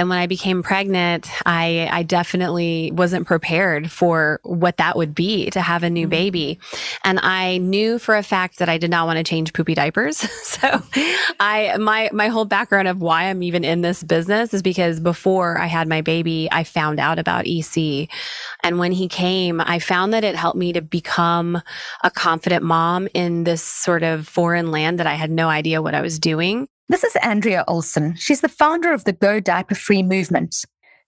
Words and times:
And 0.00 0.08
when 0.08 0.18
I 0.18 0.26
became 0.26 0.62
pregnant, 0.62 1.28
I, 1.44 1.86
I 1.92 2.04
definitely 2.04 2.90
wasn't 2.90 3.26
prepared 3.26 3.90
for 3.90 4.40
what 4.44 4.78
that 4.78 4.96
would 4.96 5.14
be 5.14 5.50
to 5.50 5.60
have 5.60 5.82
a 5.82 5.90
new 5.90 6.06
mm-hmm. 6.06 6.10
baby. 6.10 6.58
And 7.04 7.20
I 7.22 7.58
knew 7.58 7.98
for 7.98 8.16
a 8.16 8.22
fact 8.22 8.60
that 8.60 8.70
I 8.70 8.78
did 8.78 8.90
not 8.90 9.06
want 9.06 9.18
to 9.18 9.22
change 9.22 9.52
poopy 9.52 9.74
diapers. 9.74 10.16
so 10.42 10.82
I, 11.38 11.76
my, 11.76 12.08
my 12.14 12.28
whole 12.28 12.46
background 12.46 12.88
of 12.88 13.02
why 13.02 13.24
I'm 13.24 13.42
even 13.42 13.62
in 13.62 13.82
this 13.82 14.02
business 14.02 14.54
is 14.54 14.62
because 14.62 15.00
before 15.00 15.58
I 15.58 15.66
had 15.66 15.86
my 15.86 16.00
baby, 16.00 16.48
I 16.50 16.64
found 16.64 16.98
out 16.98 17.18
about 17.18 17.46
EC. 17.46 18.08
And 18.64 18.78
when 18.78 18.92
he 18.92 19.06
came, 19.06 19.60
I 19.60 19.80
found 19.80 20.14
that 20.14 20.24
it 20.24 20.34
helped 20.34 20.56
me 20.56 20.72
to 20.72 20.80
become 20.80 21.60
a 22.02 22.10
confident 22.10 22.64
mom 22.64 23.06
in 23.12 23.44
this 23.44 23.62
sort 23.62 24.02
of 24.02 24.26
foreign 24.26 24.70
land 24.70 24.98
that 24.98 25.06
I 25.06 25.14
had 25.16 25.30
no 25.30 25.50
idea 25.50 25.82
what 25.82 25.94
I 25.94 26.00
was 26.00 26.18
doing. 26.18 26.68
This 26.90 27.04
is 27.04 27.14
Andrea 27.22 27.62
Olson. 27.68 28.16
She's 28.16 28.40
the 28.40 28.48
founder 28.48 28.92
of 28.92 29.04
the 29.04 29.12
Go 29.12 29.38
Diaper 29.38 29.76
Free 29.76 30.02
movement. 30.02 30.64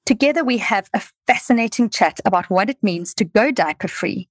Together, 0.07 0.45
we 0.45 0.59
have 0.59 0.89
a 0.95 1.03
fascinating 1.27 1.91
chat 1.91 2.21
about 2.25 2.49
what 2.49 2.71
it 2.71 2.81
means 2.85 3.13
to 3.15 3.25
go 3.25 3.51
diaper 3.51 3.89
free 3.89 4.29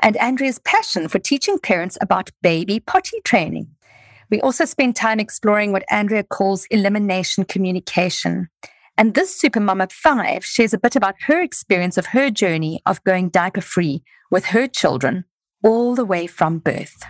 and 0.00 0.16
Andrea's 0.16 0.58
passion 0.60 1.08
for 1.08 1.18
teaching 1.18 1.58
parents 1.58 1.98
about 2.00 2.30
baby 2.40 2.80
potty 2.80 3.20
training. 3.24 3.68
We 4.30 4.40
also 4.40 4.64
spend 4.64 4.96
time 4.96 5.20
exploring 5.20 5.70
what 5.70 5.84
Andrea 5.90 6.22
calls 6.24 6.64
elimination 6.70 7.44
communication. 7.44 8.48
And 8.96 9.12
this 9.12 9.38
Supermama 9.38 9.92
5 9.92 10.46
shares 10.46 10.72
a 10.72 10.78
bit 10.78 10.96
about 10.96 11.16
her 11.26 11.42
experience 11.42 11.98
of 11.98 12.06
her 12.06 12.30
journey 12.30 12.80
of 12.86 13.04
going 13.04 13.28
diaper 13.28 13.60
free 13.60 14.02
with 14.30 14.46
her 14.46 14.66
children 14.66 15.26
all 15.62 15.94
the 15.94 16.06
way 16.06 16.26
from 16.26 16.58
birth. 16.58 17.02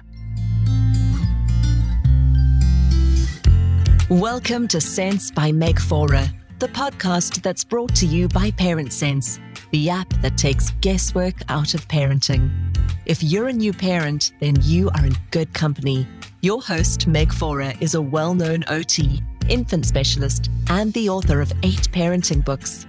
Welcome 4.09 4.69
to 4.69 4.81
Sense 4.81 5.33
by 5.33 5.51
Meg 5.51 5.81
Faure, 5.81 6.31
the 6.61 6.69
podcast 6.69 7.43
that's 7.43 7.65
brought 7.65 7.93
to 7.97 8.07
you 8.07 8.29
by 8.29 8.53
Parent 8.53 8.93
Sense, 8.93 9.41
the 9.73 9.91
app 9.91 10.09
that 10.23 10.39
takes 10.39 10.71
guesswork 10.81 11.35
out 11.49 11.75
of 11.75 11.89
parenting. 11.89 12.49
If 13.05 13.21
you're 13.25 13.49
a 13.49 13.53
new 13.53 13.73
parent, 13.73 14.31
then 14.39 14.55
you 14.61 14.91
are 14.91 15.07
in 15.07 15.17
good 15.33 15.53
company. 15.55 16.07
Your 16.41 16.63
host, 16.63 17.09
Meg 17.09 17.33
Faure, 17.33 17.73
is 17.81 17.97
a 17.97 18.01
well 18.01 18.33
known 18.33 18.63
OT, 18.69 19.21
infant 19.49 19.85
specialist, 19.85 20.51
and 20.71 20.93
the 20.93 21.09
author 21.09 21.41
of 21.41 21.53
eight 21.65 21.91
parenting 21.91 22.45
books. 22.45 22.87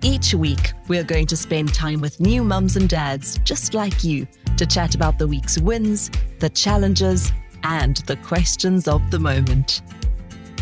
Each 0.00 0.32
week, 0.32 0.72
we're 0.88 1.04
going 1.04 1.26
to 1.26 1.36
spend 1.36 1.74
time 1.74 2.00
with 2.00 2.20
new 2.20 2.42
mums 2.42 2.76
and 2.76 2.88
dads 2.88 3.38
just 3.44 3.74
like 3.74 4.02
you 4.02 4.26
to 4.56 4.64
chat 4.64 4.94
about 4.94 5.18
the 5.18 5.28
week's 5.28 5.58
wins, 5.58 6.10
the 6.38 6.48
challenges, 6.48 7.32
and 7.64 7.98
the 8.06 8.16
questions 8.16 8.88
of 8.88 9.10
the 9.10 9.18
moment. 9.18 9.82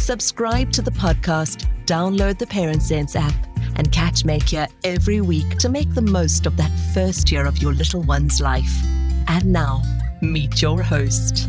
Subscribe 0.02 0.72
to 0.72 0.82
the 0.82 0.90
podcast, 0.90 1.68
download 1.86 2.36
the 2.36 2.46
Parent 2.48 2.82
Sense 2.82 3.14
app, 3.14 3.32
and 3.76 3.92
catch 3.92 4.24
here 4.24 4.66
every 4.82 5.20
week 5.20 5.58
to 5.58 5.68
make 5.68 5.94
the 5.94 6.02
most 6.02 6.44
of 6.44 6.56
that 6.56 6.72
first 6.92 7.30
year 7.30 7.46
of 7.46 7.62
your 7.62 7.72
little 7.72 8.02
one's 8.02 8.40
life. 8.40 8.82
And 9.28 9.46
now, 9.46 9.80
meet 10.20 10.60
your 10.60 10.82
host. 10.82 11.46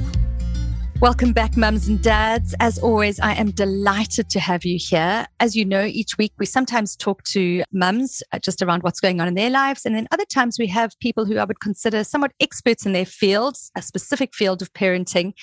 Welcome 1.04 1.34
back, 1.34 1.58
mums 1.58 1.90
and 1.90 2.02
dads. 2.02 2.56
As 2.62 2.80
always, 2.80 3.20
I 3.20 3.34
am 3.34 3.52
delighted 3.52 4.30
to 4.30 4.40
have 4.40 4.64
you 4.64 4.78
here. 4.80 5.28
As 5.42 5.54
you 5.54 5.66
know, 5.66 5.84
each 5.84 6.18
week 6.18 6.32
we 6.40 6.46
sometimes 6.46 6.96
talk 6.96 7.24
to 7.24 7.62
mums 7.74 8.24
uh, 8.32 8.40
just 8.40 8.62
around 8.62 8.84
what's 8.84 9.02
going 9.02 9.20
on 9.20 9.28
in 9.28 9.34
their 9.34 9.50
lives. 9.50 9.86
And 9.86 9.96
then 9.96 10.08
other 10.12 10.24
times 10.24 10.58
we 10.58 10.66
have 10.68 10.98
people 11.02 11.26
who 11.26 11.40
I 11.40 11.44
would 11.44 11.60
consider 11.60 12.06
somewhat 12.06 12.32
experts 12.40 12.86
in 12.86 12.94
their 12.94 13.06
fields, 13.06 13.70
a 13.76 13.82
specific 13.82 14.34
field 14.34 14.62
of 14.62 14.72
parenting. 14.72 15.34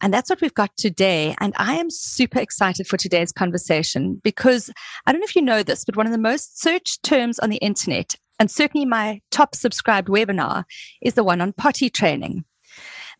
And 0.00 0.12
that's 0.12 0.30
what 0.30 0.40
we've 0.40 0.52
got 0.52 0.76
today. 0.76 1.36
And 1.38 1.54
I 1.58 1.76
am 1.76 1.90
super 1.90 2.40
excited 2.40 2.88
for 2.88 2.96
today's 2.96 3.30
conversation 3.30 4.20
because 4.24 4.68
I 5.06 5.12
don't 5.12 5.20
know 5.20 5.26
if 5.26 5.36
you 5.36 5.42
know 5.42 5.62
this, 5.62 5.84
but 5.84 5.94
one 5.94 6.06
of 6.06 6.12
the 6.12 6.18
most 6.18 6.60
searched 6.60 7.04
terms 7.04 7.38
on 7.38 7.50
the 7.50 7.58
internet, 7.58 8.16
and 8.40 8.50
certainly 8.50 8.84
my 8.84 9.20
top 9.30 9.54
subscribed 9.54 10.08
webinar, 10.08 10.64
is 11.00 11.14
the 11.14 11.22
one 11.22 11.40
on 11.40 11.52
potty 11.52 11.88
training. 11.88 12.44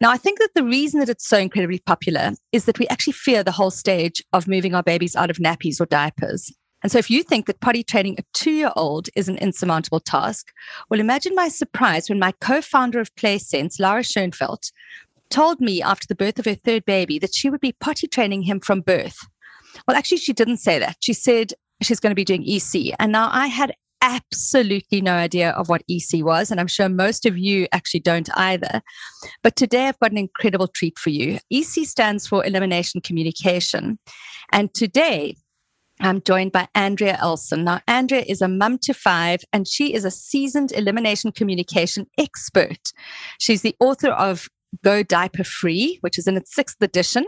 Now, 0.01 0.11
I 0.11 0.17
think 0.17 0.39
that 0.39 0.51
the 0.55 0.65
reason 0.65 1.01
that 1.01 1.09
it's 1.09 1.27
so 1.27 1.39
incredibly 1.39 1.81
popular 1.81 2.33
is 2.53 2.65
that 2.65 2.79
we 2.79 2.89
actually 2.89 3.13
fear 3.13 3.43
the 3.43 3.53
whole 3.53 3.71
stage 3.71 4.23
of 4.33 4.49
moving 4.49 4.75
our 4.75 4.83
babies 4.83 5.17
out 5.17 5.31
of 5.31 5.39
nappies 5.39 5.81
or 5.81 5.87
diapers. 5.87 6.53
And 6.83 6.93
so, 6.93 6.99
if 6.99 7.11
you 7.11 7.23
think 7.23 7.47
that 7.47 7.61
potty 7.61 7.83
training 7.83 8.17
a 8.19 8.25
two 8.35 8.51
year 8.51 8.71
old 8.77 9.09
is 9.17 9.29
an 9.29 9.39
insurmountable 9.39 10.01
task, 10.01 10.53
well, 10.91 11.01
imagine 11.01 11.35
my 11.35 11.49
surprise 11.49 12.09
when 12.09 12.19
my 12.19 12.33
co 12.41 12.61
founder 12.61 13.01
of 13.01 13.15
PlaySense, 13.15 13.81
Lara 13.81 14.03
Schoenfeld, 14.03 14.65
told 15.31 15.61
me 15.61 15.83
after 15.83 16.07
the 16.07 16.15
birth 16.15 16.39
of 16.39 16.45
her 16.45 16.55
third 16.55 16.85
baby 16.85 17.19
that 17.19 17.35
she 17.35 17.49
would 17.49 17.61
be 17.61 17.73
potty 17.73 18.07
training 18.07 18.43
him 18.43 18.61
from 18.61 18.81
birth. 18.81 19.19
Well, 19.89 19.97
actually, 19.97 20.19
she 20.19 20.33
didn't 20.33 20.59
say 20.59 20.79
that. 20.79 20.97
She 21.01 21.13
said 21.13 21.53
she's 21.83 22.01
going 22.01 22.11
to 22.11 22.15
be 22.15 22.25
doing 22.25 22.45
EC. 22.47 22.95
And 22.99 23.13
now 23.13 23.31
I 23.33 23.47
had 23.47 23.75
absolutely 24.05 25.01
no 25.01 25.15
idea 25.15 25.51
of 25.51 25.71
what 25.71 25.83
EC 25.89 26.23
was, 26.23 26.51
and 26.51 26.61
I'm 26.61 26.67
sure 26.67 26.89
most 26.91 27.25
of 27.25 27.39
you 27.39 27.67
actually 27.73 28.01
don't 28.01 28.29
either. 28.37 28.83
But 29.43 29.57
today 29.57 29.89
I've 29.89 29.99
got 29.99 30.13
an 30.13 30.19
incredible 30.19 30.69
treat 30.69 30.99
for 30.99 31.09
you. 31.09 31.39
EC 31.51 31.87
stands 31.87 32.27
for 32.27 32.45
Elimination 32.45 33.01
Communication. 33.01 33.99
And 34.53 34.73
today 34.75 35.37
I'm 36.01 36.21
joined 36.21 36.53
by 36.53 36.69
Andrea 36.75 37.19
Olson. 37.23 37.65
Now, 37.65 37.81
Andrea 37.89 38.25
is 38.29 38.43
a 38.43 38.49
mum 38.49 38.79
to 38.83 38.93
five, 38.93 39.41
and 39.55 39.67
she 39.67 39.95
is 39.95 40.05
a 40.05 40.11
seasoned 40.11 40.73
elimination 40.73 41.33
communication 41.33 42.07
expert. 42.19 42.93
She's 43.39 43.63
the 43.63 43.75
author 43.81 44.11
of 44.11 44.49
Go 44.83 45.03
Diaper 45.03 45.45
Free, 45.45 45.99
which 46.03 46.19
is 46.19 46.27
in 46.27 46.37
its 46.37 46.55
sixth 46.55 46.77
edition. 46.83 47.25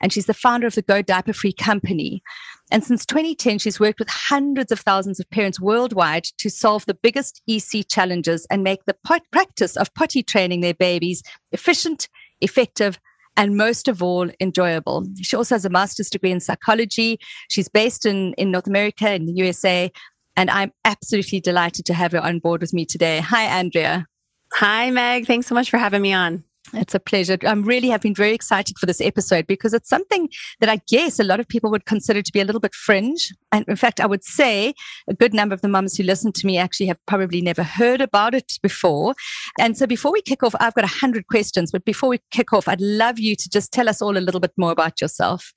And 0.00 0.12
she's 0.12 0.26
the 0.26 0.34
founder 0.34 0.66
of 0.66 0.74
the 0.74 0.82
Go 0.82 1.00
Diaper 1.00 1.32
Free 1.32 1.52
company. 1.52 2.22
And 2.70 2.84
since 2.84 3.06
2010, 3.06 3.58
she's 3.58 3.80
worked 3.80 3.98
with 3.98 4.08
hundreds 4.10 4.70
of 4.70 4.80
thousands 4.80 5.18
of 5.20 5.28
parents 5.30 5.60
worldwide 5.60 6.24
to 6.38 6.50
solve 6.50 6.84
the 6.86 6.94
biggest 6.94 7.40
EC 7.46 7.86
challenges 7.88 8.46
and 8.50 8.62
make 8.62 8.84
the 8.84 8.96
pot- 9.04 9.22
practice 9.32 9.76
of 9.76 9.92
potty 9.94 10.22
training 10.22 10.60
their 10.60 10.74
babies 10.74 11.22
efficient, 11.52 12.08
effective, 12.40 12.98
and 13.36 13.56
most 13.56 13.86
of 13.86 14.02
all, 14.02 14.28
enjoyable. 14.40 15.06
She 15.22 15.36
also 15.36 15.54
has 15.54 15.64
a 15.64 15.70
master's 15.70 16.10
degree 16.10 16.32
in 16.32 16.40
psychology. 16.40 17.20
She's 17.48 17.68
based 17.68 18.04
in, 18.04 18.34
in 18.34 18.50
North 18.50 18.66
America, 18.66 19.12
in 19.12 19.26
the 19.26 19.32
USA. 19.32 19.92
And 20.36 20.50
I'm 20.50 20.72
absolutely 20.84 21.40
delighted 21.40 21.86
to 21.86 21.94
have 21.94 22.12
her 22.12 22.20
on 22.20 22.40
board 22.40 22.60
with 22.60 22.74
me 22.74 22.84
today. 22.84 23.20
Hi, 23.20 23.44
Andrea. 23.44 24.06
Hi, 24.54 24.90
Meg. 24.90 25.26
Thanks 25.26 25.46
so 25.46 25.54
much 25.54 25.70
for 25.70 25.78
having 25.78 26.02
me 26.02 26.12
on. 26.12 26.42
It's 26.74 26.94
a 26.94 27.00
pleasure. 27.00 27.38
I'm 27.46 27.62
really 27.62 27.88
have 27.88 28.02
been 28.02 28.14
very 28.14 28.32
excited 28.32 28.76
for 28.78 28.86
this 28.86 29.00
episode 29.00 29.46
because 29.46 29.72
it's 29.72 29.88
something 29.88 30.28
that 30.60 30.68
I 30.68 30.80
guess 30.88 31.18
a 31.18 31.24
lot 31.24 31.40
of 31.40 31.48
people 31.48 31.70
would 31.70 31.86
consider 31.86 32.20
to 32.20 32.32
be 32.32 32.40
a 32.40 32.44
little 32.44 32.60
bit 32.60 32.74
fringe. 32.74 33.32
And 33.52 33.64
in 33.68 33.76
fact, 33.76 34.00
I 34.00 34.06
would 34.06 34.24
say 34.24 34.74
a 35.08 35.14
good 35.14 35.32
number 35.32 35.54
of 35.54 35.62
the 35.62 35.68
mums 35.68 35.96
who 35.96 36.02
listen 36.02 36.32
to 36.32 36.46
me 36.46 36.58
actually 36.58 36.86
have 36.86 37.04
probably 37.06 37.40
never 37.40 37.62
heard 37.62 38.00
about 38.00 38.34
it 38.34 38.58
before. 38.62 39.14
And 39.58 39.78
so 39.78 39.86
before 39.86 40.12
we 40.12 40.20
kick 40.20 40.42
off, 40.42 40.54
I've 40.60 40.74
got 40.74 40.84
a 40.84 40.88
hundred 40.88 41.26
questions, 41.28 41.72
but 41.72 41.84
before 41.84 42.10
we 42.10 42.20
kick 42.30 42.52
off, 42.52 42.68
I'd 42.68 42.80
love 42.80 43.18
you 43.18 43.34
to 43.34 43.48
just 43.48 43.72
tell 43.72 43.88
us 43.88 44.02
all 44.02 44.16
a 44.16 44.20
little 44.20 44.40
bit 44.40 44.52
more 44.56 44.72
about 44.72 45.00
yourself. 45.00 45.54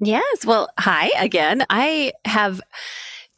Yes. 0.00 0.44
Well, 0.44 0.68
hi 0.78 1.10
again. 1.18 1.64
I 1.70 2.12
have 2.24 2.60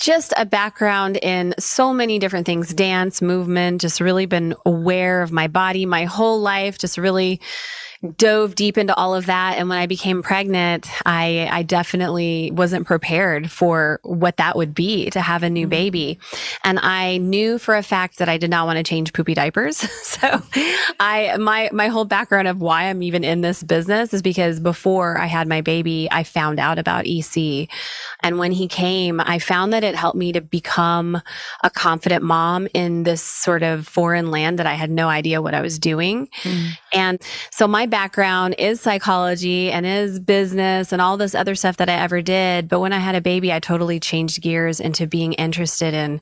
just 0.00 0.32
a 0.36 0.44
background 0.44 1.18
in 1.22 1.54
so 1.58 1.92
many 1.92 2.18
different 2.18 2.46
things. 2.46 2.74
Dance, 2.74 3.22
movement, 3.22 3.80
just 3.80 4.00
really 4.00 4.26
been 4.26 4.54
aware 4.64 5.22
of 5.22 5.32
my 5.32 5.48
body 5.48 5.86
my 5.86 6.04
whole 6.04 6.40
life, 6.40 6.78
just 6.78 6.98
really 6.98 7.40
dove 8.16 8.54
deep 8.54 8.76
into 8.78 8.94
all 8.94 9.14
of 9.14 9.26
that. 9.26 9.56
And 9.58 9.68
when 9.68 9.78
I 9.78 9.86
became 9.86 10.22
pregnant, 10.22 10.88
I, 11.06 11.48
I 11.50 11.62
definitely 11.62 12.50
wasn't 12.52 12.86
prepared 12.86 13.50
for 13.50 14.00
what 14.02 14.36
that 14.36 14.56
would 14.56 14.74
be 14.74 15.10
to 15.10 15.20
have 15.20 15.42
a 15.42 15.50
new 15.50 15.64
mm-hmm. 15.64 15.70
baby. 15.70 16.18
And 16.64 16.78
I 16.80 17.18
knew 17.18 17.58
for 17.58 17.76
a 17.76 17.82
fact 17.82 18.18
that 18.18 18.28
I 18.28 18.36
did 18.36 18.50
not 18.50 18.66
want 18.66 18.76
to 18.76 18.82
change 18.82 19.12
poopy 19.12 19.34
diapers. 19.34 19.76
so 20.02 20.42
I, 21.00 21.36
my, 21.38 21.70
my 21.72 21.88
whole 21.88 22.04
background 22.04 22.48
of 22.48 22.60
why 22.60 22.84
I'm 22.84 23.02
even 23.02 23.24
in 23.24 23.40
this 23.40 23.62
business 23.62 24.12
is 24.12 24.22
because 24.22 24.60
before 24.60 25.18
I 25.18 25.26
had 25.26 25.48
my 25.48 25.60
baby, 25.60 26.08
I 26.10 26.22
found 26.22 26.60
out 26.60 26.78
about 26.78 27.06
EC. 27.06 27.68
And 28.22 28.38
when 28.38 28.52
he 28.52 28.68
came, 28.68 29.20
I 29.20 29.38
found 29.38 29.72
that 29.72 29.84
it 29.84 29.94
helped 29.94 30.18
me 30.18 30.32
to 30.32 30.40
become 30.40 31.20
a 31.62 31.70
confident 31.70 32.22
mom 32.22 32.68
in 32.74 33.04
this 33.04 33.22
sort 33.22 33.62
of 33.62 33.86
foreign 33.86 34.30
land 34.30 34.58
that 34.58 34.66
I 34.66 34.74
had 34.74 34.90
no 34.90 35.08
idea 35.08 35.42
what 35.42 35.54
I 35.54 35.60
was 35.60 35.78
doing. 35.78 36.28
Mm. 36.42 36.78
And 36.92 37.22
so 37.50 37.66
my 37.66 37.85
background 37.86 38.54
is 38.58 38.80
psychology 38.80 39.70
and 39.70 39.86
is 39.86 40.18
business 40.18 40.92
and 40.92 41.00
all 41.00 41.16
this 41.16 41.34
other 41.34 41.54
stuff 41.54 41.76
that 41.76 41.88
I 41.88 41.94
ever 41.94 42.20
did. 42.22 42.68
But 42.68 42.80
when 42.80 42.92
I 42.92 42.98
had 42.98 43.14
a 43.14 43.20
baby, 43.20 43.52
I 43.52 43.60
totally 43.60 44.00
changed 44.00 44.42
gears 44.42 44.80
into 44.80 45.06
being 45.06 45.32
interested 45.34 45.94
in 45.94 46.20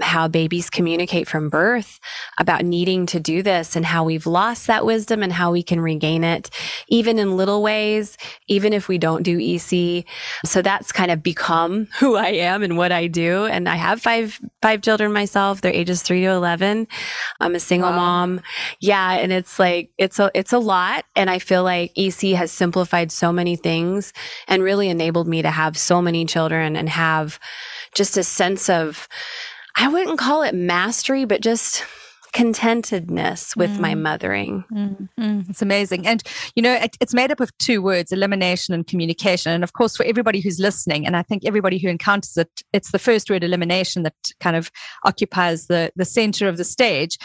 how 0.00 0.28
babies 0.28 0.70
communicate 0.70 1.26
from 1.26 1.48
birth, 1.48 1.98
about 2.38 2.64
needing 2.64 3.06
to 3.06 3.20
do 3.20 3.42
this 3.42 3.76
and 3.76 3.86
how 3.86 4.04
we've 4.04 4.26
lost 4.26 4.66
that 4.66 4.84
wisdom 4.84 5.22
and 5.22 5.32
how 5.32 5.52
we 5.52 5.62
can 5.62 5.80
regain 5.80 6.22
it, 6.22 6.50
even 6.88 7.18
in 7.18 7.36
little 7.36 7.62
ways, 7.62 8.16
even 8.46 8.72
if 8.72 8.88
we 8.88 8.98
don't 8.98 9.22
do 9.22 9.38
EC. 9.40 10.04
So 10.44 10.62
that's 10.62 10.92
kind 10.92 11.10
of 11.10 11.22
become 11.22 11.86
who 11.98 12.16
I 12.16 12.28
am 12.28 12.62
and 12.62 12.76
what 12.76 12.92
I 12.92 13.06
do. 13.06 13.46
And 13.46 13.68
I 13.68 13.76
have 13.76 14.02
five, 14.02 14.38
five 14.60 14.82
children 14.82 15.12
myself. 15.12 15.60
They're 15.60 15.72
ages 15.72 16.02
three 16.02 16.20
to 16.22 16.28
11. 16.28 16.86
I'm 17.40 17.54
a 17.54 17.60
single 17.60 17.90
wow. 17.90 17.96
mom. 17.96 18.40
Yeah. 18.80 19.12
And 19.12 19.32
it's 19.32 19.58
like, 19.58 19.90
it's 19.96 20.18
a, 20.18 20.30
it's 20.34 20.52
a 20.52 20.58
lot. 20.58 21.05
And 21.16 21.30
I 21.30 21.38
feel 21.38 21.64
like 21.64 21.92
EC 21.96 22.36
has 22.36 22.52
simplified 22.52 23.10
so 23.10 23.32
many 23.32 23.56
things 23.56 24.12
and 24.46 24.62
really 24.62 24.88
enabled 24.88 25.26
me 25.26 25.42
to 25.42 25.50
have 25.50 25.76
so 25.76 26.00
many 26.00 26.24
children 26.26 26.76
and 26.76 26.88
have 26.88 27.40
just 27.94 28.16
a 28.16 28.22
sense 28.22 28.68
of, 28.68 29.08
I 29.76 29.88
wouldn't 29.88 30.18
call 30.18 30.42
it 30.42 30.54
mastery, 30.54 31.24
but 31.24 31.40
just 31.40 31.84
contentedness 32.36 33.56
with 33.56 33.70
mm. 33.70 33.80
my 33.80 33.94
mothering. 33.94 34.62
Mm. 34.70 35.08
Mm. 35.18 35.48
It's 35.48 35.62
amazing. 35.62 36.06
And, 36.06 36.22
you 36.54 36.62
know, 36.62 36.74
it, 36.74 36.94
it's 37.00 37.14
made 37.14 37.32
up 37.32 37.40
of 37.40 37.56
two 37.56 37.80
words 37.80 38.12
elimination 38.12 38.74
and 38.74 38.86
communication. 38.86 39.52
And 39.52 39.64
of 39.64 39.72
course, 39.72 39.96
for 39.96 40.04
everybody 40.04 40.40
who's 40.40 40.58
listening, 40.58 41.06
and 41.06 41.16
I 41.16 41.22
think 41.22 41.46
everybody 41.46 41.78
who 41.78 41.88
encounters 41.88 42.36
it, 42.36 42.62
it's 42.74 42.90
the 42.90 42.98
first 42.98 43.30
word 43.30 43.42
elimination 43.42 44.02
that 44.02 44.14
kind 44.40 44.54
of 44.54 44.70
occupies 45.04 45.68
the, 45.68 45.90
the 45.96 46.04
center 46.04 46.46
of 46.46 46.58
the 46.58 46.64
stage. 46.64 47.16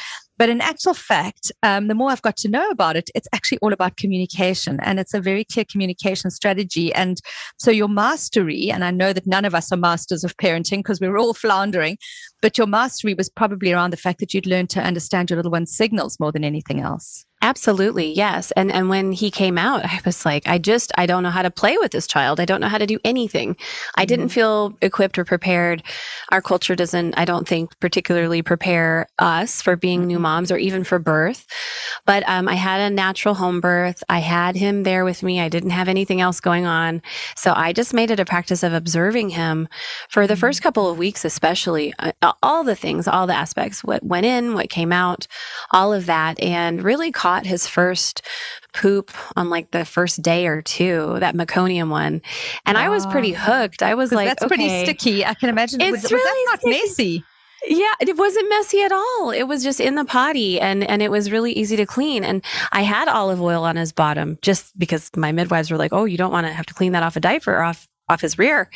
But 0.41 0.49
in 0.49 0.59
actual 0.59 0.95
fact, 0.95 1.51
um, 1.61 1.87
the 1.87 1.93
more 1.93 2.09
I've 2.09 2.23
got 2.23 2.35
to 2.37 2.49
know 2.49 2.67
about 2.69 2.95
it, 2.95 3.11
it's 3.13 3.27
actually 3.31 3.59
all 3.59 3.73
about 3.73 3.97
communication 3.97 4.79
and 4.81 4.99
it's 4.99 5.13
a 5.13 5.21
very 5.21 5.43
clear 5.43 5.65
communication 5.65 6.31
strategy. 6.31 6.91
And 6.95 7.21
so 7.59 7.69
your 7.69 7.87
mastery, 7.87 8.71
and 8.71 8.83
I 8.83 8.89
know 8.89 9.13
that 9.13 9.27
none 9.27 9.45
of 9.45 9.53
us 9.53 9.71
are 9.71 9.77
masters 9.77 10.23
of 10.23 10.35
parenting 10.37 10.79
because 10.79 10.99
we're 10.99 11.19
all 11.19 11.35
floundering, 11.35 11.99
but 12.41 12.57
your 12.57 12.65
mastery 12.65 13.13
was 13.13 13.29
probably 13.29 13.71
around 13.71 13.93
the 13.93 13.97
fact 13.97 14.19
that 14.19 14.33
you'd 14.33 14.47
learned 14.47 14.71
to 14.71 14.81
understand 14.81 15.29
your 15.29 15.37
little 15.37 15.51
one's 15.51 15.77
signals 15.77 16.19
more 16.19 16.31
than 16.31 16.43
anything 16.43 16.81
else. 16.81 17.23
Absolutely. 17.43 18.13
Yes. 18.13 18.51
And 18.51 18.71
and 18.71 18.87
when 18.87 19.11
he 19.11 19.31
came 19.31 19.57
out, 19.57 19.83
I 19.85 19.99
was 20.05 20.25
like, 20.25 20.47
I 20.47 20.57
just 20.57 20.91
I 20.97 21.05
don't 21.05 21.23
know 21.23 21.29
how 21.29 21.41
to 21.41 21.51
play 21.51 21.77
with 21.77 21.91
this 21.91 22.05
child. 22.05 22.39
I 22.39 22.45
don't 22.45 22.61
know 22.61 22.67
how 22.67 22.77
to 22.77 22.85
do 22.85 22.99
anything. 23.03 23.55
Mm-hmm. 23.55 24.01
I 24.01 24.05
didn't 24.05 24.27
mm-hmm. 24.27 24.33
feel 24.33 24.77
equipped 24.81 25.17
or 25.17 25.25
prepared. 25.25 25.83
Our 26.31 26.41
culture 26.41 26.75
doesn't 26.75 27.17
I 27.17 27.25
don't 27.25 27.47
think 27.47 27.79
particularly 27.79 28.41
prepare 28.41 29.07
us 29.17 29.61
for 29.61 29.75
being 29.75 30.05
new 30.05 30.15
mm-hmm. 30.15 30.23
moms 30.23 30.51
or 30.51 30.57
even 30.57 30.83
for 30.83 30.99
birth. 30.99 31.47
But 32.05 32.23
um, 32.27 32.47
I 32.47 32.55
had 32.55 32.79
a 32.79 32.93
natural 32.93 33.33
home 33.35 33.59
birth. 33.59 34.03
I 34.07 34.19
had 34.19 34.55
him 34.55 34.83
there 34.83 35.03
with 35.03 35.23
me. 35.23 35.39
I 35.39 35.49
didn't 35.49 35.71
have 35.71 35.87
anything 35.87 36.21
else 36.21 36.39
going 36.39 36.65
on. 36.65 37.01
So 37.35 37.53
I 37.55 37.73
just 37.73 37.93
made 37.93 38.11
it 38.11 38.19
a 38.19 38.25
practice 38.25 38.63
of 38.63 38.73
observing 38.73 39.29
him 39.31 39.67
for 40.09 40.27
the 40.27 40.35
first 40.35 40.59
mm-hmm. 40.59 40.63
couple 40.63 40.89
of 40.89 40.97
weeks 40.97 41.25
especially 41.25 41.93
uh, 41.99 42.33
all 42.43 42.63
the 42.63 42.75
things, 42.75 43.07
all 43.07 43.25
the 43.25 43.33
aspects, 43.33 43.83
what 43.83 44.03
went 44.03 44.25
in, 44.25 44.53
what 44.53 44.69
came 44.69 44.91
out, 44.91 45.27
all 45.71 45.93
of 45.93 46.05
that 46.05 46.39
and 46.39 46.83
really 46.83 47.11
caught 47.31 47.45
his 47.45 47.65
first 47.65 48.21
poop 48.73 49.11
on 49.37 49.49
like 49.49 49.71
the 49.71 49.85
first 49.85 50.21
day 50.21 50.47
or 50.47 50.61
two, 50.61 51.17
that 51.19 51.33
meconium 51.33 51.89
one. 51.89 52.21
And 52.65 52.77
I 52.77 52.89
was 52.89 53.05
pretty 53.05 53.35
ah. 53.35 53.39
hooked. 53.39 53.81
I 53.81 53.95
was 53.95 54.11
like, 54.11 54.27
that's 54.27 54.43
okay. 54.43 54.55
pretty 54.55 54.83
sticky. 54.83 55.25
I 55.25 55.33
can 55.33 55.49
imagine. 55.49 55.79
It's 55.79 56.03
was, 56.03 56.11
really 56.11 56.23
was 56.23 56.45
that 56.45 56.51
not 56.51 56.59
sticky. 56.59 56.87
messy? 56.87 57.23
Yeah, 57.67 57.93
it 58.01 58.17
wasn't 58.17 58.49
messy 58.49 58.81
at 58.81 58.91
all. 58.91 59.29
It 59.29 59.43
was 59.43 59.63
just 59.63 59.79
in 59.79 59.95
the 59.95 60.03
potty 60.03 60.59
and 60.59 60.83
and 60.83 61.01
it 61.01 61.11
was 61.11 61.31
really 61.31 61.53
easy 61.53 61.75
to 61.77 61.85
clean. 61.85 62.23
And 62.23 62.43
I 62.71 62.81
had 62.81 63.07
olive 63.07 63.39
oil 63.39 63.63
on 63.63 63.75
his 63.75 63.91
bottom 63.93 64.39
just 64.41 64.77
because 64.79 65.11
my 65.15 65.31
midwives 65.31 65.69
were 65.69 65.77
like, 65.77 65.93
"Oh, 65.93 66.05
you 66.05 66.17
don't 66.17 66.31
want 66.31 66.47
to 66.47 66.53
have 66.53 66.65
to 66.65 66.73
clean 66.73 66.91
that 66.93 67.03
off 67.03 67.15
a 67.15 67.19
diaper 67.19 67.53
or 67.55 67.61
off 67.61 67.87
off 68.09 68.21
his 68.21 68.37
rear. 68.37 68.69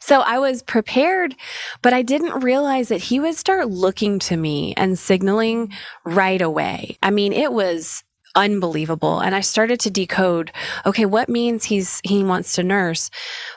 So 0.00 0.20
I 0.20 0.38
was 0.38 0.62
prepared, 0.62 1.34
but 1.82 1.92
I 1.92 2.02
didn't 2.02 2.42
realize 2.42 2.88
that 2.88 3.02
he 3.02 3.18
would 3.20 3.36
start 3.36 3.68
looking 3.68 4.18
to 4.20 4.36
me 4.36 4.74
and 4.76 4.98
signaling 4.98 5.72
right 6.04 6.42
away. 6.42 6.98
I 7.02 7.10
mean, 7.10 7.32
it 7.32 7.52
was 7.52 8.04
unbelievable 8.36 9.18
and 9.18 9.34
i 9.34 9.40
started 9.40 9.80
to 9.80 9.90
decode 9.90 10.52
okay 10.84 11.06
what 11.06 11.26
means 11.26 11.64
he's 11.64 12.02
he 12.04 12.22
wants 12.22 12.52
to 12.52 12.62
nurse 12.62 13.10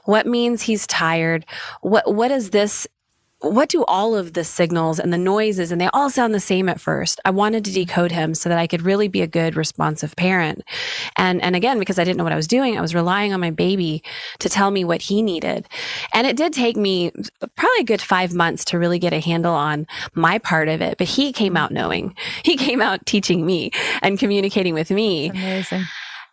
what 0.06 0.26
means 0.26 0.62
he's 0.62 0.88
tired 0.88 1.46
what 1.82 2.16
what 2.16 2.32
is 2.32 2.52
this 2.52 2.88
what 3.42 3.70
do 3.70 3.86
all 3.86 4.16
of 4.16 4.34
the 4.34 4.44
signals 4.44 5.00
and 5.00 5.14
the 5.14 5.18
noises 5.18 5.72
and 5.72 5.80
they 5.80 5.90
all 5.94 6.10
sound 6.10 6.34
the 6.34 6.40
same 6.40 6.68
at 6.68 6.80
first. 6.80 7.22
I 7.24 7.32
wanted 7.32 7.64
to 7.66 7.72
decode 7.72 8.12
him 8.12 8.34
so 8.34 8.50
that 8.50 8.58
i 8.58 8.68
could 8.68 8.82
really 8.82 9.08
be 9.08 9.22
a 9.22 9.28
good 9.28 9.56
responsive 9.56 10.16
parent. 10.16 10.64
And 11.16 11.42
and 11.42 11.56
again 11.56 11.80
because 11.80 11.98
i 11.98 12.04
didn't 12.04 12.18
know 12.18 12.24
what 12.24 12.34
i 12.34 12.38
was 12.38 12.48
doing 12.48 12.78
i 12.78 12.82
was 12.82 12.94
relying 12.94 13.34
on 13.34 13.40
my 13.40 13.52
baby 13.52 14.04
to 14.40 14.50
tell 14.50 14.72
me 14.72 14.84
what 14.84 15.02
he 15.02 15.22
needed. 15.22 15.68
And 16.14 16.28
it 16.28 16.36
did 16.36 16.54
take 16.54 16.76
me 16.76 17.12
probably 17.56 17.82
a 17.82 17.86
good 17.86 18.02
five 18.02 18.34
months 18.34 18.66
to 18.66 18.80
really 18.80 19.00
get 19.00 19.14
a 19.14 19.20
handle 19.20 19.54
on 19.54 19.88
my 20.14 20.38
part 20.38 20.68
of 20.68 20.82
it 20.82 20.98
but 20.98 21.08
he 21.08 21.32
came 21.32 21.56
out 21.56 21.72
knowing. 21.72 22.16
He 22.44 22.58
came 22.58 22.82
out 22.82 23.06
teaching 23.06 23.46
me 23.46 23.72
and 24.02 24.18
communicating 24.20 24.74
with 24.74 24.92
me. 24.92 25.30
Amazing. 25.30 25.86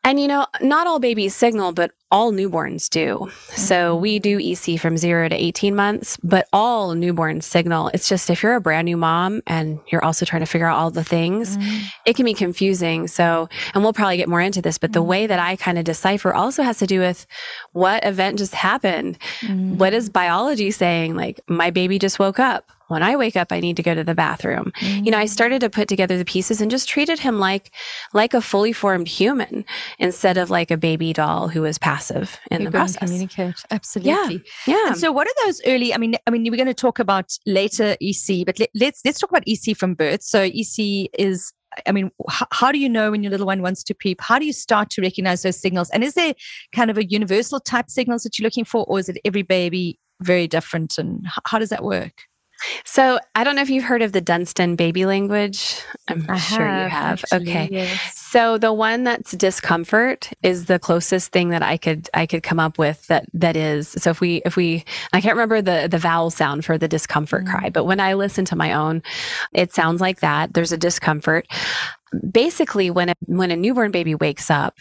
And 0.06 0.20
you 0.20 0.28
know, 0.28 0.46
not 0.60 0.86
all 0.86 1.00
babies 1.00 1.34
signal, 1.34 1.72
but 1.72 1.90
all 2.10 2.32
newborns 2.32 2.88
do. 2.88 3.18
Mm-hmm. 3.18 3.56
So 3.56 3.96
we 3.96 4.18
do 4.18 4.38
EC 4.38 4.80
from 4.80 4.96
zero 4.96 5.28
to 5.28 5.34
18 5.34 5.74
months, 5.74 6.16
but 6.22 6.48
all 6.52 6.94
newborns 6.94 7.42
signal. 7.42 7.90
It's 7.94 8.08
just 8.08 8.30
if 8.30 8.42
you're 8.42 8.54
a 8.54 8.60
brand 8.60 8.86
new 8.86 8.96
mom 8.96 9.42
and 9.46 9.80
you're 9.88 10.04
also 10.04 10.24
trying 10.24 10.40
to 10.40 10.46
figure 10.46 10.68
out 10.68 10.78
all 10.78 10.90
the 10.90 11.04
things, 11.04 11.56
mm-hmm. 11.56 11.86
it 12.04 12.14
can 12.14 12.24
be 12.24 12.34
confusing. 12.34 13.08
So, 13.08 13.48
and 13.74 13.82
we'll 13.82 13.92
probably 13.92 14.16
get 14.16 14.28
more 14.28 14.40
into 14.40 14.62
this, 14.62 14.78
but 14.78 14.88
mm-hmm. 14.88 14.94
the 14.94 15.02
way 15.02 15.26
that 15.26 15.38
I 15.38 15.56
kind 15.56 15.78
of 15.78 15.84
decipher 15.84 16.32
also 16.32 16.62
has 16.62 16.78
to 16.78 16.86
do 16.86 17.00
with 17.00 17.26
what 17.72 18.04
event 18.04 18.38
just 18.38 18.54
happened. 18.54 19.18
Mm-hmm. 19.40 19.78
What 19.78 19.92
is 19.92 20.08
biology 20.08 20.70
saying? 20.70 21.16
Like, 21.16 21.40
my 21.48 21.70
baby 21.70 21.98
just 21.98 22.18
woke 22.18 22.38
up 22.38 22.70
when 22.88 23.02
I 23.02 23.16
wake 23.16 23.36
up, 23.36 23.50
I 23.50 23.60
need 23.60 23.76
to 23.76 23.82
go 23.82 23.94
to 23.94 24.04
the 24.04 24.14
bathroom. 24.14 24.72
Mm-hmm. 24.76 25.04
You 25.04 25.10
know, 25.10 25.18
I 25.18 25.24
mm. 25.24 25.28
started 25.28 25.60
to 25.60 25.70
put 25.70 25.88
together 25.88 26.16
the 26.16 26.24
pieces 26.24 26.60
and 26.60 26.70
just 26.70 26.88
treated 26.88 27.18
him 27.18 27.38
like, 27.38 27.72
like 28.12 28.34
a 28.34 28.40
fully 28.40 28.72
formed 28.72 29.08
human 29.08 29.64
instead 29.98 30.36
of 30.36 30.50
like 30.50 30.70
a 30.70 30.76
baby 30.76 31.12
doll 31.12 31.48
who 31.48 31.62
was 31.62 31.78
passive 31.96 32.38
in 32.50 32.60
you 32.60 32.66
the 32.66 32.70
process. 32.70 32.98
Communicate. 32.98 33.54
Absolutely. 33.70 34.44
Yeah. 34.66 34.74
Yeah. 34.74 34.86
And 34.88 34.96
so 34.96 35.12
what 35.12 35.26
are 35.26 35.44
those 35.44 35.60
early, 35.66 35.94
I 35.94 35.98
mean, 35.98 36.16
I 36.26 36.30
mean, 36.30 36.44
we're 36.50 36.56
going 36.56 36.66
to 36.66 36.74
talk 36.74 36.98
about 36.98 37.36
later 37.46 37.96
EC, 38.00 38.44
but 38.44 38.58
let, 38.58 38.70
let's, 38.74 39.00
let's 39.04 39.18
talk 39.18 39.30
about 39.30 39.44
EC 39.46 39.76
from 39.76 39.94
birth. 39.94 40.22
So 40.22 40.42
EC 40.42 41.08
is 41.18 41.52
I 41.86 41.92
mean, 41.92 42.10
how, 42.28 42.46
how, 42.52 42.72
do 42.72 42.78
you 42.78 42.88
know 42.88 43.10
when 43.10 43.22
your 43.22 43.30
little 43.30 43.46
one 43.46 43.60
wants 43.60 43.82
to 43.84 43.94
peep? 43.94 44.20
How 44.20 44.38
do 44.38 44.46
you 44.46 44.52
start 44.52 44.88
to 44.90 45.02
recognize 45.02 45.42
those 45.42 45.60
signals? 45.60 45.90
And 45.90 46.02
is 46.02 46.14
there 46.14 46.32
kind 46.72 46.90
of 46.90 46.96
a 46.96 47.04
universal 47.04 47.60
type 47.60 47.90
signals 47.90 48.22
that 48.22 48.38
you're 48.38 48.46
looking 48.46 48.64
for, 48.64 48.84
or 48.86 48.98
is 48.98 49.10
it 49.10 49.18
every 49.24 49.42
baby 49.42 49.98
very 50.22 50.46
different? 50.46 50.96
And 50.96 51.26
how 51.44 51.58
does 51.58 51.68
that 51.68 51.84
work? 51.84 52.12
So 52.84 53.18
I 53.34 53.44
don't 53.44 53.56
know 53.56 53.62
if 53.62 53.70
you've 53.70 53.84
heard 53.84 54.02
of 54.02 54.12
the 54.12 54.20
Dunstan 54.20 54.76
baby 54.76 55.06
language. 55.06 55.80
I'm 56.08 56.24
I 56.28 56.38
sure 56.38 56.66
have, 56.66 56.82
you 56.84 56.90
have. 56.90 57.24
Actually, 57.24 57.50
okay. 57.50 57.68
Yes. 57.70 58.18
So 58.18 58.58
the 58.58 58.72
one 58.72 59.04
that's 59.04 59.32
discomfort 59.32 60.30
is 60.42 60.66
the 60.66 60.78
closest 60.78 61.32
thing 61.32 61.50
that 61.50 61.62
I 61.62 61.76
could 61.76 62.08
I 62.14 62.26
could 62.26 62.42
come 62.42 62.58
up 62.58 62.78
with 62.78 63.06
that 63.08 63.26
that 63.34 63.56
is. 63.56 63.88
So 63.88 64.10
if 64.10 64.20
we 64.20 64.42
if 64.44 64.56
we 64.56 64.84
I 65.12 65.20
can't 65.20 65.34
remember 65.34 65.62
the 65.62 65.88
the 65.90 65.98
vowel 65.98 66.30
sound 66.30 66.64
for 66.64 66.78
the 66.78 66.88
discomfort 66.88 67.44
mm-hmm. 67.44 67.56
cry, 67.56 67.70
but 67.70 67.84
when 67.84 68.00
I 68.00 68.14
listen 68.14 68.44
to 68.46 68.56
my 68.56 68.72
own, 68.72 69.02
it 69.52 69.72
sounds 69.72 70.00
like 70.00 70.20
that. 70.20 70.54
There's 70.54 70.72
a 70.72 70.78
discomfort. 70.78 71.46
Basically, 72.30 72.90
when 72.90 73.10
a 73.10 73.14
when 73.26 73.50
a 73.50 73.56
newborn 73.56 73.90
baby 73.90 74.14
wakes 74.14 74.50
up, 74.50 74.78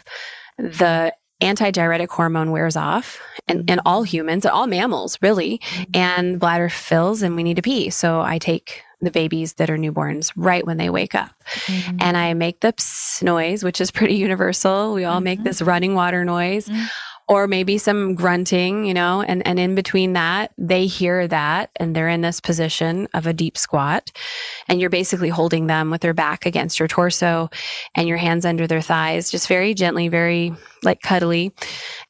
the 0.58 1.14
antidiuretic 1.46 2.10
hormone 2.10 2.52
wears 2.52 2.76
off 2.76 3.22
and, 3.48 3.70
and 3.70 3.82
all 3.86 4.04
humans, 4.04 4.46
all 4.46 4.68
mammals 4.68 5.18
really, 5.22 5.60
mm-hmm. 5.60 5.84
and 5.94 6.40
bladder 6.40 6.70
fills 6.70 7.22
and 7.22 7.36
we 7.36 7.44
need 7.44 7.56
to 7.56 7.62
pee. 7.62 7.90
So 7.90 8.22
I 8.22 8.38
take 8.38 8.82
the 9.02 9.12
babies 9.12 9.54
that 9.54 9.70
are 9.70 9.78
newborns 9.78 10.32
right 10.36 10.66
when 10.66 10.78
they 10.78 10.90
wake 10.90 11.16
up. 11.16 11.32
Mm-hmm. 11.66 11.98
And 12.00 12.18
I 12.18 12.34
make 12.34 12.62
the 12.62 12.74
noise, 13.22 13.64
which 13.64 13.80
is 13.80 13.92
pretty 13.92 14.16
universal. 14.28 14.94
We 14.94 15.04
all 15.04 15.18
mm-hmm. 15.18 15.24
make 15.24 15.44
this 15.44 15.62
running 15.62 15.96
water 15.96 16.26
noise. 16.26 16.68
Mm-hmm 16.68 16.86
or 17.28 17.48
maybe 17.48 17.78
some 17.78 18.14
grunting, 18.14 18.86
you 18.86 18.94
know, 18.94 19.22
and, 19.22 19.46
and 19.48 19.60
in 19.60 19.74
between 19.74 20.14
that, 20.14 20.52
they 20.58 20.86
hear 20.86 21.28
that 21.28 21.72
and 21.78 21.96
they're 21.96 22.10
in 22.10 22.22
this 22.22 22.40
position 22.40 23.08
of 23.14 23.26
a 23.26 23.34
deep 23.34 23.58
squat. 23.58 24.12
And 24.68 24.80
you're 24.80 24.92
basically 24.92 25.30
holding 25.30 25.66
them 25.68 25.90
with 25.90 26.02
their 26.02 26.14
back 26.14 26.46
against 26.46 26.78
your 26.80 26.88
torso 26.88 27.50
and 27.96 28.08
your 28.08 28.18
hands 28.18 28.46
under 28.46 28.68
their 28.68 28.82
thighs, 28.82 29.32
just 29.32 29.48
very 29.48 29.74
gently, 29.74 30.08
very 30.08 30.54
like 30.84 31.02
cuddly 31.02 31.52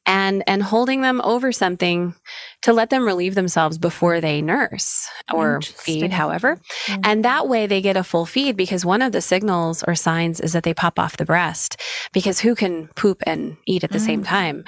and, 0.04 0.44
and 0.46 0.62
holding 0.62 1.00
them 1.00 1.22
over 1.24 1.50
something 1.50 2.14
to 2.66 2.72
let 2.72 2.90
them 2.90 3.04
relieve 3.04 3.36
themselves 3.36 3.78
before 3.78 4.20
they 4.20 4.42
nurse 4.42 5.08
or 5.32 5.60
feed, 5.62 6.10
however. 6.10 6.56
Mm-hmm. 6.86 7.00
And 7.04 7.24
that 7.24 7.46
way 7.46 7.68
they 7.68 7.80
get 7.80 7.96
a 7.96 8.02
full 8.02 8.26
feed 8.26 8.56
because 8.56 8.84
one 8.84 9.02
of 9.02 9.12
the 9.12 9.20
signals 9.20 9.84
or 9.84 9.94
signs 9.94 10.40
is 10.40 10.52
that 10.52 10.64
they 10.64 10.74
pop 10.74 10.98
off 10.98 11.16
the 11.16 11.24
breast 11.24 11.80
because 12.12 12.40
who 12.40 12.56
can 12.56 12.88
poop 12.96 13.22
and 13.24 13.56
eat 13.66 13.84
at 13.84 13.92
the 13.92 13.98
mm. 13.98 14.06
same 14.06 14.24
time? 14.24 14.64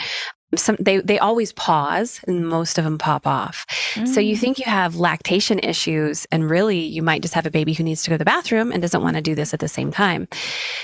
some 0.56 0.76
they 0.80 0.98
they 0.98 1.18
always 1.18 1.52
pause 1.52 2.20
and 2.26 2.48
most 2.48 2.78
of 2.78 2.84
them 2.84 2.96
pop 2.96 3.26
off. 3.26 3.66
Mm. 3.94 4.08
So 4.08 4.18
you 4.18 4.34
mm. 4.34 4.40
think 4.40 4.58
you 4.58 4.64
have 4.64 4.96
lactation 4.96 5.58
issues 5.58 6.26
and 6.32 6.48
really 6.48 6.78
you 6.78 7.02
might 7.02 7.20
just 7.20 7.34
have 7.34 7.44
a 7.44 7.50
baby 7.50 7.74
who 7.74 7.84
needs 7.84 8.02
to 8.04 8.10
go 8.10 8.14
to 8.14 8.18
the 8.18 8.24
bathroom 8.24 8.72
and 8.72 8.80
doesn't 8.80 9.02
want 9.02 9.16
to 9.16 9.22
do 9.22 9.34
this 9.34 9.52
at 9.52 9.60
the 9.60 9.68
same 9.68 9.92
time. 9.92 10.26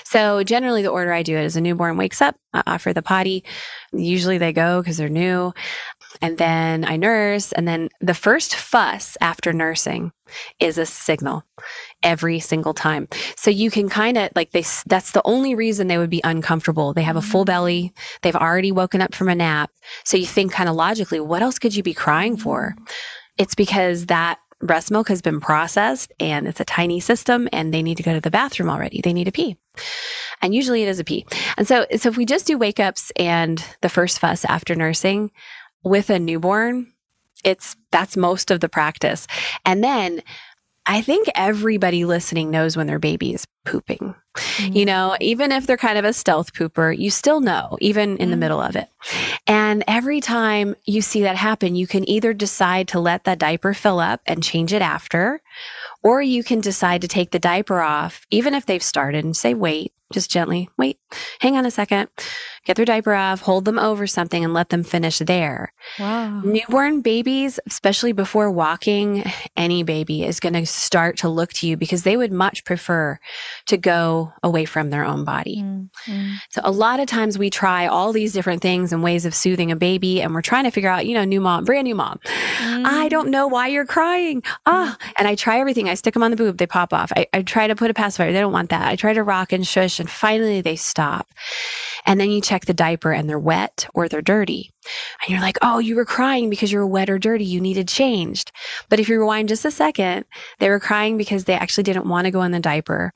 So 0.05 0.43
generally 0.43 0.83
the 0.83 0.91
order 0.91 1.13
I 1.13 1.23
do 1.23 1.37
it 1.37 1.45
is 1.45 1.57
a 1.57 1.63
newborn 1.63 1.97
wakes 1.97 2.21
up, 2.21 2.37
I 2.53 2.63
offer 2.67 2.93
the 2.93 3.03
potty. 3.03 3.45
Usually 3.93 4.37
they 4.37 4.53
go 4.53 4.83
because 4.83 4.99
they're 4.99 5.09
new. 5.09 5.55
And 6.21 6.39
then 6.39 6.85
I 6.85 6.97
nurse. 6.97 7.53
And 7.53 7.67
then 7.67 7.89
the 8.01 8.15
first 8.15 8.55
fuss 8.55 9.17
after 9.21 9.53
nursing 9.53 10.13
is 10.59 10.79
a 10.79 10.87
signal 10.87 11.45
every 12.03 12.41
single 12.41 12.75
time. 12.75 13.09
So 13.37 13.51
you 13.51 13.71
can 13.71 13.89
kind 13.89 14.19
of 14.19 14.31
like 14.35 14.53
they, 14.53 14.65
that's 14.87 15.13
the 15.13 15.23
only 15.25 15.55
reason 15.55 15.87
they 15.87 15.99
would 15.99 16.11
be 16.11 16.23
uncomfortable. 16.25 16.93
They 16.93 17.03
have 17.03 17.17
a 17.17 17.23
full 17.23 17.45
mm. 17.45 17.49
belly. 17.49 17.93
They've 18.23 18.37
already 18.37 18.73
woken 18.73 19.01
up 19.01 19.15
from 19.15 19.29
a 19.29 19.35
nap. 19.35 19.71
So 20.05 20.17
you 20.17 20.27
think 20.27 20.53
kind 20.53 20.69
of 20.69 20.77
logically, 20.77 21.21
what 21.21 21.43
else 21.43 21.59
could 21.59 21.75
you 21.75 21.83
be 21.83 21.95
crying 21.95 22.37
for? 22.37 22.75
Mm. 22.79 22.91
It's 23.37 23.55
because 23.55 24.07
that 24.07 24.39
breast 24.61 24.91
milk 24.91 25.09
has 25.09 25.21
been 25.21 25.41
processed 25.41 26.13
and 26.19 26.49
it's 26.49 26.61
a 26.61 26.65
tiny 26.65 27.01
system 27.01 27.49
and 27.53 27.73
they 27.73 27.83
need 27.83 27.97
to 27.97 28.03
go 28.03 28.15
to 28.15 28.21
the 28.21 28.31
bathroom 28.31 28.71
already. 28.71 29.01
They 29.03 29.13
need 29.13 29.25
to 29.25 29.33
pee. 29.33 29.57
And 30.41 30.55
usually 30.55 30.83
it 30.83 30.89
is 30.89 30.99
a 30.99 31.05
pee. 31.05 31.27
And 31.57 31.67
so, 31.67 31.87
so 31.97 32.09
if 32.09 32.17
we 32.17 32.25
just 32.25 32.47
do 32.47 32.59
wake 32.59 32.81
ups 32.81 33.13
and 33.17 33.65
the 33.83 33.89
first 33.89 34.19
fuss 34.19 34.45
after 34.45 34.75
nursing 34.75 35.31
with 35.85 36.11
a 36.11 36.19
newborn, 36.19 36.93
it's 37.45 37.77
that's 37.91 38.17
most 38.17 38.51
of 38.51 38.61
the 38.61 38.69
practice. 38.69 39.27
And 39.65 39.85
then 39.85 40.23
I 40.87 41.01
think 41.01 41.29
everybody 41.35 42.05
listening 42.05 42.51
knows 42.51 42.77
when 42.77 42.87
their 42.87 42.99
baby 42.99 43.33
is 43.33 43.47
pooping. 43.65 44.15
Mm-hmm. 44.37 44.73
You 44.77 44.85
know, 44.85 45.17
even 45.21 45.51
if 45.51 45.67
they're 45.67 45.79
kind 45.79 45.97
of 45.97 46.05
a 46.05 46.13
stealth 46.13 46.53
pooper, 46.53 46.97
you 46.97 47.11
still 47.11 47.41
know, 47.41 47.79
even 47.81 48.11
in 48.11 48.17
mm-hmm. 48.17 48.31
the 48.31 48.37
middle 48.37 48.61
of 48.61 48.77
it. 48.77 48.89
And 49.47 49.83
every 49.89 50.21
time 50.21 50.75
you 50.85 51.01
see 51.01 51.23
that 51.23 51.37
happen, 51.37 51.75
you 51.75 51.87
can 51.87 52.09
either 52.09 52.35
decide 52.35 52.89
to 52.89 53.01
let 53.01 53.25
that 53.25 53.39
diaper 53.39 53.73
fill 53.73 53.99
up 53.99 54.21
and 54.27 54.43
change 54.43 54.75
it 54.75 54.83
after, 54.83 55.41
or 56.03 56.21
you 56.21 56.45
can 56.45 56.61
decide 56.61 57.01
to 57.01 57.09
take 57.09 57.31
the 57.31 57.39
diaper 57.39 57.81
off, 57.81 58.27
even 58.31 58.53
if 58.53 58.67
they've 58.67 58.83
started 58.83 59.25
and 59.25 59.37
say, 59.37 59.55
wait, 59.55 59.93
just 60.13 60.31
gently, 60.31 60.69
wait, 60.77 60.99
hang 61.41 61.57
on 61.57 61.65
a 61.65 61.71
second, 61.71 62.09
get 62.65 62.77
their 62.77 62.85
diaper 62.85 63.15
off, 63.15 63.41
hold 63.41 63.65
them 63.65 63.79
over 63.79 64.07
something 64.07 64.45
and 64.45 64.55
let 64.55 64.71
them 64.71 64.83
finish 64.83 65.19
there. 65.19 65.73
Wow. 65.99 66.41
Newborn 66.41 67.01
babies, 67.03 67.61
especially 67.67 68.13
before 68.13 68.51
walking, 68.51 69.25
any 69.57 69.83
baby 69.83 70.25
is 70.25 70.41
going 70.41 70.55
to 70.55 70.67
start 70.67 71.19
to 71.19 71.29
look 71.29 71.53
to 71.55 71.67
you 71.67 71.77
because 71.77 72.03
they 72.03 72.17
would 72.17 72.33
much 72.33 72.65
prefer 72.65 73.19
to 73.67 73.77
go 73.77 74.33
away 74.43 74.65
from 74.65 74.91
their 74.91 75.05
own 75.05 75.25
body. 75.25 75.63
Mm-hmm. 75.63 76.35
So 76.51 76.61
a 76.65 76.71
lot 76.71 77.01
of 77.01 77.07
times 77.07 77.39
we 77.39 77.51
try 77.51 77.87
all 77.87 78.13
these 78.13 78.33
different 78.33 78.63
things 78.63 78.93
and 78.93 79.03
ways 79.03 79.27
of 79.27 79.35
soothing 79.35 79.71
a 79.71 79.77
baby 79.77 80.23
and 80.23 80.35
we're 80.35 80.43
trying 80.43 80.65
to 80.65 80.71
figure 80.71 80.91
out, 80.91 81.07
you 81.07 81.15
know, 81.15 81.25
new 81.25 81.41
mom, 81.41 81.65
brand 81.65 81.85
new 81.85 81.95
mom. 81.95 82.19
Mm-hmm. 82.25 82.87
I 82.87 83.09
don't 83.09 83.29
know 83.29 83.47
why 83.47 83.69
you're 83.69 83.87
crying. 83.87 84.43
Ah, 84.67 84.97
and 85.17 85.29
I 85.29 85.35
try 85.35 85.61
everything. 85.61 85.89
I 85.89 85.95
stick 85.95 86.15
them 86.15 86.23
on 86.23 86.31
the 86.31 86.37
boob, 86.37 86.59
they 86.59 86.67
pop 86.67 86.93
off. 86.93 87.13
I, 87.17 87.27
I 87.33 87.43
try 87.43 87.67
to 87.67 87.75
put 87.75 87.91
a 87.91 87.95
pacifier. 87.95 88.33
They 88.33 88.41
don't 88.41 88.53
want 88.53 88.71
that. 88.71 88.87
I 88.87 88.97
try 88.97 89.13
to 89.13 89.23
rock 89.23 89.53
and 89.53 89.67
shush 89.67 90.01
and 90.01 90.09
finally 90.09 90.61
they 90.61 90.77
stop. 90.77 91.29
And 92.07 92.21
then 92.21 92.31
you 92.31 92.41
check 92.41 92.54
the 92.67 92.75
diaper 92.75 93.13
and 93.13 93.29
they're 93.29 93.39
wet 93.39 93.87
or 93.95 94.09
they're 94.09 94.23
dirty. 94.23 94.73
And 95.23 95.33
you're 95.33 95.41
like, 95.41 95.59
oh, 95.63 95.79
you 95.79 95.97
were 95.97 96.05
crying 96.05 96.51
because 96.51 96.73
you 96.73 96.79
were 96.79 96.87
wet 96.87 97.11
or 97.11 97.19
dirty. 97.19 97.45
You 97.45 97.61
needed 97.61 97.89
changed. 97.89 98.53
But 98.89 99.01
if 99.01 99.09
you 99.09 99.19
rewind 99.19 99.49
just 99.49 99.65
a 99.65 99.71
second, 99.71 100.25
they 100.59 100.71
were 100.71 100.81
crying 100.81 101.17
because 101.17 101.45
they 101.45 101.55
actually 101.55 101.85
didn't 101.85 102.09
want 102.09 102.27
to 102.27 102.31
go 102.31 102.43
in 102.43 102.53
the 102.53 102.61
diaper. 102.61 103.13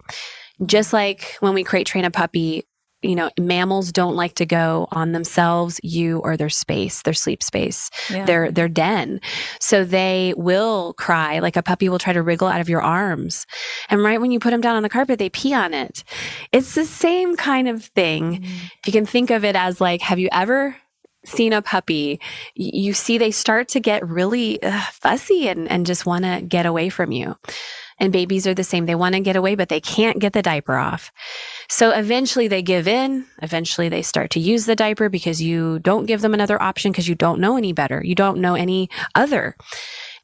Just 0.67 0.93
like 0.93 1.37
when 1.41 1.55
we 1.55 1.65
crate 1.65 1.87
train 1.87 2.05
a 2.05 2.11
puppy, 2.11 2.65
you 3.03 3.15
know, 3.15 3.31
mammals 3.39 3.93
don't 3.93 4.17
like 4.17 4.35
to 4.35 4.47
go 4.47 4.89
on 4.91 5.13
themselves, 5.13 5.81
you 5.83 6.19
or 6.19 6.37
their 6.37 6.49
space, 6.49 7.03
their 7.03 7.15
sleep 7.15 7.43
space, 7.43 7.91
yeah. 8.11 8.25
their 8.25 8.51
their 8.51 8.69
den. 8.69 9.21
So 9.61 9.85
they 9.85 10.35
will 10.37 10.95
cry, 10.95 11.39
like 11.39 11.57
a 11.57 11.63
puppy 11.63 11.89
will 11.89 11.99
try 11.99 12.13
to 12.13 12.23
wriggle 12.23 12.49
out 12.49 12.61
of 12.61 12.69
your 12.69 12.83
arms. 12.83 13.47
And 13.89 14.03
right 14.03 14.21
when 14.21 14.31
you 14.31 14.41
put 14.41 14.51
them 14.51 14.61
down 14.61 14.77
on 14.77 14.83
the 14.83 14.89
carpet, 14.89 15.19
they 15.19 15.31
pee 15.31 15.55
on 15.55 15.75
it. 15.75 16.03
It's 16.53 16.75
the 16.75 16.85
same 16.85 17.37
kind 17.37 17.69
of 17.69 17.85
thing. 17.85 18.43
Mm. 18.43 18.49
You 18.87 18.93
can 18.93 19.07
think 19.07 19.31
of 19.31 19.45
it 19.45 19.55
as 19.55 19.81
like, 19.81 20.01
have 20.01 20.19
you 20.19 20.29
ever 20.33 20.77
seen 21.25 21.53
a 21.53 21.63
puppy, 21.63 22.21
you 22.55 22.93
see 22.95 23.19
they 23.19 23.31
start 23.31 23.69
to 23.69 23.81
get 23.81 24.07
really 24.09 24.63
uh, 24.63 24.81
fussy 24.93 25.49
and, 25.49 25.71
and 25.71 25.87
just 25.87 26.07
want 26.07 26.25
to 26.25 26.41
get 26.47 26.67
away 26.67 26.89
from 26.89 27.13
you. 27.13 27.37
And 28.01 28.13
babies 28.13 28.47
are 28.47 28.55
the 28.55 28.65
same. 28.65 28.87
They 28.87 28.95
want 28.95 29.15
to 29.15 29.21
get 29.21 29.37
away, 29.37 29.55
but 29.55 29.69
they 29.69 29.81
can't 29.81 30.19
get 30.19 30.33
the 30.33 30.43
diaper 30.43 30.77
off. 30.77 31.11
So 31.69 31.91
eventually 31.91 32.49
they 32.49 32.63
give 32.63 32.87
in. 32.87 33.27
Eventually 33.43 33.89
they 33.89 34.03
start 34.03 34.31
to 34.31 34.41
use 34.41 34.67
the 34.67 34.77
diaper 34.77 35.09
because 35.09 35.43
you 35.43 35.81
don't 35.81 36.07
give 36.07 36.21
them 36.21 36.35
another 36.35 36.61
option 36.63 36.93
because 36.93 37.09
you 37.09 37.15
don't 37.15 37.41
know 37.41 37.57
any 37.57 37.73
better. 37.73 38.03
You 38.05 38.15
don't 38.15 38.41
know 38.41 38.55
any 38.55 38.89
other. 39.15 39.57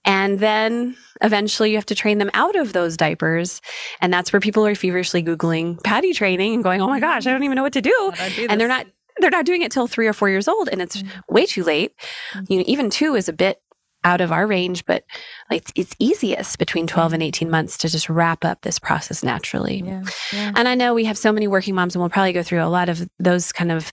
And 0.04 0.38
then 0.38 0.97
eventually 1.23 1.71
you 1.71 1.76
have 1.76 1.87
to 1.87 1.95
train 1.95 2.19
them 2.19 2.31
out 2.35 2.57
of 2.57 2.73
those 2.73 2.97
diapers. 2.97 3.61
And 4.00 4.12
that's 4.12 4.33
where 4.33 4.40
people 4.40 4.66
are 4.66 4.75
feverishly 4.75 5.23
Googling 5.23 5.83
potty 5.83 6.12
training 6.12 6.54
and 6.54 6.62
going, 6.62 6.81
Oh 6.81 6.88
my 6.88 7.00
gosh, 7.00 7.26
I 7.26 7.33
don't 7.33 7.43
even 7.43 7.57
know 7.57 7.62
what 7.62 7.73
to 7.73 7.83
do. 7.83 8.12
do 8.37 8.47
and 8.49 8.61
they're 8.61 8.69
not, 8.69 8.87
they're 9.19 9.31
not 9.31 9.47
doing 9.47 9.62
it 9.62 9.73
till 9.73 9.87
three 9.87 10.07
or 10.07 10.12
four 10.12 10.28
years 10.28 10.49
old 10.49 10.69
and 10.69 10.83
it's 10.83 10.97
mm-hmm. 10.97 11.35
way 11.35 11.47
too 11.47 11.64
late. 11.64 11.93
Mm-hmm. 12.33 12.52
You 12.52 12.59
know, 12.59 12.64
even 12.66 12.90
two 12.90 13.14
is 13.14 13.28
a 13.28 13.33
bit 13.33 13.61
out 14.04 14.20
of 14.20 14.30
our 14.30 14.46
range, 14.46 14.84
but 14.84 15.04
like 15.50 15.70
it's 15.75 15.94
easiest 15.99 16.58
between 16.58 16.87
12 16.87 17.14
and 17.14 17.23
18 17.23 17.50
months 17.50 17.76
to 17.78 17.88
just 17.88 18.08
wrap 18.08 18.44
up 18.44 18.61
this 18.61 18.78
process 18.78 19.23
naturally. 19.23 19.82
Yeah, 19.84 20.02
yeah. 20.32 20.52
And 20.54 20.68
I 20.68 20.75
know 20.75 20.94
we 20.94 21.04
have 21.04 21.18
so 21.18 21.32
many 21.32 21.49
working 21.49 21.75
moms 21.75 21.94
and 21.94 22.02
we'll 22.02 22.11
probably 22.11 22.32
go 22.32 22.42
through 22.42 22.62
a 22.62 22.68
lot 22.68 22.88
of 22.88 23.08
those 23.18 23.52
kind 23.52 23.73
of 23.73 23.90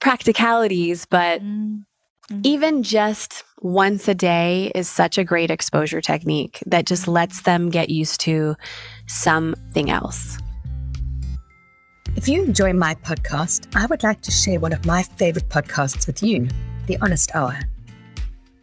practicalities, 0.00 1.06
but 1.06 1.40
mm-hmm. 1.40 2.40
even 2.42 2.82
just 2.82 3.44
once 3.62 4.08
a 4.08 4.14
day 4.14 4.70
is 4.74 4.88
such 4.88 5.16
a 5.16 5.24
great 5.24 5.50
exposure 5.50 6.00
technique 6.00 6.62
that 6.66 6.86
just 6.86 7.02
mm-hmm. 7.02 7.12
lets 7.12 7.42
them 7.42 7.70
get 7.70 7.88
used 7.88 8.20
to 8.22 8.56
something 9.06 9.90
else. 9.90 10.38
If 12.16 12.28
you 12.28 12.42
enjoy 12.42 12.72
my 12.72 12.94
podcast, 12.94 13.76
I 13.76 13.84
would 13.86 14.02
like 14.02 14.22
to 14.22 14.30
share 14.30 14.58
one 14.58 14.72
of 14.72 14.86
my 14.86 15.02
favorite 15.02 15.50
podcasts 15.50 16.06
with 16.06 16.22
you, 16.22 16.48
The 16.86 16.96
Honest 17.02 17.34
Hour. 17.34 17.60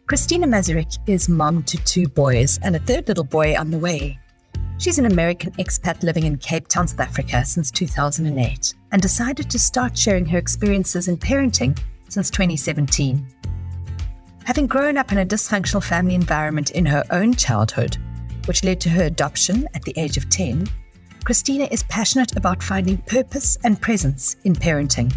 Christina 0.06 0.46
Mazurik 0.46 0.98
is 1.06 1.30
mom 1.30 1.62
to 1.62 1.78
two 1.78 2.06
boys 2.06 2.58
and 2.62 2.76
a 2.76 2.78
third 2.78 3.08
little 3.08 3.24
boy 3.24 3.56
on 3.56 3.70
the 3.70 3.78
way. 3.78 4.18
She's 4.76 4.98
an 4.98 5.06
American 5.06 5.52
expat 5.52 6.02
living 6.02 6.24
in 6.24 6.36
Cape 6.36 6.68
Town, 6.68 6.86
South 6.86 7.00
Africa 7.00 7.42
since 7.42 7.70
2008 7.70 8.74
and 8.92 9.00
decided 9.00 9.48
to 9.48 9.58
start 9.58 9.96
sharing 9.96 10.26
her 10.26 10.36
experiences 10.36 11.08
in 11.08 11.16
parenting 11.16 11.78
since 12.10 12.28
2017. 12.28 13.26
Having 14.44 14.66
grown 14.66 14.98
up 14.98 15.10
in 15.10 15.18
a 15.18 15.26
dysfunctional 15.26 15.82
family 15.82 16.14
environment 16.14 16.72
in 16.72 16.84
her 16.84 17.02
own 17.10 17.32
childhood, 17.32 17.96
which 18.44 18.62
led 18.62 18.82
to 18.82 18.90
her 18.90 19.04
adoption 19.04 19.66
at 19.72 19.84
the 19.84 19.94
age 19.96 20.18
of 20.18 20.28
10, 20.28 20.68
Christina 21.24 21.66
is 21.70 21.82
passionate 21.84 22.36
about 22.36 22.62
finding 22.62 22.98
purpose 22.98 23.56
and 23.64 23.80
presence 23.80 24.36
in 24.44 24.54
parenting 24.54 25.14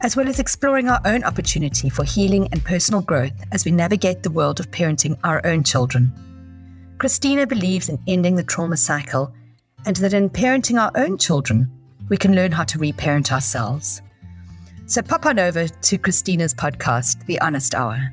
as 0.00 0.16
well 0.16 0.28
as 0.28 0.38
exploring 0.38 0.88
our 0.88 1.00
own 1.04 1.24
opportunity 1.24 1.88
for 1.88 2.04
healing 2.04 2.48
and 2.52 2.64
personal 2.64 3.00
growth 3.00 3.32
as 3.52 3.64
we 3.64 3.70
navigate 3.70 4.22
the 4.22 4.30
world 4.30 4.60
of 4.60 4.70
parenting 4.70 5.18
our 5.24 5.44
own 5.46 5.62
children. 5.64 6.12
Christina 6.98 7.46
believes 7.46 7.88
in 7.88 7.98
ending 8.06 8.36
the 8.36 8.42
trauma 8.42 8.76
cycle 8.76 9.32
and 9.84 9.96
that 9.96 10.14
in 10.14 10.30
parenting 10.30 10.80
our 10.80 10.90
own 10.96 11.18
children, 11.18 11.70
we 12.08 12.16
can 12.16 12.34
learn 12.34 12.52
how 12.52 12.64
to 12.64 12.78
reparent 12.78 13.32
ourselves. 13.32 14.02
So 14.86 15.02
pop 15.02 15.26
on 15.26 15.38
over 15.38 15.66
to 15.68 15.98
Christina's 15.98 16.54
podcast, 16.54 17.26
The 17.26 17.40
Honest 17.40 17.74
Hour. 17.74 18.12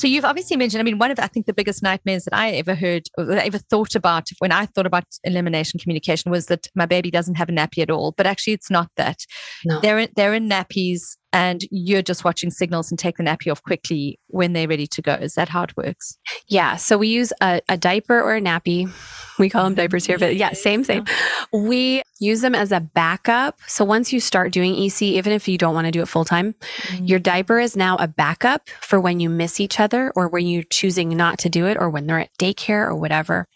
So 0.00 0.06
you've 0.06 0.24
obviously 0.24 0.56
mentioned, 0.56 0.80
I 0.80 0.82
mean, 0.82 0.96
one 0.96 1.10
of, 1.10 1.18
I 1.18 1.26
think, 1.26 1.44
the 1.44 1.52
biggest 1.52 1.82
nightmares 1.82 2.24
that 2.24 2.32
I 2.32 2.52
ever 2.52 2.74
heard 2.74 3.02
or 3.18 3.26
that 3.26 3.36
I 3.36 3.44
ever 3.44 3.58
thought 3.58 3.94
about 3.94 4.28
when 4.38 4.50
I 4.50 4.64
thought 4.64 4.86
about 4.86 5.04
elimination 5.24 5.78
communication 5.78 6.30
was 6.30 6.46
that 6.46 6.68
my 6.74 6.86
baby 6.86 7.10
doesn't 7.10 7.34
have 7.34 7.50
a 7.50 7.52
nappy 7.52 7.82
at 7.82 7.90
all. 7.90 8.12
But 8.16 8.26
actually, 8.26 8.54
it's 8.54 8.70
not 8.70 8.88
that. 8.96 9.18
No. 9.62 9.78
They're, 9.80 9.98
in, 9.98 10.08
they're 10.16 10.32
in 10.32 10.48
nappies 10.48 11.18
and 11.32 11.62
you're 11.70 12.02
just 12.02 12.24
watching 12.24 12.50
signals 12.50 12.90
and 12.90 12.98
take 12.98 13.16
the 13.16 13.22
nappy 13.22 13.50
off 13.50 13.62
quickly 13.62 14.18
when 14.28 14.52
they're 14.52 14.68
ready 14.68 14.86
to 14.88 15.02
go. 15.02 15.14
Is 15.14 15.34
that 15.34 15.48
how 15.48 15.62
it 15.62 15.76
works? 15.76 16.18
Yeah. 16.48 16.76
So 16.76 16.98
we 16.98 17.08
use 17.08 17.32
a, 17.40 17.60
a 17.68 17.76
diaper 17.76 18.20
or 18.20 18.36
a 18.36 18.40
nappy. 18.40 18.90
We 19.38 19.48
call 19.48 19.64
them 19.64 19.74
diapers 19.74 20.04
here, 20.04 20.18
but 20.18 20.36
yeah, 20.36 20.52
same, 20.52 20.84
same. 20.84 21.04
We 21.52 22.02
use 22.18 22.42
them 22.42 22.54
as 22.54 22.72
a 22.72 22.80
backup. 22.80 23.58
So 23.66 23.84
once 23.84 24.12
you 24.12 24.20
start 24.20 24.52
doing 24.52 24.74
EC, 24.76 25.02
even 25.02 25.32
if 25.32 25.48
you 25.48 25.56
don't 25.56 25.74
want 25.74 25.86
to 25.86 25.90
do 25.90 26.02
it 26.02 26.08
full 26.08 26.24
time, 26.24 26.52
mm-hmm. 26.52 27.04
your 27.06 27.18
diaper 27.18 27.58
is 27.58 27.76
now 27.76 27.96
a 27.96 28.08
backup 28.08 28.68
for 28.80 29.00
when 29.00 29.20
you 29.20 29.30
miss 29.30 29.60
each 29.60 29.80
other 29.80 30.12
or 30.14 30.28
when 30.28 30.46
you're 30.46 30.64
choosing 30.64 31.16
not 31.16 31.38
to 31.38 31.48
do 31.48 31.66
it 31.66 31.76
or 31.80 31.88
when 31.88 32.06
they're 32.06 32.20
at 32.20 32.30
daycare 32.38 32.86
or 32.86 32.94
whatever. 32.94 33.46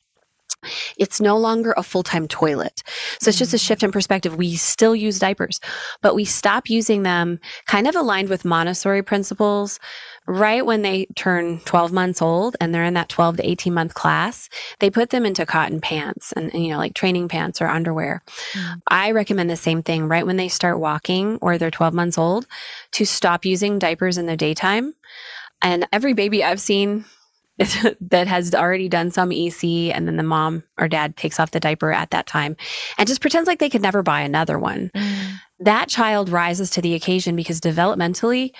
It's 0.96 1.20
no 1.20 1.36
longer 1.36 1.74
a 1.76 1.82
full 1.82 2.02
time 2.02 2.28
toilet. 2.28 2.82
So 3.20 3.28
it's 3.28 3.38
just 3.38 3.54
a 3.54 3.58
shift 3.58 3.82
in 3.82 3.92
perspective. 3.92 4.36
We 4.36 4.56
still 4.56 4.94
use 4.94 5.18
diapers, 5.18 5.60
but 6.02 6.14
we 6.14 6.24
stop 6.24 6.68
using 6.68 7.02
them 7.02 7.40
kind 7.66 7.86
of 7.86 7.96
aligned 7.96 8.28
with 8.28 8.44
Montessori 8.44 9.02
principles 9.02 9.78
right 10.26 10.64
when 10.64 10.82
they 10.82 11.06
turn 11.16 11.60
12 11.60 11.92
months 11.92 12.22
old 12.22 12.56
and 12.60 12.74
they're 12.74 12.84
in 12.84 12.94
that 12.94 13.08
12 13.08 13.38
to 13.38 13.48
18 13.48 13.74
month 13.74 13.94
class. 13.94 14.48
They 14.78 14.90
put 14.90 15.10
them 15.10 15.26
into 15.26 15.44
cotton 15.44 15.80
pants 15.80 16.32
and, 16.32 16.52
you 16.52 16.70
know, 16.70 16.78
like 16.78 16.94
training 16.94 17.28
pants 17.28 17.60
or 17.60 17.66
underwear. 17.66 18.22
Mm. 18.52 18.82
I 18.88 19.10
recommend 19.10 19.50
the 19.50 19.56
same 19.56 19.82
thing 19.82 20.08
right 20.08 20.26
when 20.26 20.36
they 20.36 20.48
start 20.48 20.78
walking 20.78 21.38
or 21.42 21.58
they're 21.58 21.70
12 21.70 21.92
months 21.94 22.18
old 22.18 22.46
to 22.92 23.04
stop 23.04 23.44
using 23.44 23.78
diapers 23.78 24.18
in 24.18 24.26
the 24.26 24.36
daytime. 24.36 24.94
And 25.62 25.86
every 25.92 26.12
baby 26.12 26.42
I've 26.42 26.60
seen 26.60 27.04
that 28.00 28.26
has 28.26 28.54
already 28.54 28.88
done 28.88 29.10
some 29.10 29.30
EC 29.30 29.64
and 29.94 30.06
then 30.06 30.16
the 30.16 30.22
mom 30.22 30.64
or 30.78 30.88
dad 30.88 31.16
takes 31.16 31.38
off 31.38 31.52
the 31.52 31.60
diaper 31.60 31.92
at 31.92 32.10
that 32.10 32.26
time 32.26 32.56
and 32.98 33.06
just 33.06 33.20
pretends 33.20 33.46
like 33.46 33.58
they 33.58 33.70
could 33.70 33.82
never 33.82 34.02
buy 34.02 34.20
another 34.20 34.58
one. 34.58 34.90
Mm. 34.94 35.34
That 35.60 35.88
child 35.88 36.28
rises 36.28 36.70
to 36.70 36.82
the 36.82 36.94
occasion 36.94 37.36
because 37.36 37.60
developmentally, 37.60 38.50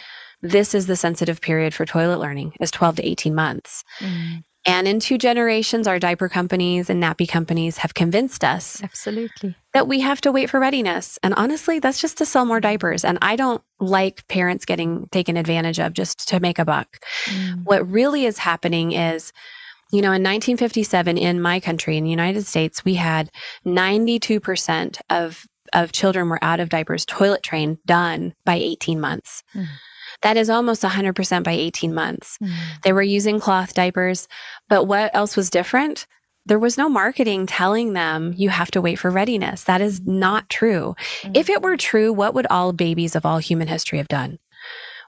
this 0.42 0.74
is 0.74 0.86
the 0.86 0.96
sensitive 0.96 1.40
period 1.40 1.74
for 1.74 1.84
toilet 1.84 2.20
learning 2.20 2.52
is 2.60 2.70
12 2.70 2.96
to 2.96 3.06
18 3.06 3.34
months. 3.34 3.82
Mm. 3.98 4.44
And 4.66 4.88
in 4.88 4.98
two 4.98 5.18
generations, 5.18 5.86
our 5.86 5.98
diaper 5.98 6.28
companies 6.28 6.88
and 6.88 7.02
nappy 7.02 7.28
companies 7.28 7.78
have 7.78 7.94
convinced 7.94 8.42
us 8.42 8.82
absolutely 8.82 9.54
that 9.74 9.88
we 9.88 10.00
have 10.00 10.20
to 10.22 10.32
wait 10.32 10.48
for 10.48 10.58
readiness. 10.58 11.18
And 11.22 11.34
honestly, 11.34 11.80
that's 11.80 12.00
just 12.00 12.16
to 12.18 12.26
sell 12.26 12.46
more 12.46 12.60
diapers. 12.60 13.04
And 13.04 13.18
I 13.20 13.36
don't 13.36 13.62
like 13.78 14.26
parents 14.28 14.64
getting 14.64 15.08
taken 15.08 15.36
advantage 15.36 15.80
of 15.80 15.92
just 15.92 16.28
to 16.28 16.40
make 16.40 16.58
a 16.58 16.64
buck. 16.64 16.98
Mm. 17.26 17.64
What 17.64 17.88
really 17.90 18.24
is 18.24 18.38
happening 18.38 18.92
is, 18.92 19.32
you 19.92 20.00
know, 20.00 20.08
in 20.08 20.22
1957 20.22 21.18
in 21.18 21.42
my 21.42 21.60
country, 21.60 21.96
in 21.98 22.04
the 22.04 22.10
United 22.10 22.46
States, 22.46 22.84
we 22.84 22.94
had 22.94 23.30
92% 23.66 25.00
of 25.10 25.46
of 25.72 25.90
children 25.90 26.28
were 26.28 26.38
out 26.42 26.60
of 26.60 26.68
diapers, 26.68 27.04
toilet 27.04 27.42
trained, 27.42 27.78
done 27.84 28.34
by 28.44 28.54
18 28.54 29.00
months. 29.00 29.42
Mm. 29.54 29.66
That 30.24 30.38
is 30.38 30.48
almost 30.48 30.82
100% 30.82 31.44
by 31.44 31.52
18 31.52 31.94
months. 31.94 32.38
Mm. 32.42 32.50
They 32.82 32.92
were 32.94 33.02
using 33.02 33.38
cloth 33.38 33.74
diapers, 33.74 34.26
but 34.70 34.84
what 34.86 35.14
else 35.14 35.36
was 35.36 35.50
different? 35.50 36.06
There 36.46 36.58
was 36.58 36.78
no 36.78 36.88
marketing 36.88 37.46
telling 37.46 37.92
them 37.92 38.32
you 38.34 38.48
have 38.48 38.70
to 38.72 38.80
wait 38.80 38.98
for 38.98 39.10
readiness. 39.10 39.64
That 39.64 39.82
is 39.82 40.00
not 40.00 40.48
true. 40.48 40.96
Mm. 41.22 41.36
If 41.36 41.50
it 41.50 41.60
were 41.60 41.76
true, 41.76 42.10
what 42.10 42.32
would 42.34 42.46
all 42.48 42.72
babies 42.72 43.14
of 43.14 43.26
all 43.26 43.36
human 43.38 43.68
history 43.68 43.98
have 43.98 44.08
done? 44.08 44.38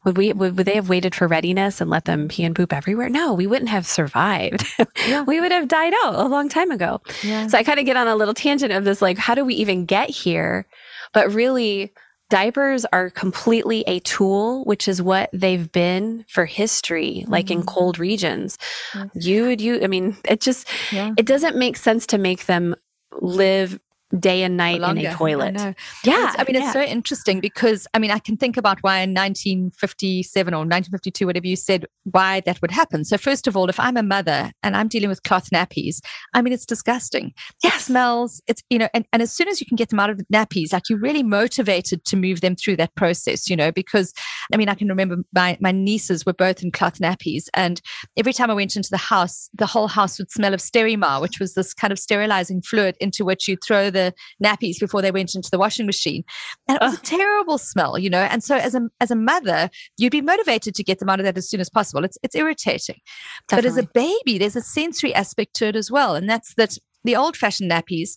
Would 0.04 0.18
we 0.18 0.32
would, 0.34 0.56
would 0.58 0.66
they 0.66 0.74
have 0.74 0.88
waited 0.90 1.14
for 1.14 1.26
readiness 1.26 1.80
and 1.80 1.90
let 1.90 2.04
them 2.04 2.28
pee 2.28 2.44
and 2.44 2.54
poop 2.54 2.72
everywhere? 2.72 3.08
No, 3.08 3.32
we 3.32 3.46
wouldn't 3.46 3.70
have 3.70 3.86
survived. 3.86 4.64
Yeah. 5.06 5.22
we 5.22 5.40
would 5.40 5.52
have 5.52 5.68
died 5.68 5.92
out 6.04 6.16
a 6.16 6.26
long 6.26 6.48
time 6.48 6.72
ago. 6.72 7.00
Yeah. 7.22 7.46
So 7.46 7.56
I 7.56 7.62
kind 7.62 7.78
of 7.78 7.86
get 7.86 7.96
on 7.96 8.08
a 8.08 8.16
little 8.16 8.34
tangent 8.34 8.72
of 8.72 8.84
this 8.84 9.00
like 9.00 9.18
how 9.18 9.36
do 9.36 9.44
we 9.44 9.54
even 9.54 9.84
get 9.84 10.10
here? 10.10 10.66
But 11.12 11.32
really 11.32 11.92
diapers 12.28 12.84
are 12.86 13.10
completely 13.10 13.84
a 13.86 14.00
tool, 14.00 14.64
which 14.64 14.88
is 14.88 15.00
what 15.00 15.30
they've 15.32 15.70
been 15.70 16.24
for 16.28 16.44
history, 16.44 17.24
like 17.28 17.46
mm-hmm. 17.46 17.60
in 17.60 17.66
cold 17.66 17.98
regions. 17.98 18.58
Mm-hmm. 18.92 19.18
You 19.18 19.46
would 19.46 19.60
you 19.60 19.82
I 19.82 19.86
mean, 19.86 20.16
it 20.24 20.40
just 20.40 20.68
yeah. 20.92 21.14
it 21.16 21.26
doesn't 21.26 21.56
make 21.56 21.76
sense 21.76 22.06
to 22.08 22.18
make 22.18 22.46
them 22.46 22.74
live 23.20 23.78
day 24.18 24.42
and 24.42 24.56
night 24.56 24.80
in 24.80 24.98
a 25.04 25.14
toilet. 25.14 25.58
I 25.58 25.74
yeah. 26.04 26.28
It's, 26.28 26.36
I 26.38 26.44
mean, 26.44 26.54
yeah. 26.54 26.64
it's 26.64 26.72
so 26.72 26.80
interesting 26.80 27.40
because, 27.40 27.86
I 27.92 27.98
mean, 27.98 28.10
I 28.10 28.18
can 28.18 28.36
think 28.36 28.56
about 28.56 28.78
why 28.82 28.98
in 28.98 29.10
1957 29.10 30.54
or 30.54 30.58
1952, 30.58 31.26
whatever 31.26 31.46
you 31.46 31.56
said, 31.56 31.86
why 32.04 32.40
that 32.40 32.60
would 32.62 32.70
happen. 32.70 33.04
So, 33.04 33.18
first 33.18 33.46
of 33.46 33.56
all, 33.56 33.68
if 33.68 33.80
I'm 33.80 33.96
a 33.96 34.02
mother 34.02 34.52
and 34.62 34.76
I'm 34.76 34.88
dealing 34.88 35.08
with 35.08 35.22
cloth 35.24 35.50
nappies, 35.50 36.00
I 36.34 36.42
mean, 36.42 36.52
it's 36.52 36.66
disgusting. 36.66 37.32
Yes. 37.62 37.76
It 37.76 37.84
smells, 37.86 38.40
it's, 38.46 38.62
you 38.70 38.78
know, 38.78 38.88
and, 38.94 39.04
and 39.12 39.22
as 39.22 39.32
soon 39.32 39.48
as 39.48 39.60
you 39.60 39.66
can 39.66 39.76
get 39.76 39.88
them 39.88 40.00
out 40.00 40.10
of 40.10 40.18
the 40.18 40.24
nappies, 40.32 40.72
like 40.72 40.88
you're 40.88 41.00
really 41.00 41.22
motivated 41.22 42.04
to 42.04 42.16
move 42.16 42.40
them 42.40 42.54
through 42.54 42.76
that 42.76 42.94
process, 42.94 43.50
you 43.50 43.56
know, 43.56 43.72
because, 43.72 44.12
I 44.52 44.56
mean, 44.56 44.68
I 44.68 44.74
can 44.74 44.88
remember 44.88 45.16
my, 45.34 45.58
my 45.60 45.72
nieces 45.72 46.24
were 46.24 46.32
both 46.32 46.62
in 46.62 46.70
cloth 46.70 46.98
nappies. 47.00 47.48
And 47.54 47.80
every 48.16 48.32
time 48.32 48.50
I 48.50 48.54
went 48.54 48.76
into 48.76 48.90
the 48.90 48.96
house, 48.96 49.50
the 49.54 49.66
whole 49.66 49.88
house 49.88 50.18
would 50.18 50.30
smell 50.30 50.54
of 50.54 50.60
Sterimar, 50.60 51.20
which 51.20 51.40
was 51.40 51.54
this 51.54 51.74
kind 51.74 51.92
of 51.92 51.98
sterilizing 51.98 52.62
fluid 52.62 52.96
into 53.00 53.24
which 53.24 53.48
you 53.48 53.56
throw 53.56 53.90
the 53.96 54.14
nappies 54.42 54.78
before 54.78 55.02
they 55.02 55.10
went 55.10 55.34
into 55.34 55.50
the 55.50 55.58
washing 55.58 55.86
machine. 55.86 56.22
And 56.68 56.76
it 56.76 56.82
was 56.82 56.94
a 56.94 57.02
terrible 57.02 57.58
smell, 57.58 57.98
you 57.98 58.10
know. 58.10 58.22
And 58.22 58.44
so 58.44 58.56
as 58.56 58.74
a 58.74 58.88
as 59.00 59.10
a 59.10 59.16
mother, 59.16 59.70
you'd 59.98 60.12
be 60.12 60.20
motivated 60.20 60.74
to 60.74 60.84
get 60.84 60.98
them 60.98 61.08
out 61.08 61.20
of 61.20 61.24
that 61.24 61.38
as 61.38 61.48
soon 61.48 61.60
as 61.60 61.70
possible. 61.70 62.04
It's 62.04 62.18
it's 62.22 62.34
irritating. 62.34 63.00
Definitely. 63.48 63.70
But 63.70 63.78
as 63.78 63.84
a 63.84 63.88
baby, 63.92 64.38
there's 64.38 64.56
a 64.56 64.62
sensory 64.62 65.14
aspect 65.14 65.54
to 65.54 65.66
it 65.66 65.76
as 65.76 65.90
well. 65.90 66.14
And 66.14 66.28
that's 66.28 66.54
that 66.54 66.76
the 67.04 67.16
old 67.16 67.36
fashioned 67.36 67.70
nappies 67.70 68.16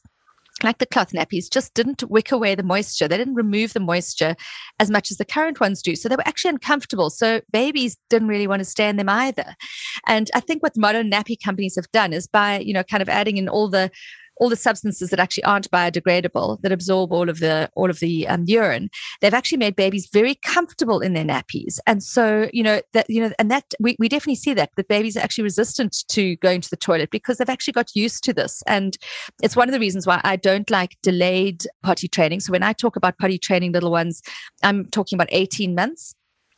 like 0.63 0.79
the 0.79 0.85
cloth 0.85 1.11
nappies, 1.11 1.49
just 1.49 1.73
didn't 1.73 2.03
wick 2.09 2.31
away 2.31 2.55
the 2.55 2.63
moisture. 2.63 3.07
They 3.07 3.17
didn't 3.17 3.35
remove 3.35 3.73
the 3.73 3.79
moisture 3.79 4.35
as 4.79 4.89
much 4.89 5.11
as 5.11 5.17
the 5.17 5.25
current 5.25 5.59
ones 5.59 5.81
do. 5.81 5.95
So 5.95 6.09
they 6.09 6.15
were 6.15 6.27
actually 6.27 6.49
uncomfortable. 6.49 7.09
So 7.09 7.41
babies 7.51 7.97
didn't 8.09 8.27
really 8.27 8.47
want 8.47 8.59
to 8.59 8.65
stay 8.65 8.89
in 8.89 8.97
them 8.97 9.09
either. 9.09 9.55
And 10.07 10.29
I 10.33 10.39
think 10.39 10.61
what 10.61 10.77
modern 10.77 11.09
nappy 11.09 11.37
companies 11.41 11.75
have 11.75 11.91
done 11.91 12.13
is 12.13 12.27
by, 12.27 12.59
you 12.59 12.73
know, 12.73 12.83
kind 12.83 13.01
of 13.01 13.09
adding 13.09 13.37
in 13.37 13.47
all 13.47 13.69
the 13.69 13.91
all 14.39 14.49
the 14.49 14.55
substances 14.55 15.09
that 15.09 15.19
actually 15.19 15.43
aren't 15.43 15.69
biodegradable 15.71 16.61
that 16.61 16.71
absorb 16.71 17.11
all 17.11 17.29
of 17.29 17.39
the 17.39 17.69
all 17.75 17.89
of 17.89 17.99
the 17.99 18.27
um, 18.27 18.43
urine 18.47 18.89
they've 19.21 19.33
actually 19.33 19.57
made 19.57 19.75
babies 19.75 20.09
very 20.11 20.35
comfortable 20.35 20.99
in 20.99 21.13
their 21.13 21.25
nappies 21.25 21.79
and 21.85 22.01
so 22.01 22.49
you 22.53 22.63
know 22.63 22.81
that 22.93 23.09
you 23.09 23.21
know 23.21 23.31
and 23.37 23.51
that 23.51 23.65
we, 23.79 23.95
we 23.99 24.09
definitely 24.09 24.35
see 24.35 24.53
that 24.53 24.71
that 24.75 24.87
babies 24.87 25.15
are 25.15 25.21
actually 25.21 25.43
resistant 25.43 26.07
to 26.07 26.35
going 26.37 26.61
to 26.61 26.69
the 26.69 26.77
toilet 26.77 27.09
because 27.11 27.37
they've 27.37 27.49
actually 27.49 27.73
got 27.73 27.95
used 27.95 28.23
to 28.23 28.33
this 28.33 28.63
and 28.67 28.97
it's 29.43 29.55
one 29.55 29.67
of 29.67 29.73
the 29.73 29.79
reasons 29.79 30.07
why 30.07 30.19
i 30.23 30.35
don't 30.35 30.69
like 30.69 30.97
delayed 31.03 31.65
potty 31.83 32.07
training 32.07 32.39
so 32.39 32.51
when 32.51 32.63
i 32.63 32.73
talk 32.73 32.95
about 32.95 33.17
potty 33.17 33.37
training 33.37 33.71
little 33.71 33.91
ones 33.91 34.21
i'm 34.63 34.85
talking 34.87 35.15
about 35.15 35.27
18 35.31 35.75
months 35.75 36.15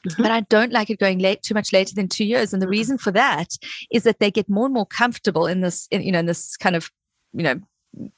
Mm-hmm. 0.07 0.23
But 0.23 0.31
I 0.31 0.41
don't 0.41 0.71
like 0.71 0.89
it 0.89 0.99
going 0.99 1.19
late 1.19 1.43
too 1.43 1.53
much 1.53 1.71
later 1.71 1.93
than 1.93 2.07
two 2.07 2.25
years. 2.25 2.53
And 2.53 2.61
the 2.61 2.65
mm-hmm. 2.65 2.71
reason 2.71 2.97
for 2.97 3.11
that 3.11 3.49
is 3.91 4.03
that 4.03 4.19
they 4.19 4.31
get 4.31 4.49
more 4.49 4.65
and 4.65 4.73
more 4.73 4.85
comfortable 4.85 5.45
in 5.45 5.61
this, 5.61 5.87
in, 5.91 6.01
you 6.01 6.11
know, 6.11 6.19
in 6.19 6.25
this 6.25 6.57
kind 6.57 6.75
of, 6.75 6.89
you 7.33 7.43
know, 7.43 7.59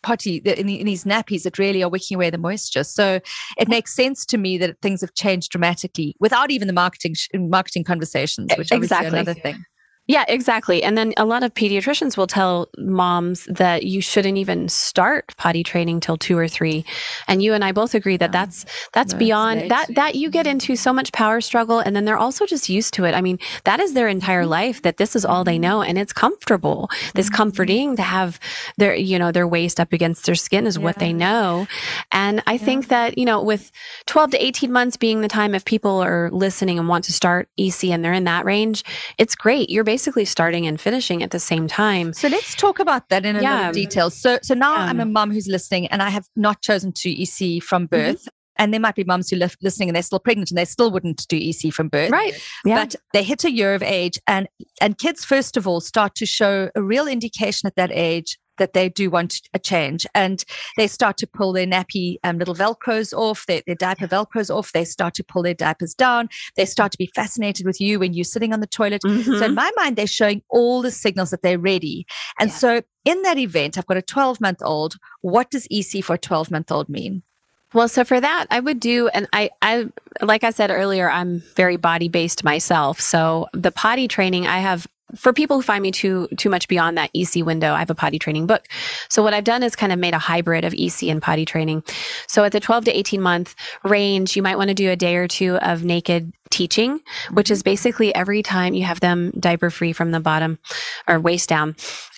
potty 0.03 0.38
in, 0.38 0.70
in, 0.70 0.86
these 0.86 1.03
nappies 1.03 1.43
that 1.43 1.58
really 1.58 1.81
are 1.81 1.90
wicking 1.90 2.16
away 2.16 2.29
the 2.29 2.38
moisture. 2.38 2.83
So 2.83 3.20
it 3.57 3.68
makes 3.68 3.96
sense 3.96 4.25
to 4.27 4.38
me 4.38 4.57
that 4.59 4.79
things 4.81 5.01
have 5.01 5.14
changed 5.16 5.51
dramatically 5.51 6.16
without 6.20 6.51
even 6.51 6.68
the 6.68 6.74
marketing 6.74 7.16
marketing 7.33 7.83
conversations, 7.83 8.51
which 8.57 8.72
exactly 8.72 9.07
another 9.07 9.33
thing. 9.33 9.64
Yeah, 10.05 10.25
exactly. 10.27 10.83
And 10.83 10.98
then 10.98 11.13
a 11.16 11.25
lot 11.25 11.44
of 11.44 11.53
pediatricians 11.53 12.18
will 12.18 12.27
tell 12.27 12.68
moms 12.77 13.46
that 13.46 13.83
you 13.83 14.01
shouldn't 14.01 14.37
even 14.37 14.68
start 14.68 15.33
potty 15.37 15.63
training 15.63 16.01
till 16.01 16.18
2 16.18 16.37
or 16.37 16.48
3. 16.50 16.83
And 17.27 17.42
you 17.42 17.53
and 17.53 17.63
I 17.63 17.72
both 17.72 17.96
agree 17.96 18.18
that 18.18 18.33
that's 18.33 18.66
that's 18.92 19.13
no, 19.13 19.20
beyond 19.20 19.72
that 19.72 19.96
that 19.96 20.16
you 20.16 20.29
get 20.29 20.46
into 20.46 20.75
so 20.75 20.92
much 20.92 21.13
power 21.13 21.39
struggle 21.39 21.79
and 21.79 21.96
then 21.96 22.03
they're 22.03 22.18
also 22.18 22.46
just 22.46 22.68
used 22.68 22.94
to 22.96 23.05
it. 23.05 23.16
I 23.16 23.22
mean, 23.22 23.39
that 23.63 23.79
is 23.79 23.94
their 23.94 24.09
entire 24.09 24.42
mm-hmm. 24.42 24.50
life 24.50 24.81
that 24.81 24.98
this 24.98 25.16
is 25.16 25.24
all 25.24 25.46
they 25.46 25.57
know 25.57 25.81
and 25.81 25.98
it's 25.98 26.11
comfortable. 26.11 26.89
This 27.16 27.27
mm-hmm. 27.27 27.35
comforting 27.35 27.96
to 27.96 28.01
have 28.01 28.39
their 28.77 28.96
you 28.96 29.18
know 29.18 29.31
their 29.31 29.48
waist 29.48 29.79
up 29.79 29.94
against 29.94 30.25
their 30.25 30.35
skin 30.35 30.68
is 30.68 30.75
yeah. 30.75 30.83
what 30.83 31.00
they 31.00 31.13
know. 31.13 31.66
And 32.11 32.44
I 32.46 32.53
yeah. 32.53 32.57
think 32.57 32.87
that, 32.89 33.18
you 33.18 33.25
know, 33.25 33.42
with 33.42 33.72
12 34.07 34.31
to 34.31 34.46
18 34.46 34.72
months 34.72 34.98
being 34.98 35.22
the 35.22 35.27
time 35.27 35.55
if 35.55 35.66
people 35.66 36.03
are 36.03 36.29
listening 36.31 36.77
and 36.77 36.87
want 36.87 37.05
to 37.05 37.13
start 37.13 37.50
EC 37.57 37.85
and 37.85 38.03
they're 38.03 38.13
in 38.13 38.25
that 38.25 38.46
range, 38.46 38.83
it's 39.18 39.35
great. 39.35 39.70
You're 39.70 39.83
basically 39.94 40.25
starting 40.25 40.66
and 40.66 40.82
finishing 40.82 41.22
at 41.22 41.29
the 41.29 41.40
same 41.40 41.68
time. 41.68 42.14
So 42.14 42.27
let's 42.27 42.56
talk 42.56 42.79
about 42.79 43.10
that 43.10 43.27
in 43.27 43.36
a 43.36 43.42
yeah. 43.44 43.58
little 43.58 43.74
detail. 43.74 44.10
So, 44.10 44.40
so 44.42 44.56
now 44.56 44.74
um, 44.74 44.90
I'm 44.90 45.00
a 45.00 45.06
mom 45.06 45.29
who's 45.32 45.48
listening, 45.48 45.86
and 45.90 46.01
I 46.01 46.10
have 46.10 46.25
not 46.36 46.64
chosen 46.64 46.92
to 46.94 47.10
EC 47.12 47.62
from 47.62 47.84
mm-hmm. 47.84 47.96
birth. 47.96 48.22
Mm-hmm. 48.22 48.40
And 48.58 48.74
there 48.74 48.79
might 48.79 48.96
be 48.96 49.03
mums 49.03 49.29
who 49.29 49.36
are 49.36 49.50
listening 49.62 49.90
and 49.90 49.96
they're 49.96 50.03
still 50.03 50.20
pregnant 50.20 50.50
and 50.51 50.58
they 50.58 50.66
still 50.66 50.92
wouldn't 50.92 51.27
do 51.27 51.38
EC 51.38 51.72
from 51.72 51.90
birth. 51.90 52.12
Right. 52.12 52.34
Yeah. 52.66 52.84
But 52.84 52.96
they 53.12 53.24
hit 53.24 53.44
a 53.44 53.51
year 53.51 53.74
of 53.74 53.82
age 53.82 54.20
and 54.27 54.48
and 54.79 54.96
kids 54.96 55.25
first 55.25 55.58
of 55.58 55.68
all 55.68 55.82
start 55.82 56.14
to 56.16 56.27
show 56.27 56.70
a 56.75 56.84
real 56.84 57.08
indication 57.08 57.66
at 57.66 57.75
that 57.77 57.90
age 57.92 58.38
that 58.57 58.74
they 58.74 58.89
do 58.89 59.09
want 59.09 59.42
a 59.53 59.59
change. 59.59 60.05
And 60.13 60.44
they 60.77 60.87
start 60.87 61.18
to 61.18 61.27
pull 61.27 61.53
their 61.53 61.66
nappy 61.66 62.18
um, 62.24 62.37
little 62.37 62.55
velcros 62.55 63.13
off 63.13 63.46
their, 63.46 63.61
their 63.66 63.75
diaper 63.75 64.07
velcros 64.07 64.53
off. 64.53 64.72
They 64.72 64.85
start 64.85 65.13
to 65.16 65.24
pull 65.24 65.44
their 65.44 65.53
diapers 65.53 65.94
down. 65.94 66.29
They 66.55 66.66
start 66.66 66.92
to 66.94 66.98
be 66.98 67.09
fascinated 67.16 67.66
with 67.66 67.79
you 67.81 68.00
when 68.00 68.13
you're 68.13 68.24
sitting 68.24 68.53
on 68.53 68.59
the 68.59 68.68
toilet. 68.68 69.01
Mm-hmm. 69.03 69.37
so 69.37 69.46
in 69.46 69.55
my 69.55 69.72
mind 69.75 69.96
they're 69.96 70.07
showing 70.07 70.42
all 70.50 70.81
the 70.81 70.92
signals 70.92 71.31
that 71.31 71.42
they're 71.42 71.59
ready. 71.59 72.05
And 72.39 72.50
yeah. 72.50 72.55
so 72.55 72.81
in 73.05 73.22
that 73.24 73.37
event 73.37 73.77
i've 73.77 73.85
got 73.85 73.98
a 73.98 74.01
12 74.01 74.39
month 74.39 74.61
old 74.63 74.96
what 75.22 75.50
does 75.51 75.68
ec 75.70 76.03
for 76.03 76.13
a 76.13 76.18
12 76.18 76.51
month 76.51 76.72
old 76.72 76.89
mean? 76.89 77.24
Well, 77.74 77.87
so 77.87 78.03
for 78.03 78.22
that, 78.22 78.46
I 78.51 78.59
would 78.59 78.79
do, 78.79 79.07
and 79.07 79.27
I, 79.33 79.50
I, 79.63 79.87
like 80.22 80.44
I 80.44 80.51
said 80.51 80.70
earlier, 80.70 81.09
I'm 81.09 81.42
very 81.55 81.75
body 81.75 82.07
based 82.07 82.44
myself. 82.44 83.00
So 83.00 83.48
the 83.51 83.72
potty 83.72 84.07
training, 84.07 84.46
I 84.46 84.59
have 84.59 84.85
for 85.16 85.34
people 85.34 85.58
who 85.58 85.64
find 85.64 85.82
me 85.82 85.92
too 85.92 86.28
too 86.38 86.50
much 86.50 86.68
beyond 86.68 86.98
that 86.98 87.10
EC 87.14 87.46
window, 87.46 87.74
I 87.74 87.80
have 87.80 87.90
a 87.90 87.96
potty 87.96 88.20
training 88.20 88.48
book. 88.48 88.68
So 89.10 89.24
what 89.24 89.34
I've 89.34 89.44
done 89.44 89.64
is 89.64 89.76
kind 89.76 89.92
of 89.92 90.00
made 90.00 90.14
a 90.14 90.20
hybrid 90.20 90.66
of 90.66 90.74
EC 90.74 91.04
and 91.04 91.22
potty 91.22 91.46
training. 91.46 91.84
So 92.28 92.44
at 92.44 92.52
the 92.52 92.60
12 92.60 92.86
to 92.86 92.98
18 92.98 93.22
month 93.22 93.56
range, 93.84 94.36
you 94.36 94.44
might 94.44 94.58
want 94.58 94.70
to 94.70 94.74
do 94.74 94.90
a 94.90 94.96
day 94.96 95.16
or 95.16 95.28
two 95.28 95.58
of 95.58 95.84
naked 95.84 96.34
teaching, 96.53 97.00
which 97.31 97.50
is 97.50 97.63
basically 97.63 98.13
every 98.13 98.44
time 98.44 98.75
you 98.75 98.83
have 98.83 99.00
them 99.00 99.31
diaper 99.39 99.72
free 99.72 99.92
from 99.92 100.11
the 100.11 100.20
bottom 100.20 100.59
or 101.07 101.20
waist 101.20 101.50
down, 101.50 101.75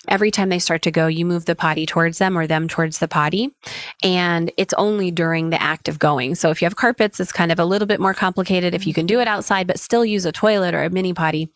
every 0.08 0.30
time 0.30 0.50
they 0.50 0.58
start 0.58 0.82
to 0.82 0.90
go, 0.90 1.06
you 1.06 1.24
move 1.24 1.46
the 1.46 1.54
potty 1.54 1.86
towards 1.86 2.18
them 2.18 2.36
or 2.36 2.46
them 2.46 2.68
towards 2.68 2.98
the 2.98 3.08
potty. 3.08 3.50
And 4.02 4.52
it's 4.56 4.74
only 4.74 5.10
during 5.10 5.50
the 5.50 5.60
act 5.60 5.88
of 5.88 5.98
going. 5.98 6.34
So 6.34 6.50
if 6.50 6.60
you 6.60 6.66
have 6.66 6.76
carpets, 6.76 7.18
it's 7.18 7.32
kind 7.32 7.50
of 7.50 7.58
a 7.58 7.64
little 7.64 7.86
bit 7.86 7.98
more 7.98 8.14
complicated. 8.14 8.74
If 8.74 8.86
you 8.86 8.94
can 8.94 9.06
do 9.06 9.20
it 9.20 9.28
outside, 9.28 9.66
but 9.66 9.80
still 9.80 10.04
use 10.04 10.24
a 10.24 10.32
toilet 10.32 10.74
or 10.74 10.82
a 10.84 10.90
mini 10.90 11.14
potty, 11.14 11.50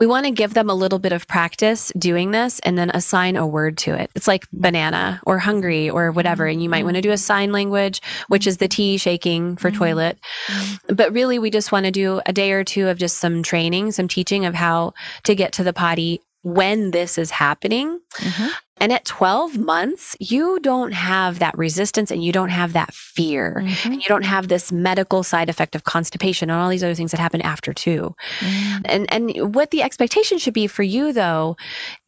we 0.00 0.06
want 0.06 0.24
to 0.26 0.32
give 0.32 0.54
them 0.54 0.70
a 0.70 0.74
little 0.74 0.98
bit 0.98 1.12
of 1.12 1.28
practice 1.28 1.92
doing 1.98 2.30
this 2.30 2.58
and 2.60 2.78
then 2.78 2.90
assign 2.90 3.36
a 3.36 3.46
word 3.46 3.76
to 3.78 3.94
it. 3.94 4.10
It's 4.14 4.26
like 4.26 4.46
banana 4.52 5.20
or 5.26 5.38
hungry 5.38 5.90
or 5.90 6.10
whatever. 6.12 6.46
And 6.46 6.62
you 6.62 6.70
might 6.70 6.84
want 6.84 6.96
to 6.96 7.02
do 7.02 7.10
a 7.10 7.18
sign 7.18 7.52
language, 7.52 8.00
which 8.28 8.46
is 8.46 8.56
the 8.56 8.68
T 8.68 8.96
shaking 8.96 9.56
for 9.56 9.68
mm-hmm. 9.68 9.78
toilet. 9.78 10.18
Mm-hmm. 10.46 10.94
But 10.94 11.12
really, 11.12 11.38
we 11.38 11.50
just 11.50 11.72
want 11.72 11.84
to 11.86 11.92
do 11.92 12.21
a 12.26 12.32
day 12.32 12.52
or 12.52 12.64
two 12.64 12.88
of 12.88 12.98
just 12.98 13.18
some 13.18 13.42
training, 13.42 13.92
some 13.92 14.08
teaching 14.08 14.46
of 14.46 14.54
how 14.54 14.94
to 15.24 15.34
get 15.34 15.52
to 15.52 15.64
the 15.64 15.72
potty 15.72 16.20
when 16.42 16.90
this 16.90 17.18
is 17.18 17.30
happening. 17.30 18.00
Mm-hmm. 18.16 18.48
And 18.82 18.92
at 18.92 19.04
12 19.04 19.58
months, 19.58 20.16
you 20.18 20.58
don't 20.58 20.90
have 20.90 21.38
that 21.38 21.56
resistance 21.56 22.10
and 22.10 22.24
you 22.24 22.32
don't 22.32 22.48
have 22.48 22.72
that 22.72 22.92
fear. 22.92 23.62
Mm-hmm. 23.64 23.92
And 23.92 24.02
you 24.02 24.08
don't 24.08 24.24
have 24.24 24.48
this 24.48 24.72
medical 24.72 25.22
side 25.22 25.48
effect 25.48 25.76
of 25.76 25.84
constipation 25.84 26.50
and 26.50 26.58
all 26.58 26.68
these 26.68 26.82
other 26.82 26.96
things 26.96 27.12
that 27.12 27.20
happen 27.20 27.40
after 27.42 27.72
too. 27.72 28.12
Mm-hmm. 28.40 28.82
And 28.86 29.12
and 29.12 29.54
what 29.54 29.70
the 29.70 29.84
expectation 29.84 30.36
should 30.36 30.52
be 30.52 30.66
for 30.66 30.82
you 30.82 31.12
though 31.12 31.56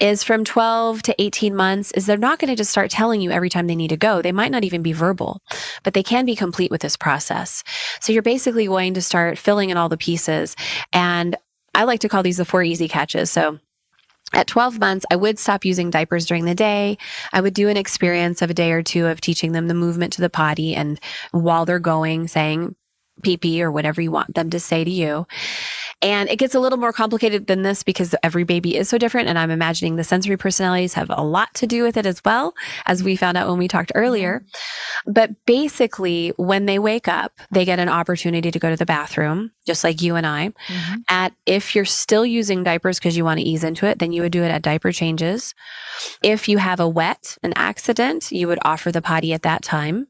is 0.01 0.25
from 0.25 0.45
12 0.45 1.03
to 1.03 1.23
18 1.23 1.55
months 1.55 1.93
is 1.93 2.07
they're 2.07 2.17
not 2.17 2.41
going 2.41 2.51
to 2.51 2.57
just 2.57 2.73
start 2.73 2.91
telling 2.91 3.21
you 3.21 3.31
every 3.31 3.51
time 3.51 3.69
they 3.69 3.77
need 3.77 3.91
to 3.91 3.97
go. 3.97 4.21
They 4.21 4.33
might 4.33 4.51
not 4.51 4.65
even 4.65 4.83
be 4.83 4.93
verbal, 4.93 5.43
but 5.85 5.95
they 5.95 6.03
can 6.03 6.25
be 6.25 6.35
complete 6.35 6.73
with 6.73 6.81
this 6.81 6.97
process. 6.97 7.63
So 8.01 8.13
you're 8.13 8.23
basically 8.23 8.67
going 8.67 8.95
to 8.95 9.03
start 9.03 9.39
filling 9.39 9.71
in 9.71 9.77
all 9.77 9.89
the 9.89 9.97
pieces 9.97 10.57
and 10.93 11.37
I 11.75 11.85
like 11.85 12.01
to 12.01 12.09
call 12.09 12.23
these 12.23 12.37
the 12.37 12.45
four 12.45 12.63
easy 12.63 12.89
catches. 12.89 13.31
So 13.31 13.59
At 14.33 14.47
12 14.49 14.81
months, 14.81 15.07
I 15.11 15.17
would 15.17 15.39
stop 15.39 15.65
using 15.65 15.91
diapers 15.91 16.27
during 16.27 16.45
the 16.45 16.55
day. 16.55 16.99
I 17.33 17.41
would 17.41 17.55
do 17.55 17.69
an 17.69 17.77
experience 17.77 18.43
of 18.43 18.51
a 18.51 18.55
day 18.55 18.73
or 18.73 18.83
two 18.83 19.07
of 19.07 19.21
teaching 19.21 19.53
them 19.53 19.69
the 19.69 19.75
movement 19.75 20.13
to 20.15 20.21
the 20.21 20.31
potty 20.31 20.75
and 20.75 20.99
while 21.31 21.65
they're 21.65 21.79
going, 21.79 22.27
saying 22.27 22.75
pee 23.23 23.37
pee 23.37 23.63
or 23.63 23.71
whatever 23.71 24.01
you 24.01 24.11
want 24.11 24.35
them 24.35 24.51
to 24.51 24.61
say 24.61 24.85
to 24.85 24.91
you. 24.91 25.27
And 26.03 26.29
it 26.29 26.37
gets 26.37 26.55
a 26.55 26.61
little 26.61 26.79
more 26.79 26.93
complicated 26.93 27.47
than 27.47 27.63
this 27.63 27.83
because 27.83 28.15
every 28.23 28.45
baby 28.45 28.77
is 28.77 28.89
so 28.89 28.99
different. 28.99 29.29
And 29.29 29.39
I'm 29.39 29.51
imagining 29.51 29.97
the 29.97 30.05
sensory 30.05 30.37
personalities 30.37 30.93
have 30.95 31.11
a 31.11 31.23
lot 31.23 31.55
to 31.55 31.67
do 31.67 31.83
with 31.83 31.97
it 31.97 32.05
as 32.05 32.23
well, 32.25 32.55
as 32.85 33.03
we 33.03 33.17
found 33.17 33.39
out 33.39 33.49
when 33.49 33.59
we 33.59 33.69
talked 33.69 33.93
earlier. 33.95 34.45
But 35.07 35.31
basically, 35.47 36.33
when 36.37 36.67
they 36.67 36.79
wake 36.79 37.09
up, 37.09 37.33
they 37.51 37.65
get 37.65 37.79
an 37.79 37.89
opportunity 37.89 38.51
to 38.51 38.59
go 38.59 38.69
to 38.69 38.77
the 38.77 38.85
bathroom, 38.85 39.53
just 39.67 39.83
like 39.83 40.03
you 40.03 40.17
and 40.17 40.27
I. 40.27 40.49
Mm-hmm. 40.69 40.95
At 41.09 41.33
if 41.47 41.75
you're 41.75 41.85
still 41.85 42.27
using 42.27 42.65
diapers 42.65 42.99
because 42.99 43.17
you 43.17 43.25
want 43.25 43.41
to 43.41 43.47
ease 43.47 43.65
into 43.65 43.87
it, 43.87 43.99
then 43.99 44.13
you 44.13 44.23
would 44.23 44.33
do 44.33 44.43
it 44.43 44.51
at 44.51 44.63
diaper 44.63 44.93
changes. 44.93 45.55
If 46.23 46.49
you 46.49 46.59
have 46.59 46.81
a 46.81 46.89
wet, 46.89 47.39
an 47.43 47.55
accident, 47.57 48.31
you 48.31 48.49
would 48.49 48.59
offer 48.63 48.93
the 48.93 49.03
potty 49.03 49.33
at 49.33 49.43
that 49.43 49.63
time. 49.63 50.09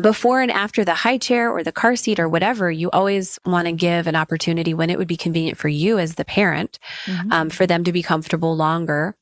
Before 0.00 0.40
and 0.40 0.50
after 0.50 0.84
the 0.84 0.94
high 0.94 1.18
chair 1.18 1.50
or 1.50 1.62
the 1.62 1.72
car 1.72 1.96
seat 1.96 2.20
or 2.20 2.28
whatever, 2.28 2.70
you 2.70 2.90
always 2.90 3.38
want 3.44 3.66
to 3.66 3.72
give 3.72 4.06
an 4.06 4.16
opportunity 4.16 4.74
when 4.74 4.90
it 4.90 4.98
would 4.98 5.08
be 5.08 5.16
convenient 5.16 5.58
for 5.58 5.68
you 5.68 5.98
as 5.98 6.14
the 6.14 6.24
parent 6.24 6.78
mm-hmm. 7.04 7.32
um, 7.32 7.50
for 7.50 7.66
them 7.66 7.84
to 7.84 7.92
be 7.92 8.02
comfortable 8.02 8.56
longer. 8.56 9.16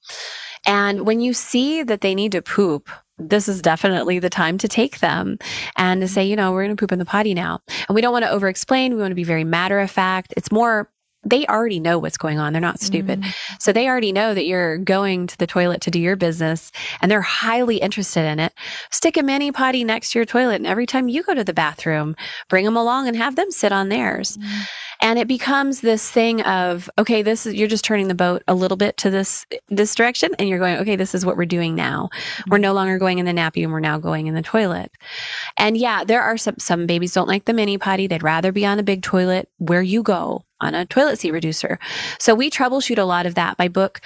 And 0.66 1.06
when 1.06 1.20
you 1.20 1.34
see 1.34 1.82
that 1.82 2.00
they 2.00 2.14
need 2.14 2.32
to 2.32 2.42
poop, 2.42 2.88
this 3.18 3.48
is 3.48 3.62
definitely 3.62 4.18
the 4.18 4.30
time 4.30 4.58
to 4.58 4.66
take 4.66 4.98
them 4.98 5.38
and 5.76 6.00
to 6.00 6.08
say, 6.08 6.24
you 6.24 6.34
know, 6.34 6.52
we're 6.52 6.64
going 6.64 6.76
to 6.76 6.80
poop 6.80 6.90
in 6.90 6.98
the 6.98 7.04
potty 7.04 7.34
now. 7.34 7.60
And 7.88 7.94
we 7.94 8.00
don't 8.00 8.12
want 8.12 8.24
to 8.24 8.30
over 8.30 8.48
explain. 8.48 8.94
We 8.94 9.00
want 9.00 9.12
to 9.12 9.16
be 9.16 9.24
very 9.24 9.44
matter 9.44 9.78
of 9.78 9.90
fact. 9.90 10.34
It's 10.36 10.50
more 10.50 10.90
they 11.24 11.46
already 11.46 11.80
know 11.80 11.98
what's 11.98 12.16
going 12.16 12.38
on. 12.38 12.52
They're 12.52 12.60
not 12.60 12.80
stupid. 12.80 13.20
Mm. 13.20 13.34
So 13.58 13.72
they 13.72 13.88
already 13.88 14.12
know 14.12 14.34
that 14.34 14.46
you're 14.46 14.78
going 14.78 15.26
to 15.28 15.38
the 15.38 15.46
toilet 15.46 15.80
to 15.82 15.90
do 15.90 15.98
your 15.98 16.16
business 16.16 16.70
and 17.00 17.10
they're 17.10 17.20
highly 17.20 17.76
interested 17.78 18.24
in 18.24 18.38
it. 18.38 18.52
Stick 18.90 19.16
a 19.16 19.22
mini 19.22 19.52
potty 19.52 19.84
next 19.84 20.12
to 20.12 20.18
your 20.18 20.26
toilet. 20.26 20.56
And 20.56 20.66
every 20.66 20.86
time 20.86 21.08
you 21.08 21.22
go 21.22 21.34
to 21.34 21.44
the 21.44 21.54
bathroom, 21.54 22.16
bring 22.48 22.64
them 22.64 22.76
along 22.76 23.08
and 23.08 23.16
have 23.16 23.36
them 23.36 23.50
sit 23.50 23.72
on 23.72 23.88
theirs. 23.88 24.36
Mm. 24.36 24.66
And 25.00 25.18
it 25.18 25.28
becomes 25.28 25.80
this 25.80 26.10
thing 26.10 26.40
of, 26.42 26.88
okay, 26.98 27.22
this 27.22 27.44
is, 27.46 27.54
you're 27.54 27.68
just 27.68 27.84
turning 27.84 28.08
the 28.08 28.14
boat 28.14 28.42
a 28.48 28.54
little 28.54 28.76
bit 28.76 28.96
to 28.98 29.10
this, 29.10 29.44
this 29.68 29.94
direction. 29.94 30.30
And 30.38 30.48
you're 30.48 30.58
going, 30.58 30.78
okay, 30.78 30.96
this 30.96 31.14
is 31.14 31.26
what 31.26 31.36
we're 31.36 31.44
doing 31.44 31.74
now. 31.74 32.08
Mm-hmm. 32.12 32.50
We're 32.50 32.58
no 32.58 32.72
longer 32.72 32.98
going 32.98 33.18
in 33.18 33.26
the 33.26 33.32
nappy 33.32 33.62
and 33.62 33.72
we're 33.72 33.80
now 33.80 33.98
going 33.98 34.28
in 34.28 34.34
the 34.34 34.42
toilet. 34.42 34.92
And 35.58 35.76
yeah, 35.76 36.04
there 36.04 36.22
are 36.22 36.38
some, 36.38 36.56
some 36.58 36.86
babies 36.86 37.12
don't 37.12 37.28
like 37.28 37.44
the 37.44 37.52
mini 37.52 37.76
potty. 37.76 38.06
They'd 38.06 38.22
rather 38.22 38.52
be 38.52 38.64
on 38.64 38.78
a 38.78 38.82
big 38.82 39.02
toilet 39.02 39.48
where 39.58 39.82
you 39.82 40.02
go 40.02 40.44
on 40.64 40.74
a 40.74 40.86
toilet 40.86 41.18
seat 41.18 41.32
reducer. 41.32 41.78
So 42.18 42.34
we 42.34 42.50
troubleshoot 42.50 42.98
a 42.98 43.04
lot 43.04 43.26
of 43.26 43.34
that. 43.34 43.58
My 43.58 43.68
book 43.68 44.00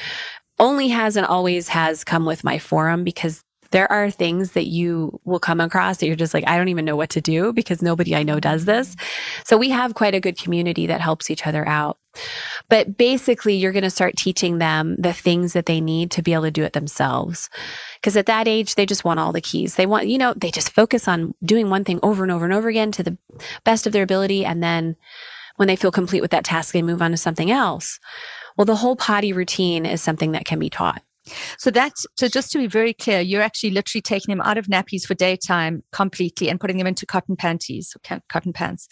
only 0.58 0.88
has 0.88 1.16
and 1.16 1.26
always 1.26 1.68
has 1.68 2.04
come 2.04 2.24
with 2.24 2.44
my 2.44 2.58
forum 2.58 3.04
because 3.04 3.44
there 3.70 3.90
are 3.92 4.10
things 4.10 4.52
that 4.52 4.66
you 4.66 5.20
will 5.24 5.38
come 5.38 5.60
across 5.60 5.98
that 5.98 6.06
you're 6.06 6.16
just 6.16 6.32
like, 6.32 6.46
I 6.46 6.56
don't 6.56 6.68
even 6.68 6.84
know 6.84 6.96
what 6.96 7.10
to 7.10 7.20
do 7.20 7.52
because 7.52 7.82
nobody 7.82 8.16
I 8.16 8.22
know 8.22 8.40
does 8.40 8.64
this. 8.64 8.96
So 9.44 9.56
we 9.56 9.70
have 9.70 9.94
quite 9.94 10.14
a 10.14 10.20
good 10.20 10.38
community 10.38 10.86
that 10.86 11.00
helps 11.00 11.30
each 11.30 11.46
other 11.46 11.66
out. 11.68 11.98
But 12.68 12.96
basically, 12.96 13.54
you're 13.54 13.72
going 13.72 13.82
to 13.84 13.90
start 13.90 14.16
teaching 14.16 14.58
them 14.58 14.96
the 14.98 15.12
things 15.12 15.52
that 15.52 15.66
they 15.66 15.80
need 15.80 16.10
to 16.12 16.22
be 16.22 16.32
able 16.32 16.44
to 16.44 16.50
do 16.50 16.64
it 16.64 16.72
themselves. 16.72 17.50
Because 18.00 18.16
at 18.16 18.26
that 18.26 18.48
age, 18.48 18.74
they 18.74 18.86
just 18.86 19.04
want 19.04 19.20
all 19.20 19.32
the 19.32 19.40
keys. 19.40 19.76
They 19.76 19.86
want, 19.86 20.08
you 20.08 20.18
know, 20.18 20.34
they 20.34 20.50
just 20.50 20.72
focus 20.72 21.06
on 21.06 21.34
doing 21.44 21.70
one 21.70 21.84
thing 21.84 22.00
over 22.02 22.22
and 22.22 22.32
over 22.32 22.44
and 22.44 22.54
over 22.54 22.68
again 22.68 22.90
to 22.92 23.02
the 23.02 23.18
best 23.64 23.86
of 23.86 23.92
their 23.92 24.02
ability. 24.02 24.44
And 24.44 24.62
then 24.62 24.96
when 25.58 25.68
they 25.68 25.76
feel 25.76 25.90
complete 25.90 26.20
with 26.20 26.30
that 26.30 26.44
task, 26.44 26.72
they 26.72 26.82
move 26.82 27.02
on 27.02 27.10
to 27.10 27.16
something 27.16 27.50
else. 27.50 27.98
Well, 28.56 28.64
the 28.64 28.76
whole 28.76 28.96
potty 28.96 29.32
routine 29.32 29.86
is 29.86 30.02
something 30.02 30.32
that 30.32 30.44
can 30.44 30.58
be 30.58 30.70
taught. 30.70 31.02
So 31.58 31.70
that's 31.70 32.06
so 32.16 32.28
just 32.28 32.50
to 32.52 32.58
be 32.58 32.66
very 32.66 32.92
clear, 32.92 33.20
you're 33.20 33.42
actually 33.42 33.70
literally 33.70 34.02
taking 34.02 34.32
them 34.32 34.40
out 34.40 34.58
of 34.58 34.66
nappies 34.66 35.04
for 35.04 35.14
daytime 35.14 35.82
completely 35.92 36.48
and 36.48 36.60
putting 36.60 36.78
them 36.78 36.86
into 36.86 37.06
cotton 37.06 37.36
panties, 37.36 37.96
cotton 38.30 38.52
pants. 38.52 38.88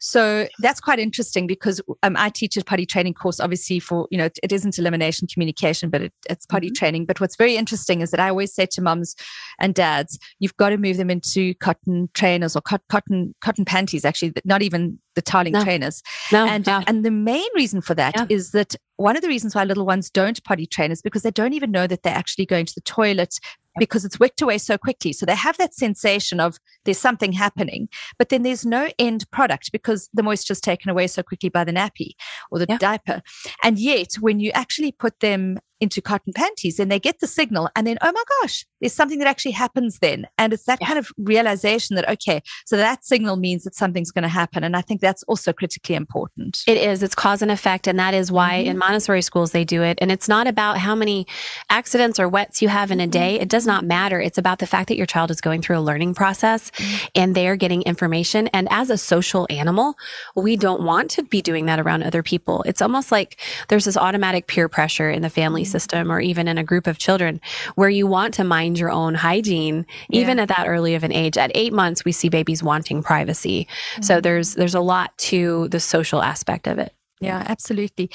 So 0.00 0.48
that's 0.60 0.80
quite 0.80 0.98
interesting 0.98 1.46
because 1.46 1.80
um, 2.02 2.16
I 2.16 2.30
teach 2.30 2.56
a 2.56 2.64
potty 2.64 2.86
training 2.86 3.14
course, 3.14 3.40
obviously 3.40 3.80
for 3.80 4.06
you 4.10 4.18
know 4.18 4.28
it 4.42 4.52
isn't 4.52 4.78
elimination 4.78 5.28
communication, 5.28 5.90
but 5.90 6.02
it, 6.02 6.12
it's 6.28 6.46
potty 6.46 6.68
mm-hmm. 6.68 6.74
training. 6.74 7.06
But 7.06 7.20
what's 7.20 7.36
very 7.36 7.56
interesting 7.56 8.00
is 8.00 8.10
that 8.10 8.20
I 8.20 8.28
always 8.28 8.54
say 8.54 8.66
to 8.66 8.82
mums 8.82 9.14
and 9.58 9.74
dads, 9.74 10.18
you've 10.38 10.56
got 10.56 10.70
to 10.70 10.78
move 10.78 10.96
them 10.96 11.10
into 11.10 11.54
cotton 11.54 12.08
trainers 12.14 12.56
or 12.56 12.60
cotton 12.60 13.34
cotton 13.40 13.64
panties. 13.64 14.04
Actually, 14.04 14.32
not 14.44 14.62
even 14.62 14.98
the 15.14 15.22
tiling 15.22 15.52
no. 15.52 15.64
trainers. 15.64 16.02
No, 16.32 16.46
and 16.46 16.66
no. 16.66 16.82
and 16.86 17.04
the 17.04 17.10
main 17.10 17.48
reason 17.54 17.80
for 17.80 17.94
that 17.94 18.14
yeah. 18.16 18.26
is 18.28 18.50
that 18.52 18.76
one 18.96 19.16
of 19.16 19.22
the 19.22 19.28
reasons 19.28 19.54
why 19.54 19.64
little 19.64 19.86
ones 19.86 20.10
don't 20.10 20.42
potty 20.44 20.66
train 20.66 20.90
is 20.90 21.02
because 21.02 21.22
they 21.22 21.30
don't 21.30 21.52
even 21.52 21.70
know 21.70 21.86
that 21.86 22.02
they're 22.02 22.14
actually 22.14 22.46
going 22.46 22.66
to 22.66 22.74
the 22.74 22.82
toilet 22.82 23.38
because 23.78 24.04
it's 24.04 24.18
wicked 24.18 24.42
away 24.42 24.58
so 24.58 24.76
quickly. 24.76 25.12
So 25.12 25.24
they 25.24 25.34
have 25.34 25.56
that 25.58 25.74
sensation 25.74 26.40
of 26.40 26.58
there's 26.84 26.98
something 26.98 27.32
happening, 27.32 27.88
but 28.18 28.28
then 28.28 28.42
there's 28.42 28.66
no 28.66 28.90
end 28.98 29.30
product 29.30 29.72
because 29.72 30.08
the 30.12 30.22
moisture 30.22 30.52
is 30.52 30.60
taken 30.60 30.90
away 30.90 31.06
so 31.06 31.22
quickly 31.22 31.48
by 31.48 31.64
the 31.64 31.72
nappy 31.72 32.10
or 32.50 32.58
the 32.58 32.66
yeah. 32.68 32.78
diaper. 32.78 33.22
And 33.62 33.78
yet, 33.78 34.14
when 34.20 34.40
you 34.40 34.50
actually 34.52 34.92
put 34.92 35.20
them 35.20 35.58
into 35.80 36.00
cotton 36.00 36.32
panties 36.32 36.78
and 36.78 36.90
they 36.90 36.98
get 36.98 37.20
the 37.20 37.26
signal 37.26 37.68
and 37.76 37.86
then 37.86 37.98
oh 38.02 38.12
my 38.12 38.22
gosh 38.40 38.64
there's 38.80 38.92
something 38.92 39.18
that 39.18 39.28
actually 39.28 39.52
happens 39.52 39.98
then. 39.98 40.26
And 40.38 40.52
it's 40.52 40.64
that 40.64 40.78
yeah. 40.80 40.86
kind 40.86 40.98
of 40.98 41.10
realization 41.18 41.96
that 41.96 42.08
okay 42.08 42.42
so 42.66 42.76
that 42.76 43.04
signal 43.04 43.36
means 43.36 43.64
that 43.64 43.74
something's 43.74 44.10
going 44.10 44.22
to 44.22 44.28
happen. 44.28 44.64
And 44.64 44.76
i 44.76 44.80
think 44.80 45.00
that's 45.00 45.22
also 45.24 45.52
critically 45.52 45.94
important. 45.94 46.62
It 46.66 46.76
is. 46.76 47.02
It's 47.02 47.14
cause 47.14 47.42
and 47.42 47.50
effect. 47.50 47.86
And 47.86 47.98
that 47.98 48.14
is 48.14 48.32
why 48.32 48.60
mm-hmm. 48.60 48.70
in 48.70 48.78
montessori 48.78 49.22
schools 49.22 49.52
they 49.52 49.64
do 49.64 49.82
it. 49.82 49.98
And 50.00 50.10
it's 50.10 50.28
not 50.28 50.46
about 50.46 50.78
how 50.78 50.94
many 50.94 51.26
accidents 51.68 52.18
or 52.18 52.28
wets 52.28 52.62
you 52.62 52.68
have 52.68 52.90
in 52.90 53.00
a 53.00 53.06
day. 53.06 53.34
Mm-hmm. 53.34 53.42
it 53.42 53.48
does 53.48 53.66
not 53.66 53.84
matter. 53.84 54.20
It's 54.20 54.38
about 54.38 54.58
the 54.58 54.66
fact 54.66 54.88
that 54.88 54.96
your 54.96 55.06
child 55.06 55.30
is 55.30 55.40
going 55.40 55.62
through 55.62 55.78
a 55.78 55.80
learning 55.80 56.14
process 56.14 56.70
mm-hmm. 56.70 57.06
and 57.14 57.34
they 57.34 57.48
are 57.48 57.56
getting 57.56 57.82
information. 57.82 58.48
And 58.48 58.68
as 58.70 58.90
a 58.90 58.98
social 58.98 59.46
animal 59.50 59.96
we 60.36 60.56
don't 60.56 60.82
want 60.82 61.10
to 61.12 61.22
be 61.22 61.42
doing 61.42 61.66
that 61.66 61.80
around 61.80 62.02
other 62.02 62.22
people. 62.22 62.62
It's 62.62 62.82
almost 62.82 63.12
like 63.12 63.40
there's 63.68 63.84
this 63.84 63.96
automatic 63.96 64.46
peer 64.46 64.68
pressure 64.68 65.10
in 65.10 65.22
the 65.22 65.30
family 65.30 65.64
system 65.70 66.10
or 66.10 66.20
even 66.20 66.48
in 66.48 66.58
a 66.58 66.64
group 66.64 66.86
of 66.86 66.98
children 66.98 67.40
where 67.74 67.88
you 67.88 68.06
want 68.06 68.34
to 68.34 68.44
mind 68.44 68.78
your 68.78 68.90
own 68.90 69.14
hygiene 69.14 69.86
even 70.10 70.36
yeah. 70.36 70.42
at 70.42 70.48
that 70.48 70.66
early 70.66 70.94
of 70.94 71.04
an 71.04 71.12
age 71.12 71.38
at 71.38 71.50
8 71.54 71.72
months 71.72 72.04
we 72.04 72.12
see 72.12 72.28
babies 72.28 72.62
wanting 72.62 73.02
privacy 73.02 73.66
mm-hmm. 73.92 74.02
so 74.02 74.20
there's 74.20 74.54
there's 74.54 74.74
a 74.74 74.80
lot 74.80 75.16
to 75.18 75.68
the 75.68 75.80
social 75.80 76.22
aspect 76.22 76.66
of 76.66 76.78
it 76.78 76.92
yeah, 77.20 77.44
absolutely. 77.48 78.10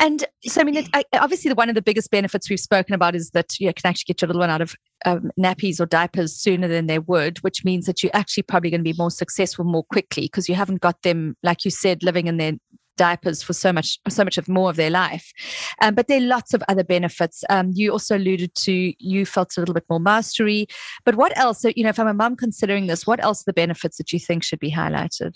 And 0.00 0.24
so, 0.42 0.60
I 0.60 0.64
mean, 0.64 0.78
it, 0.78 0.88
I, 0.92 1.04
obviously, 1.12 1.48
the, 1.48 1.54
one 1.54 1.68
of 1.68 1.76
the 1.76 1.82
biggest 1.82 2.10
benefits 2.10 2.50
we've 2.50 2.58
spoken 2.58 2.92
about 2.92 3.14
is 3.14 3.30
that 3.30 3.58
you 3.60 3.72
can 3.72 3.88
actually 3.88 4.12
get 4.12 4.20
your 4.20 4.26
little 4.26 4.40
one 4.40 4.50
out 4.50 4.60
of 4.60 4.74
um, 5.06 5.30
nappies 5.38 5.78
or 5.78 5.86
diapers 5.86 6.34
sooner 6.34 6.66
than 6.66 6.88
they 6.88 6.98
would, 6.98 7.38
which 7.38 7.64
means 7.64 7.86
that 7.86 8.02
you're 8.02 8.14
actually 8.14 8.42
probably 8.42 8.70
going 8.70 8.80
to 8.80 8.92
be 8.92 8.98
more 8.98 9.12
successful 9.12 9.64
more 9.64 9.84
quickly 9.84 10.24
because 10.24 10.48
you 10.48 10.56
haven't 10.56 10.80
got 10.80 11.02
them, 11.02 11.36
like 11.44 11.64
you 11.64 11.70
said, 11.70 12.02
living 12.02 12.26
in 12.26 12.38
their 12.38 12.54
diapers 12.98 13.42
for 13.42 13.54
so 13.54 13.72
much 13.72 13.98
so 14.08 14.22
much 14.22 14.36
of 14.36 14.48
more 14.48 14.68
of 14.68 14.76
their 14.76 14.90
life 14.90 15.32
um, 15.80 15.94
but 15.94 16.08
there 16.08 16.18
are 16.18 16.26
lots 16.26 16.52
of 16.52 16.62
other 16.68 16.84
benefits 16.84 17.44
um, 17.48 17.70
you 17.74 17.90
also 17.90 18.16
alluded 18.16 18.54
to 18.54 18.92
you 18.98 19.24
felt 19.24 19.56
a 19.56 19.60
little 19.60 19.74
bit 19.74 19.86
more 19.88 20.00
mastery 20.00 20.66
but 21.04 21.14
what 21.14 21.36
else 21.38 21.62
so 21.62 21.72
you 21.74 21.82
know 21.82 21.90
if 21.90 21.98
i'm 21.98 22.06
a 22.06 22.14
mom 22.14 22.36
considering 22.36 22.86
this 22.86 23.06
what 23.06 23.22
else 23.22 23.40
are 23.42 23.46
the 23.46 23.52
benefits 23.54 23.96
that 23.96 24.12
you 24.12 24.18
think 24.18 24.42
should 24.42 24.60
be 24.60 24.70
highlighted 24.70 25.34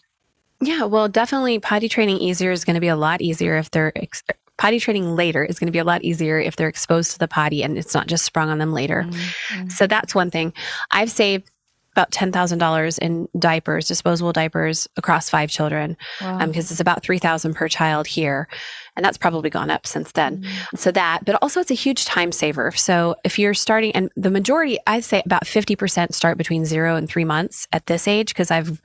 yeah 0.61 0.85
well 0.85 1.09
definitely 1.09 1.59
potty 1.59 1.89
training 1.89 2.19
easier 2.19 2.51
is 2.51 2.65
going 2.65 2.75
to 2.75 2.81
be 2.81 2.89
a 2.89 2.97
lot 2.97 3.23
easier 3.23 3.57
if 3.57 3.71
they're 3.71 3.93
ex- 3.97 4.23
potty 4.59 4.79
training 4.79 5.17
later 5.17 5.45
is 5.45 5.59
going 5.59 5.67
to 5.67 5.73
be 5.73 5.79
a 5.79 5.85
lot 5.85 6.03
easier 6.03 6.39
if 6.39 6.57
they're 6.57 6.69
exposed 6.69 7.13
to 7.13 7.19
the 7.19 7.27
potty 7.27 7.65
and 7.65 7.79
it's 7.79 7.95
not 7.95 8.07
just 8.07 8.25
sprung 8.25 8.49
on 8.49 8.59
them 8.59 8.73
later. 8.73 9.05
Mm-hmm. 9.09 9.69
So 9.71 9.89
that's 9.89 10.15
one 10.15 10.31
thing. 10.31 10.53
I've 10.93 11.11
saved 11.11 11.51
about 11.93 12.11
$10,000 12.11 12.99
in 12.99 13.29
diapers, 13.39 13.87
disposable 13.87 14.33
diapers 14.33 14.89
across 14.97 15.29
five 15.29 15.51
children. 15.51 15.97
Wow. 16.21 16.41
Um, 16.41 16.51
because 16.51 16.71
it's 16.71 16.81
about 16.81 17.03
3000 17.03 17.55
per 17.55 17.69
child 17.69 18.07
here. 18.07 18.49
And 18.97 19.05
that's 19.05 19.17
probably 19.17 19.51
gone 19.51 19.71
up 19.71 19.87
since 19.87 20.13
then. 20.13 20.43
Mm-hmm. 20.43 20.77
So 20.77 20.91
that, 20.93 21.25
but 21.25 21.39
also 21.41 21.61
it's 21.61 21.71
a 21.71 21.75
huge 21.75 22.05
time 22.05 22.31
saver. 22.31 22.73
So 22.73 23.17
if 23.25 23.39
you're 23.39 23.55
starting, 23.55 23.93
and 23.93 24.11
the 24.17 24.31
majority, 24.31 24.79
I'd 24.87 25.05
say 25.05 25.23
about 25.25 25.45
50% 25.45 26.13
start 26.13 26.37
between 26.37 26.65
zero 26.65 26.97
and 26.97 27.09
three 27.09 27.25
months 27.25 27.67
at 27.73 27.87
this 27.87 28.07
age, 28.07 28.29
because 28.29 28.51
I've 28.51 28.83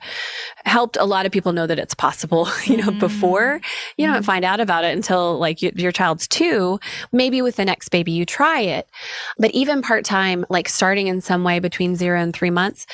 helped 0.64 0.96
a 0.98 1.04
lot 1.04 1.26
of 1.26 1.32
people 1.32 1.52
know 1.52 1.66
that 1.66 1.78
it's 1.78 1.94
possible, 1.94 2.48
you 2.64 2.76
know, 2.76 2.88
mm-hmm. 2.88 2.98
before 2.98 3.60
you 3.96 4.06
don't 4.06 4.16
mm-hmm. 4.16 4.24
find 4.24 4.44
out 4.44 4.60
about 4.60 4.84
it 4.84 4.96
until 4.96 5.38
like 5.38 5.60
you, 5.62 5.72
your 5.74 5.92
child's 5.92 6.26
two. 6.26 6.80
Maybe 7.12 7.42
with 7.42 7.56
the 7.56 7.64
next 7.64 7.90
baby, 7.90 8.12
you 8.12 8.24
try 8.24 8.60
it. 8.60 8.88
But 9.38 9.50
even 9.52 9.82
part 9.82 10.04
time, 10.04 10.46
like 10.48 10.68
starting 10.68 11.06
in 11.06 11.20
some 11.20 11.44
way 11.44 11.58
between 11.58 11.96
zero 11.96 12.20
and 12.20 12.34
three 12.34 12.50
months, 12.50 12.86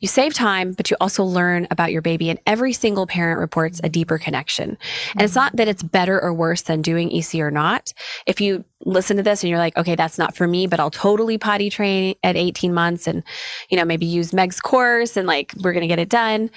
you 0.00 0.08
save 0.08 0.34
time, 0.34 0.72
but 0.72 0.90
you 0.90 0.96
also 1.00 1.24
learn 1.24 1.66
about 1.70 1.92
your 1.92 2.02
baby. 2.02 2.30
And 2.30 2.38
every 2.46 2.72
single 2.72 3.06
parent 3.06 3.40
reports 3.40 3.80
a 3.82 3.88
deeper 3.88 4.18
connection. 4.18 4.78
And 5.12 5.22
it's 5.22 5.32
mm-hmm. 5.32 5.40
not 5.40 5.56
that 5.56 5.68
it's 5.68 5.82
better 5.82 6.20
or 6.20 6.32
worse 6.32 6.62
than 6.62 6.82
doing 6.82 7.12
EC 7.12 7.36
or 7.36 7.50
not. 7.50 7.92
If 8.26 8.40
you 8.40 8.64
listen 8.84 9.16
to 9.16 9.22
this 9.22 9.42
and 9.42 9.50
you're 9.50 9.58
like, 9.58 9.76
okay, 9.76 9.96
that's 9.96 10.18
not 10.18 10.36
for 10.36 10.46
me, 10.46 10.66
but 10.66 10.78
I'll 10.78 10.90
totally 10.90 11.36
potty 11.36 11.68
train 11.68 12.14
at 12.22 12.36
18 12.36 12.72
months 12.72 13.06
and, 13.06 13.24
you 13.70 13.76
know, 13.76 13.84
maybe 13.84 14.06
use 14.06 14.32
Meg's 14.32 14.60
course 14.60 15.16
and 15.16 15.26
like, 15.26 15.52
we're 15.62 15.72
going 15.72 15.82
to 15.82 15.88
get 15.88 15.98
it 15.98 16.08
done. 16.08 16.50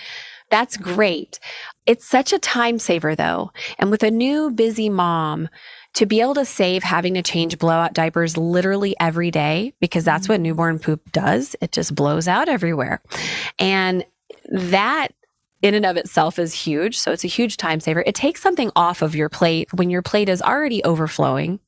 That's 0.51 0.77
great. 0.77 1.39
It's 1.86 2.06
such 2.06 2.34
a 2.34 2.39
time 2.39 2.77
saver 2.77 3.15
though. 3.15 3.51
And 3.80 3.89
with 3.89 4.04
a 4.04 4.12
new 4.12 4.51
busy 4.51 4.89
mom, 4.89 5.49
to 5.93 6.06
be 6.06 6.21
able 6.21 6.36
to 6.36 6.45
save 6.45 6.84
having 6.84 7.15
to 7.15 7.21
change 7.21 7.58
blowout 7.58 7.93
diapers 7.93 8.38
literally 8.38 8.95
every 8.99 9.32
day, 9.32 9.73
because 9.80 10.04
that's 10.04 10.30
what 10.30 10.39
newborn 10.39 10.80
poop 10.80 11.12
does, 11.12 11.56
it 11.62 11.71
just 11.71 11.95
blows 11.95 12.27
out 12.27 12.47
everywhere. 12.47 13.01
And 13.60 14.06
that 14.51 15.10
in 15.62 15.75
and 15.75 15.86
of 15.86 15.97
itself 15.97 16.39
is 16.39 16.54
huge. 16.54 16.97
So 16.97 17.12
it's 17.12 17.23
a 17.23 17.27
huge 17.27 17.58
time 17.58 17.80
saver. 17.80 18.04
It 18.06 18.15
takes 18.15 18.41
something 18.41 18.71
off 18.75 19.01
of 19.01 19.15
your 19.15 19.30
plate 19.30 19.71
when 19.73 19.89
your 19.89 20.01
plate 20.01 20.30
is 20.30 20.41
already 20.41 20.84
overflowing. 20.84 21.60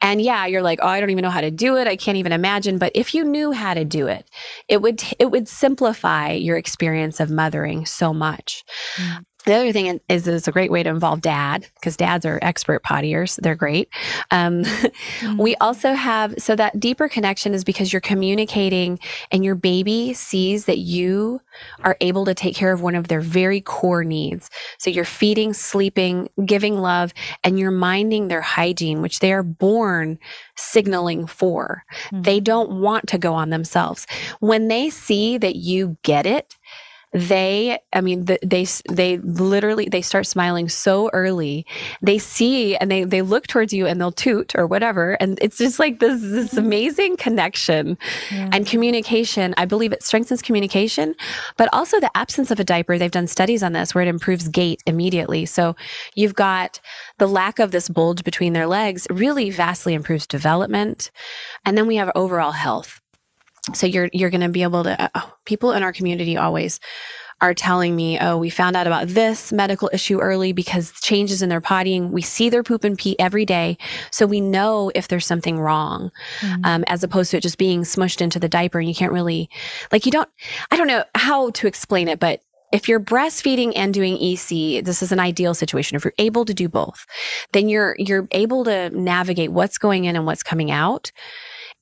And 0.00 0.20
yeah, 0.20 0.44
you're 0.44 0.62
like, 0.62 0.80
oh, 0.82 0.88
I 0.88 1.00
don't 1.00 1.10
even 1.10 1.22
know 1.22 1.30
how 1.30 1.40
to 1.40 1.50
do 1.50 1.76
it. 1.78 1.86
I 1.86 1.96
can't 1.96 2.18
even 2.18 2.32
imagine. 2.32 2.76
But 2.76 2.92
if 2.94 3.14
you 3.14 3.24
knew 3.24 3.52
how 3.52 3.72
to 3.72 3.84
do 3.84 4.06
it, 4.06 4.28
it 4.68 4.82
would 4.82 5.02
it 5.18 5.30
would 5.30 5.48
simplify 5.48 6.32
your 6.32 6.58
experience 6.58 7.20
of 7.20 7.30
mothering 7.30 7.86
so 7.86 8.12
much. 8.12 8.64
Mm. 8.96 9.24
The 9.44 9.54
other 9.54 9.72
thing 9.72 10.00
is, 10.08 10.26
it's 10.26 10.48
a 10.48 10.52
great 10.52 10.70
way 10.70 10.82
to 10.82 10.88
involve 10.88 11.20
dad 11.20 11.66
because 11.74 11.96
dads 11.96 12.24
are 12.24 12.38
expert 12.40 12.82
pottiers. 12.82 13.38
They're 13.42 13.54
great. 13.54 13.88
Um, 14.30 14.62
mm-hmm. 14.62 15.36
We 15.36 15.54
also 15.56 15.92
have, 15.92 16.34
so 16.38 16.56
that 16.56 16.80
deeper 16.80 17.08
connection 17.08 17.52
is 17.52 17.62
because 17.62 17.92
you're 17.92 18.00
communicating 18.00 18.98
and 19.30 19.44
your 19.44 19.54
baby 19.54 20.14
sees 20.14 20.64
that 20.64 20.78
you 20.78 21.40
are 21.82 21.96
able 22.00 22.24
to 22.24 22.34
take 22.34 22.56
care 22.56 22.72
of 22.72 22.80
one 22.80 22.94
of 22.94 23.08
their 23.08 23.20
very 23.20 23.60
core 23.60 24.04
needs. 24.04 24.50
So 24.78 24.90
you're 24.90 25.04
feeding, 25.04 25.52
sleeping, 25.52 26.28
giving 26.44 26.78
love, 26.78 27.12
and 27.42 27.58
you're 27.58 27.70
minding 27.70 28.28
their 28.28 28.40
hygiene, 28.40 29.02
which 29.02 29.20
they 29.20 29.32
are 29.32 29.42
born 29.42 30.18
signaling 30.56 31.26
for. 31.26 31.84
Mm-hmm. 32.06 32.22
They 32.22 32.40
don't 32.40 32.80
want 32.80 33.08
to 33.08 33.18
go 33.18 33.34
on 33.34 33.50
themselves. 33.50 34.06
When 34.40 34.68
they 34.68 34.90
see 34.90 35.36
that 35.38 35.56
you 35.56 35.96
get 36.02 36.26
it, 36.26 36.54
they 37.14 37.78
i 37.92 38.00
mean 38.00 38.24
the, 38.24 38.38
they 38.42 38.66
they 38.90 39.18
literally 39.18 39.88
they 39.88 40.02
start 40.02 40.26
smiling 40.26 40.68
so 40.68 41.10
early. 41.12 41.66
They 42.02 42.18
see 42.18 42.76
and 42.76 42.90
they 42.90 43.04
they 43.04 43.22
look 43.22 43.46
towards 43.46 43.72
you 43.72 43.86
and 43.86 44.00
they'll 44.00 44.12
toot 44.12 44.54
or 44.56 44.66
whatever. 44.66 45.12
And 45.14 45.38
it's 45.40 45.58
just 45.58 45.78
like 45.78 46.00
this 46.00 46.20
this 46.20 46.50
mm-hmm. 46.50 46.58
amazing 46.58 47.16
connection 47.16 47.96
yeah. 48.30 48.50
and 48.52 48.66
communication. 48.66 49.54
I 49.56 49.64
believe 49.64 49.92
it 49.92 50.02
strengthens 50.02 50.42
communication 50.42 51.14
but 51.56 51.68
also 51.72 52.00
the 52.00 52.14
absence 52.16 52.50
of 52.50 52.60
a 52.60 52.64
diaper. 52.64 52.98
They've 52.98 53.10
done 53.10 53.26
studies 53.26 53.62
on 53.62 53.72
this 53.72 53.94
where 53.94 54.02
it 54.02 54.08
improves 54.08 54.48
gait 54.48 54.82
immediately. 54.86 55.46
So 55.46 55.76
you've 56.14 56.34
got 56.34 56.80
the 57.18 57.28
lack 57.28 57.58
of 57.58 57.70
this 57.70 57.88
bulge 57.88 58.24
between 58.24 58.52
their 58.52 58.66
legs 58.66 59.06
really 59.10 59.50
vastly 59.50 59.94
improves 59.94 60.26
development. 60.26 61.10
And 61.64 61.78
then 61.78 61.86
we 61.86 61.96
have 61.96 62.10
overall 62.14 62.52
health 62.52 63.00
so 63.72 63.86
you're 63.86 64.10
you're 64.12 64.30
going 64.30 64.40
to 64.40 64.48
be 64.48 64.62
able 64.62 64.84
to 64.84 65.16
uh, 65.16 65.22
people 65.44 65.72
in 65.72 65.82
our 65.82 65.92
community 65.92 66.36
always 66.36 66.80
are 67.40 67.54
telling 67.54 67.96
me, 67.96 68.18
oh, 68.20 68.38
we 68.38 68.48
found 68.48 68.76
out 68.76 68.86
about 68.86 69.08
this 69.08 69.52
medical 69.52 69.90
issue 69.92 70.18
early 70.20 70.52
because 70.52 70.92
changes 71.02 71.42
in 71.42 71.48
their 71.48 71.60
pottying. 71.60 72.10
We 72.10 72.22
see 72.22 72.48
their 72.48 72.62
poop 72.62 72.84
and 72.84 72.96
pee 72.96 73.18
every 73.18 73.44
day. 73.44 73.76
So 74.10 74.26
we 74.26 74.40
know 74.40 74.90
if 74.94 75.08
there's 75.08 75.26
something 75.26 75.58
wrong, 75.58 76.10
mm-hmm. 76.40 76.64
um, 76.64 76.84
as 76.86 77.02
opposed 77.02 77.32
to 77.32 77.38
it 77.38 77.42
just 77.42 77.58
being 77.58 77.82
smushed 77.82 78.20
into 78.20 78.38
the 78.38 78.48
diaper. 78.48 78.78
And 78.78 78.88
you 78.88 78.94
can't 78.94 79.12
really, 79.12 79.50
like, 79.92 80.06
you 80.06 80.12
don't, 80.12 80.28
I 80.70 80.76
don't 80.76 80.86
know 80.86 81.04
how 81.14 81.50
to 81.50 81.66
explain 81.66 82.08
it, 82.08 82.20
but 82.20 82.40
if 82.72 82.88
you're 82.88 83.00
breastfeeding 83.00 83.72
and 83.76 83.92
doing 83.92 84.16
EC, 84.16 84.82
this 84.84 85.02
is 85.02 85.12
an 85.12 85.20
ideal 85.20 85.54
situation. 85.54 85.96
If 85.96 86.04
you're 86.04 86.14
able 86.18 86.44
to 86.44 86.54
do 86.54 86.68
both, 86.68 87.04
then 87.52 87.68
you're, 87.68 87.94
you're 87.98 88.26
able 88.32 88.64
to 88.64 88.90
navigate 88.90 89.52
what's 89.52 89.78
going 89.78 90.06
in 90.06 90.16
and 90.16 90.26
what's 90.26 90.42
coming 90.42 90.70
out. 90.70 91.12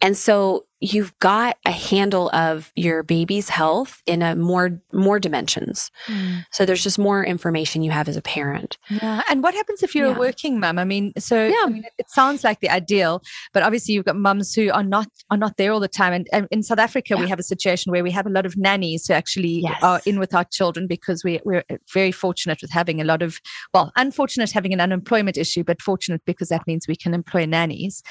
And 0.01 0.17
so 0.17 0.65
you've 0.83 1.17
got 1.21 1.57
a 1.65 1.71
handle 1.71 2.29
of 2.31 2.73
your 2.75 3.05
baby's 3.05 3.49
health 3.49 4.03
in 4.05 4.21
a 4.21 4.35
more 4.35 4.81
more 4.93 5.21
dimensions. 5.21 5.93
Mm. 6.07 6.45
So 6.51 6.67
there's 6.67 6.83
just 6.83 6.99
more 6.99 7.25
information 7.25 7.83
you 7.83 7.93
have 7.93 8.09
as 8.09 8.17
a 8.17 8.23
parent. 8.23 8.79
Yeah. 8.91 9.23
And 9.31 9.45
what 9.45 9.55
happens 9.55 9.85
if 9.85 9.95
you're 9.95 10.09
yeah. 10.09 10.17
a 10.17 10.19
working 10.19 10.59
mum? 10.59 10.81
I 10.81 10.85
mean, 10.85 11.13
so 11.19 11.47
yeah. 11.47 11.63
I 11.65 11.69
mean, 11.69 11.85
it 11.99 12.11
sounds 12.11 12.43
like 12.43 12.59
the 12.61 12.69
ideal, 12.69 13.23
but 13.53 13.63
obviously 13.63 13.95
you've 13.95 14.07
got 14.07 14.17
mums 14.17 14.55
who 14.55 14.73
are 14.73 14.83
not 14.83 15.07
are 15.31 15.37
not 15.37 15.57
there 15.57 15.73
all 15.73 15.79
the 15.79 15.87
time. 15.87 16.13
And, 16.13 16.29
and 16.33 16.49
in 16.51 16.65
South 16.65 16.81
Africa, 16.81 17.15
yeah. 17.15 17.21
we 17.21 17.29
have 17.29 17.39
a 17.39 17.45
situation 17.45 17.93
where 17.93 18.03
we 18.03 18.11
have 18.11 18.27
a 18.27 18.31
lot 18.31 18.45
of 18.45 18.57
nannies 18.57 19.07
who 19.07 19.15
actually 19.15 19.61
yes. 19.63 19.79
are 19.83 20.01
in 20.05 20.19
with 20.19 20.35
our 20.35 20.45
children 20.45 20.89
because 20.89 21.23
we, 21.23 21.41
we're 21.45 21.65
very 21.93 22.11
fortunate 22.11 22.61
with 22.61 22.73
having 22.73 23.01
a 23.01 23.05
lot 23.05 23.23
of 23.23 23.41
well, 23.73 23.93
unfortunate 23.95 24.51
having 24.51 24.73
an 24.73 24.81
unemployment 24.81 25.37
issue, 25.37 25.63
but 25.63 25.81
fortunate 25.81 26.23
because 26.27 26.49
that 26.49 26.67
means 26.67 26.89
we 26.89 26.97
can 26.97 27.15
employ 27.15 27.47
nannies, 27.47 28.03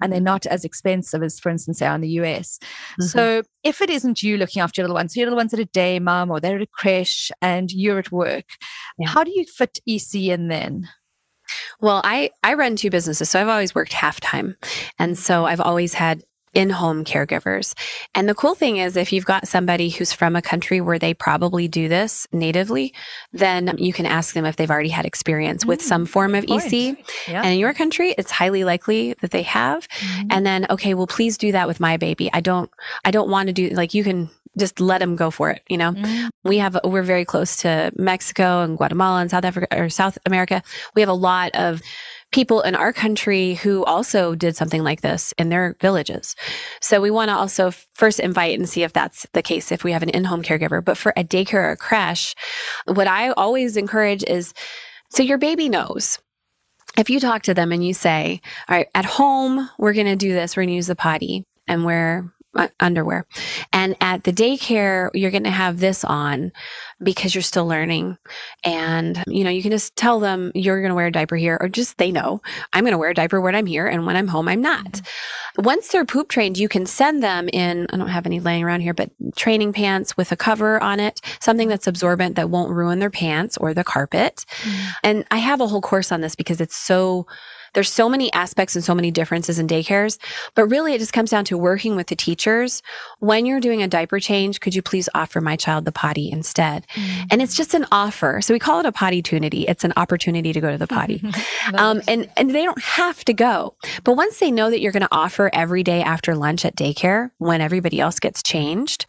and 0.00 0.12
they're 0.12 0.18
mm-hmm. 0.18 0.26
not 0.26 0.46
as 0.46 0.64
expensive 0.64 1.24
as, 1.24 1.40
for 1.40 1.50
instance, 1.50 1.80
they 1.80 1.86
are 1.86 1.96
in 1.96 2.00
the 2.00 2.19
US. 2.24 2.58
Mm-hmm. 2.58 3.04
So 3.04 3.42
if 3.62 3.80
it 3.80 3.90
isn't 3.90 4.22
you 4.22 4.36
looking 4.36 4.62
after 4.62 4.80
your 4.80 4.86
little 4.86 4.96
ones, 4.96 5.14
so 5.14 5.20
your 5.20 5.26
little 5.26 5.38
ones 5.38 5.52
at 5.54 5.60
a 5.60 5.64
day 5.66 5.98
mom 5.98 6.30
or 6.30 6.40
they're 6.40 6.56
at 6.56 6.62
a 6.62 6.66
creche 6.66 7.30
and 7.42 7.70
you're 7.70 7.98
at 7.98 8.12
work, 8.12 8.46
yeah. 8.98 9.08
how 9.08 9.24
do 9.24 9.30
you 9.34 9.44
fit 9.44 9.78
EC 9.86 10.14
in 10.14 10.48
then? 10.48 10.88
Well, 11.80 12.00
I, 12.04 12.30
I 12.44 12.54
run 12.54 12.76
two 12.76 12.90
businesses, 12.90 13.28
so 13.30 13.40
I've 13.40 13.48
always 13.48 13.74
worked 13.74 13.92
half 13.92 14.20
time. 14.20 14.56
And 14.98 15.18
so 15.18 15.46
I've 15.46 15.60
always 15.60 15.94
had 15.94 16.22
in 16.52 16.70
home 16.70 17.04
caregivers. 17.04 17.74
And 18.14 18.28
the 18.28 18.34
cool 18.34 18.54
thing 18.54 18.78
is, 18.78 18.96
if 18.96 19.12
you've 19.12 19.24
got 19.24 19.46
somebody 19.46 19.88
who's 19.88 20.12
from 20.12 20.34
a 20.34 20.42
country 20.42 20.80
where 20.80 20.98
they 20.98 21.14
probably 21.14 21.68
do 21.68 21.88
this 21.88 22.26
natively, 22.32 22.92
then 23.32 23.74
you 23.78 23.92
can 23.92 24.06
ask 24.06 24.34
them 24.34 24.44
if 24.44 24.56
they've 24.56 24.70
already 24.70 24.88
had 24.88 25.06
experience 25.06 25.64
mm, 25.64 25.68
with 25.68 25.82
some 25.82 26.06
mm, 26.06 26.08
form 26.08 26.34
of, 26.34 26.44
of 26.50 26.50
EC. 26.50 26.98
Yeah. 27.28 27.42
And 27.42 27.52
in 27.52 27.58
your 27.58 27.72
country, 27.72 28.14
it's 28.18 28.30
highly 28.30 28.64
likely 28.64 29.14
that 29.20 29.30
they 29.30 29.42
have. 29.42 29.86
Mm. 29.88 30.26
And 30.30 30.46
then, 30.46 30.66
okay, 30.70 30.94
well, 30.94 31.06
please 31.06 31.38
do 31.38 31.52
that 31.52 31.68
with 31.68 31.78
my 31.78 31.96
baby. 31.96 32.30
I 32.32 32.40
don't, 32.40 32.70
I 33.04 33.10
don't 33.10 33.30
want 33.30 33.46
to 33.46 33.52
do 33.52 33.68
like 33.70 33.94
you 33.94 34.02
can 34.02 34.30
just 34.58 34.80
let 34.80 34.98
them 34.98 35.14
go 35.14 35.30
for 35.30 35.50
it. 35.50 35.62
You 35.68 35.78
know, 35.78 35.92
mm. 35.92 36.28
we 36.42 36.58
have, 36.58 36.78
we're 36.84 37.02
very 37.02 37.24
close 37.24 37.58
to 37.58 37.92
Mexico 37.96 38.62
and 38.62 38.76
Guatemala 38.76 39.20
and 39.20 39.30
South 39.30 39.44
Africa 39.44 39.68
or 39.76 39.88
South 39.88 40.18
America. 40.26 40.62
We 40.94 41.02
have 41.02 41.08
a 41.08 41.14
lot 41.14 41.54
of 41.54 41.80
people 42.32 42.60
in 42.60 42.74
our 42.74 42.92
country 42.92 43.54
who 43.54 43.84
also 43.84 44.34
did 44.34 44.56
something 44.56 44.82
like 44.84 45.00
this 45.00 45.32
in 45.38 45.48
their 45.48 45.76
villages. 45.80 46.36
So 46.80 47.00
we 47.00 47.10
want 47.10 47.28
to 47.30 47.36
also 47.36 47.72
first 47.94 48.20
invite 48.20 48.58
and 48.58 48.68
see 48.68 48.82
if 48.82 48.92
that's 48.92 49.26
the 49.32 49.42
case 49.42 49.72
if 49.72 49.82
we 49.82 49.92
have 49.92 50.02
an 50.02 50.10
in-home 50.10 50.42
caregiver. 50.42 50.84
But 50.84 50.96
for 50.96 51.12
a 51.16 51.24
daycare 51.24 51.54
or 51.54 51.70
a 51.72 51.76
creche, 51.76 52.34
what 52.86 53.08
I 53.08 53.30
always 53.30 53.76
encourage 53.76 54.22
is 54.24 54.54
so 55.10 55.22
your 55.22 55.38
baby 55.38 55.68
knows. 55.68 56.18
If 56.96 57.10
you 57.10 57.20
talk 57.20 57.42
to 57.42 57.54
them 57.54 57.72
and 57.72 57.84
you 57.84 57.94
say, 57.94 58.40
all 58.68 58.76
right, 58.76 58.88
at 58.94 59.04
home, 59.04 59.68
we're 59.78 59.92
going 59.92 60.06
to 60.06 60.16
do 60.16 60.32
this, 60.32 60.56
we're 60.56 60.62
going 60.62 60.70
to 60.70 60.74
use 60.74 60.88
the 60.88 60.96
potty 60.96 61.44
and 61.66 61.84
we're 61.84 62.32
uh, 62.54 62.68
underwear. 62.80 63.26
And 63.72 63.96
at 64.00 64.24
the 64.24 64.32
daycare, 64.32 65.10
you're 65.14 65.30
going 65.30 65.44
to 65.44 65.50
have 65.50 65.78
this 65.78 66.04
on 66.04 66.52
because 67.02 67.34
you're 67.34 67.42
still 67.42 67.66
learning. 67.66 68.18
And, 68.64 69.22
you 69.26 69.44
know, 69.44 69.50
you 69.50 69.62
can 69.62 69.70
just 69.70 69.96
tell 69.96 70.20
them 70.20 70.52
you're 70.54 70.80
going 70.80 70.90
to 70.90 70.94
wear 70.94 71.06
a 71.06 71.12
diaper 71.12 71.36
here, 71.36 71.56
or 71.60 71.68
just 71.68 71.98
they 71.98 72.12
know 72.12 72.42
I'm 72.72 72.84
going 72.84 72.92
to 72.92 72.98
wear 72.98 73.10
a 73.10 73.14
diaper 73.14 73.40
when 73.40 73.54
I'm 73.54 73.66
here. 73.66 73.86
And 73.86 74.06
when 74.06 74.16
I'm 74.16 74.28
home, 74.28 74.48
I'm 74.48 74.60
not. 74.60 74.84
Mm-hmm. 74.84 75.62
Once 75.62 75.88
they're 75.88 76.04
poop 76.04 76.28
trained, 76.28 76.58
you 76.58 76.68
can 76.68 76.86
send 76.86 77.22
them 77.22 77.48
in, 77.52 77.86
I 77.90 77.96
don't 77.96 78.08
have 78.08 78.26
any 78.26 78.40
laying 78.40 78.64
around 78.64 78.80
here, 78.80 78.94
but 78.94 79.10
training 79.36 79.72
pants 79.72 80.16
with 80.16 80.32
a 80.32 80.36
cover 80.36 80.82
on 80.82 81.00
it, 81.00 81.20
something 81.40 81.68
that's 81.68 81.86
absorbent 81.86 82.36
that 82.36 82.50
won't 82.50 82.70
ruin 82.70 82.98
their 82.98 83.10
pants 83.10 83.56
or 83.56 83.74
the 83.74 83.84
carpet. 83.84 84.44
Mm-hmm. 84.62 84.90
And 85.02 85.24
I 85.30 85.38
have 85.38 85.60
a 85.60 85.66
whole 85.66 85.80
course 85.80 86.12
on 86.12 86.20
this 86.20 86.34
because 86.34 86.60
it's 86.60 86.76
so, 86.76 87.26
there's 87.74 87.90
so 87.90 88.08
many 88.08 88.32
aspects 88.32 88.74
and 88.74 88.84
so 88.84 88.94
many 88.94 89.10
differences 89.10 89.58
in 89.58 89.66
daycares, 89.66 90.18
but 90.54 90.66
really 90.66 90.94
it 90.94 90.98
just 90.98 91.12
comes 91.12 91.30
down 91.30 91.44
to 91.46 91.58
working 91.58 91.96
with 91.96 92.08
the 92.08 92.16
teachers. 92.16 92.82
When 93.18 93.46
you're 93.46 93.60
doing 93.60 93.82
a 93.82 93.88
diaper 93.88 94.20
change, 94.20 94.60
could 94.60 94.74
you 94.74 94.82
please 94.82 95.08
offer 95.14 95.40
my 95.40 95.56
child 95.56 95.84
the 95.84 95.92
potty 95.92 96.30
instead? 96.30 96.86
Mm-hmm. 96.94 97.22
And 97.30 97.42
it's 97.42 97.56
just 97.56 97.74
an 97.74 97.86
offer. 97.92 98.40
So 98.42 98.54
we 98.54 98.58
call 98.58 98.80
it 98.80 98.86
a 98.86 98.92
potty 98.92 99.22
tunity. 99.22 99.64
It's 99.68 99.84
an 99.84 99.92
opportunity 99.96 100.52
to 100.52 100.60
go 100.60 100.70
to 100.70 100.78
the 100.78 100.86
potty. 100.86 101.22
um, 101.74 102.02
and, 102.08 102.28
and 102.36 102.50
they 102.50 102.64
don't 102.64 102.82
have 102.82 103.24
to 103.24 103.32
go. 103.32 103.74
But 104.04 104.14
once 104.14 104.38
they 104.38 104.50
know 104.50 104.70
that 104.70 104.80
you're 104.80 104.92
going 104.92 105.02
to 105.02 105.08
offer 105.12 105.50
every 105.52 105.82
day 105.82 106.02
after 106.02 106.34
lunch 106.34 106.64
at 106.64 106.76
daycare 106.76 107.30
when 107.38 107.60
everybody 107.60 108.00
else 108.00 108.18
gets 108.18 108.42
changed, 108.42 109.06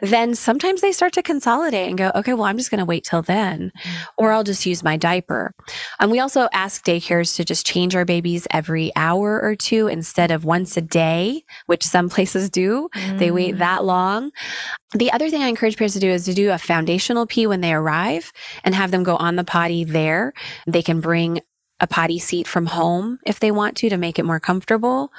then 0.00 0.34
sometimes 0.34 0.80
they 0.80 0.92
start 0.92 1.12
to 1.14 1.22
consolidate 1.22 1.88
and 1.88 1.98
go, 1.98 2.10
okay, 2.14 2.34
well, 2.34 2.44
I'm 2.44 2.56
just 2.56 2.70
going 2.70 2.78
to 2.78 2.84
wait 2.84 3.04
till 3.04 3.22
then, 3.22 3.72
or 4.16 4.32
I'll 4.32 4.44
just 4.44 4.66
use 4.66 4.82
my 4.82 4.96
diaper. 4.96 5.52
And 5.98 6.10
we 6.10 6.20
also 6.20 6.48
ask 6.52 6.84
daycares 6.84 7.36
to 7.36 7.44
just 7.44 7.66
change 7.66 7.94
our 7.94 8.04
babies 8.04 8.46
every 8.50 8.92
hour 8.96 9.40
or 9.40 9.54
two 9.54 9.86
instead 9.88 10.30
of 10.30 10.44
once 10.44 10.76
a 10.76 10.80
day, 10.80 11.44
which 11.66 11.84
some 11.84 12.08
places 12.10 12.50
do. 12.50 12.88
Mm. 12.94 13.18
They 13.18 13.30
wait 13.30 13.56
mm. 13.56 13.58
that 13.58 13.84
long. 13.84 14.30
The 14.94 15.12
other 15.12 15.30
thing 15.30 15.42
I 15.42 15.48
encourage 15.48 15.76
parents 15.76 15.94
to 15.94 16.00
do 16.00 16.10
is 16.10 16.24
to 16.24 16.34
do 16.34 16.50
a 16.50 16.58
foundational 16.58 17.26
pee 17.26 17.46
when 17.46 17.60
they 17.60 17.72
arrive 17.72 18.32
and 18.64 18.74
have 18.74 18.90
them 18.90 19.04
go 19.04 19.16
on 19.16 19.36
the 19.36 19.44
potty 19.44 19.84
there. 19.84 20.32
They 20.66 20.82
can 20.82 21.00
bring 21.00 21.40
a 21.80 21.86
potty 21.86 22.18
seat 22.18 22.46
from 22.46 22.66
home 22.66 23.18
if 23.26 23.40
they 23.40 23.50
want 23.50 23.76
to 23.78 23.88
to 23.88 23.96
make 23.96 24.18
it 24.18 24.24
more 24.24 24.40
comfortable. 24.40 25.12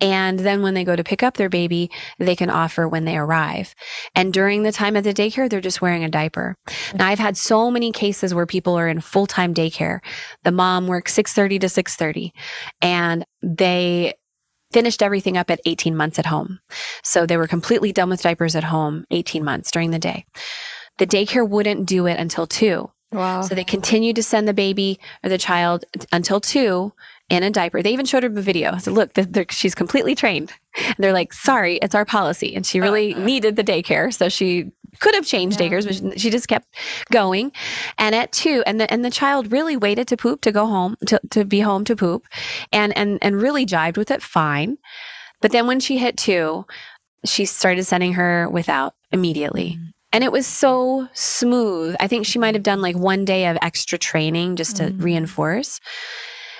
And 0.00 0.38
then 0.38 0.62
when 0.62 0.74
they 0.74 0.84
go 0.84 0.94
to 0.94 1.04
pick 1.04 1.22
up 1.22 1.36
their 1.36 1.48
baby, 1.48 1.90
they 2.18 2.36
can 2.36 2.50
offer 2.50 2.88
when 2.88 3.04
they 3.04 3.16
arrive. 3.16 3.74
And 4.14 4.32
during 4.32 4.62
the 4.62 4.72
time 4.72 4.96
at 4.96 5.04
the 5.04 5.14
daycare, 5.14 5.48
they're 5.48 5.60
just 5.60 5.82
wearing 5.82 6.04
a 6.04 6.08
diaper. 6.08 6.56
Now 6.94 7.08
I've 7.08 7.18
had 7.18 7.36
so 7.36 7.70
many 7.70 7.92
cases 7.92 8.34
where 8.34 8.46
people 8.46 8.74
are 8.78 8.88
in 8.88 9.00
full-time 9.00 9.54
daycare. 9.54 10.00
The 10.44 10.52
mom 10.52 10.86
works 10.86 11.14
6:30 11.14 11.60
to 11.60 11.68
6:30 11.68 12.32
and 12.80 13.24
they 13.42 14.14
finished 14.72 15.02
everything 15.02 15.36
up 15.36 15.50
at 15.50 15.60
18 15.64 15.96
months 15.96 16.18
at 16.18 16.26
home. 16.26 16.58
So 17.02 17.24
they 17.24 17.36
were 17.36 17.46
completely 17.46 17.92
done 17.92 18.10
with 18.10 18.22
diapers 18.22 18.56
at 18.56 18.64
home 18.64 19.04
18 19.10 19.44
months 19.44 19.70
during 19.70 19.90
the 19.90 19.98
day. 19.98 20.24
The 20.98 21.06
daycare 21.06 21.48
wouldn't 21.48 21.86
do 21.86 22.06
it 22.06 22.18
until 22.18 22.46
2. 22.46 22.90
Wow. 23.12 23.42
So 23.42 23.54
they 23.54 23.64
continued 23.64 24.16
to 24.16 24.22
send 24.22 24.48
the 24.48 24.54
baby 24.54 24.98
or 25.22 25.28
the 25.28 25.38
child 25.38 25.84
until 26.12 26.40
two. 26.40 26.92
in 27.28 27.42
a 27.42 27.50
diaper. 27.50 27.82
They 27.82 27.92
even 27.92 28.06
showed 28.06 28.22
her 28.22 28.28
the 28.28 28.42
video. 28.42 28.72
I 28.72 28.78
said, 28.78 28.92
look, 28.92 29.50
she's 29.50 29.74
completely 29.74 30.14
trained. 30.14 30.52
And 30.76 30.96
they're 30.98 31.12
like, 31.12 31.32
sorry, 31.32 31.76
it's 31.78 31.94
our 31.94 32.04
policy. 32.04 32.54
And 32.54 32.64
she 32.64 32.80
really 32.80 33.14
uh, 33.14 33.18
needed 33.18 33.56
the 33.56 33.64
daycare. 33.64 34.14
So 34.14 34.28
she 34.28 34.70
could 35.00 35.14
have 35.14 35.26
changed 35.26 35.60
yeah. 35.60 35.68
daycares, 35.68 36.02
but 36.08 36.20
she 36.20 36.30
just 36.30 36.46
kept 36.46 36.68
going. 37.10 37.50
And 37.98 38.14
at 38.14 38.30
two, 38.30 38.62
and 38.66 38.80
the, 38.80 38.90
and 38.92 39.04
the 39.04 39.10
child 39.10 39.50
really 39.50 39.76
waited 39.76 40.06
to 40.08 40.16
poop 40.16 40.40
to 40.42 40.52
go 40.52 40.66
home, 40.66 40.96
to, 41.06 41.20
to 41.30 41.44
be 41.44 41.60
home 41.60 41.84
to 41.84 41.96
poop 41.96 42.26
and, 42.72 42.96
and, 42.96 43.18
and 43.22 43.42
really 43.42 43.66
jived 43.66 43.96
with 43.96 44.10
it 44.10 44.22
fine. 44.22 44.78
But 45.40 45.50
then 45.50 45.66
when 45.66 45.80
she 45.80 45.98
hit 45.98 46.16
two, 46.16 46.64
she 47.24 47.44
started 47.44 47.84
sending 47.84 48.12
her 48.12 48.48
without 48.48 48.94
immediately. 49.10 49.72
Mm-hmm. 49.72 49.86
And 50.12 50.24
it 50.24 50.32
was 50.32 50.46
so 50.46 51.08
smooth. 51.12 51.96
I 52.00 52.08
think 52.08 52.26
she 52.26 52.38
might 52.38 52.54
have 52.54 52.62
done 52.62 52.80
like 52.80 52.96
one 52.96 53.24
day 53.24 53.46
of 53.46 53.58
extra 53.60 53.98
training 53.98 54.56
just 54.56 54.76
to 54.76 54.84
mm-hmm. 54.84 55.02
reinforce. 55.02 55.80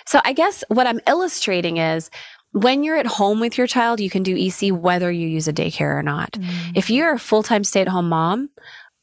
So 0.07 0.21
I 0.25 0.33
guess 0.33 0.63
what 0.69 0.87
I'm 0.87 1.01
illustrating 1.07 1.79
is 1.79 2.11
when 2.53 2.85
you're 2.85 2.97
at 2.97 3.07
home 3.07 3.41
with 3.41 3.59
your 3.59 3.67
child, 3.67 4.01
you 4.01 4.11
can 4.11 4.23
do 4.23 4.37
EC 4.37 4.73
whether 4.73 5.11
you 5.11 5.29
use 5.29 5.49
a 5.49 5.53
daycare 5.53 5.97
or 5.97 6.03
not. 6.03 6.33
Mm-hmm. 6.33 6.73
If 6.75 6.91
you're 6.91 7.13
a 7.13 7.19
full 7.19 7.43
time 7.43 7.65
stay 7.65 7.83
at 7.83 7.89
home 7.89 8.09
mom, 8.09 8.51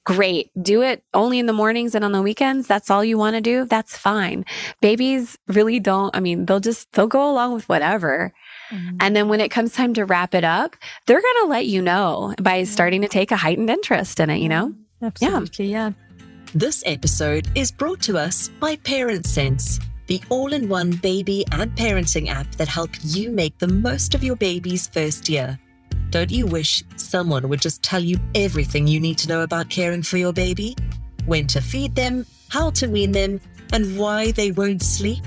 great. 0.04 0.52
Do 0.62 0.82
it 0.82 1.04
only 1.14 1.40
in 1.40 1.46
the 1.46 1.54
mornings 1.54 1.96
and 1.96 2.04
on 2.04 2.12
the 2.12 2.22
weekends. 2.22 2.68
That's 2.68 2.90
all 2.90 3.04
you 3.04 3.18
want 3.18 3.36
to 3.36 3.42
do. 3.42 3.66
That's 3.66 3.98
fine. 3.98 4.46
Babies 4.82 5.38
really 5.48 5.80
don't, 5.80 6.16
I 6.16 6.20
mean, 6.20 6.46
they'll 6.46 6.60
just, 6.60 6.92
they'll 6.94 7.08
go 7.08 7.30
along 7.30 7.54
with 7.54 7.70
whatever. 7.70 8.34
Mm-hmm. 8.72 8.98
And 9.00 9.16
then 9.16 9.30
when 9.30 9.40
it 9.40 9.50
comes 9.50 9.74
time 9.74 9.94
to 9.96 10.06
wrap 10.06 10.34
it 10.34 10.44
up, 10.44 10.76
they're 11.06 11.22
going 11.22 11.42
to 11.42 11.48
let 11.48 11.66
you 11.66 11.82
know 11.82 12.34
by 12.42 12.64
starting 12.64 13.02
to 13.02 13.08
take 13.08 13.32
a 13.32 13.38
heightened 13.38 13.70
interest 13.70 14.20
in 14.20 14.30
it, 14.30 14.40
you 14.40 14.50
know? 14.50 14.74
Absolutely. 15.02 15.68
Yeah. 15.68 15.88
yeah. 15.88 16.26
This 16.56 16.84
episode 16.86 17.48
is 17.56 17.72
brought 17.72 18.02
to 18.02 18.18
us 18.18 18.50
by 18.60 18.76
Parent 18.76 19.26
Sense, 19.26 19.80
the 20.08 20.22
all 20.30 20.54
in 20.54 20.70
one 20.70 20.92
baby 20.92 21.46
and 21.52 21.72
parenting 21.76 22.30
app 22.30 22.54
that 22.56 22.68
helps 22.68 23.16
you 23.16 23.32
make 23.32 23.58
the 23.58 23.68
most 23.68 24.14
of 24.14 24.24
your 24.24 24.36
baby's 24.36 24.88
first 24.88 25.30
year. 25.30 25.58
Don't 26.14 26.30
you 26.30 26.46
wish 26.46 26.84
someone 26.96 27.50
would 27.50 27.60
just 27.60 27.82
tell 27.82 28.00
you 28.00 28.20
everything 28.36 28.86
you 28.86 29.00
need 29.00 29.18
to 29.18 29.28
know 29.28 29.42
about 29.42 29.72
caring 29.72 30.04
for 30.04 30.18
your 30.18 30.32
baby? 30.32 30.76
When 31.26 31.48
to 31.48 31.60
feed 31.60 31.96
them, 31.96 32.28
how 32.50 32.70
to 32.70 32.86
wean 32.86 33.12
them, 33.12 33.42
and 33.72 33.98
why 33.98 34.32
they 34.32 34.52
won't 34.52 34.84
sleep? 34.84 35.24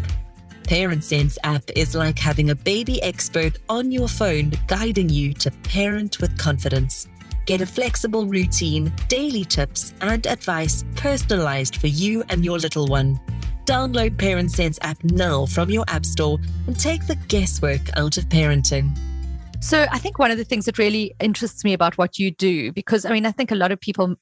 Parent 0.62 1.02
Sense 1.02 1.38
app 1.42 1.64
is 1.74 1.96
like 1.96 2.20
having 2.20 2.50
a 2.50 2.54
baby 2.54 3.02
expert 3.02 3.58
on 3.68 3.90
your 3.90 4.06
phone 4.06 4.52
guiding 4.68 5.08
you 5.08 5.32
to 5.34 5.50
parent 5.64 6.20
with 6.20 6.38
confidence. 6.38 7.08
Get 7.46 7.60
a 7.60 7.66
flexible 7.66 8.24
routine, 8.26 8.92
daily 9.08 9.44
tips, 9.44 9.92
and 10.02 10.24
advice 10.24 10.84
personalized 10.94 11.78
for 11.78 11.88
you 11.88 12.22
and 12.28 12.44
your 12.44 12.60
little 12.60 12.86
one. 12.86 13.18
Download 13.64 14.16
Parent 14.16 14.52
Sense 14.52 14.78
app 14.82 15.02
now 15.02 15.46
from 15.46 15.68
your 15.68 15.84
App 15.88 16.06
Store 16.06 16.38
and 16.68 16.78
take 16.78 17.08
the 17.08 17.16
guesswork 17.26 17.80
out 17.96 18.18
of 18.18 18.28
parenting. 18.28 18.96
So 19.60 19.86
I 19.90 19.98
think 19.98 20.18
one 20.18 20.30
of 20.30 20.38
the 20.38 20.44
things 20.44 20.66
that 20.66 20.78
really 20.78 21.14
interests 21.18 21.64
me 21.64 21.72
about 21.72 21.98
what 21.98 22.18
you 22.18 22.30
do, 22.30 22.72
because 22.72 23.04
I 23.04 23.10
mean, 23.12 23.26
I 23.26 23.32
think 23.32 23.50
a 23.50 23.56
lot 23.56 23.72
of 23.72 23.80
people 23.80 24.16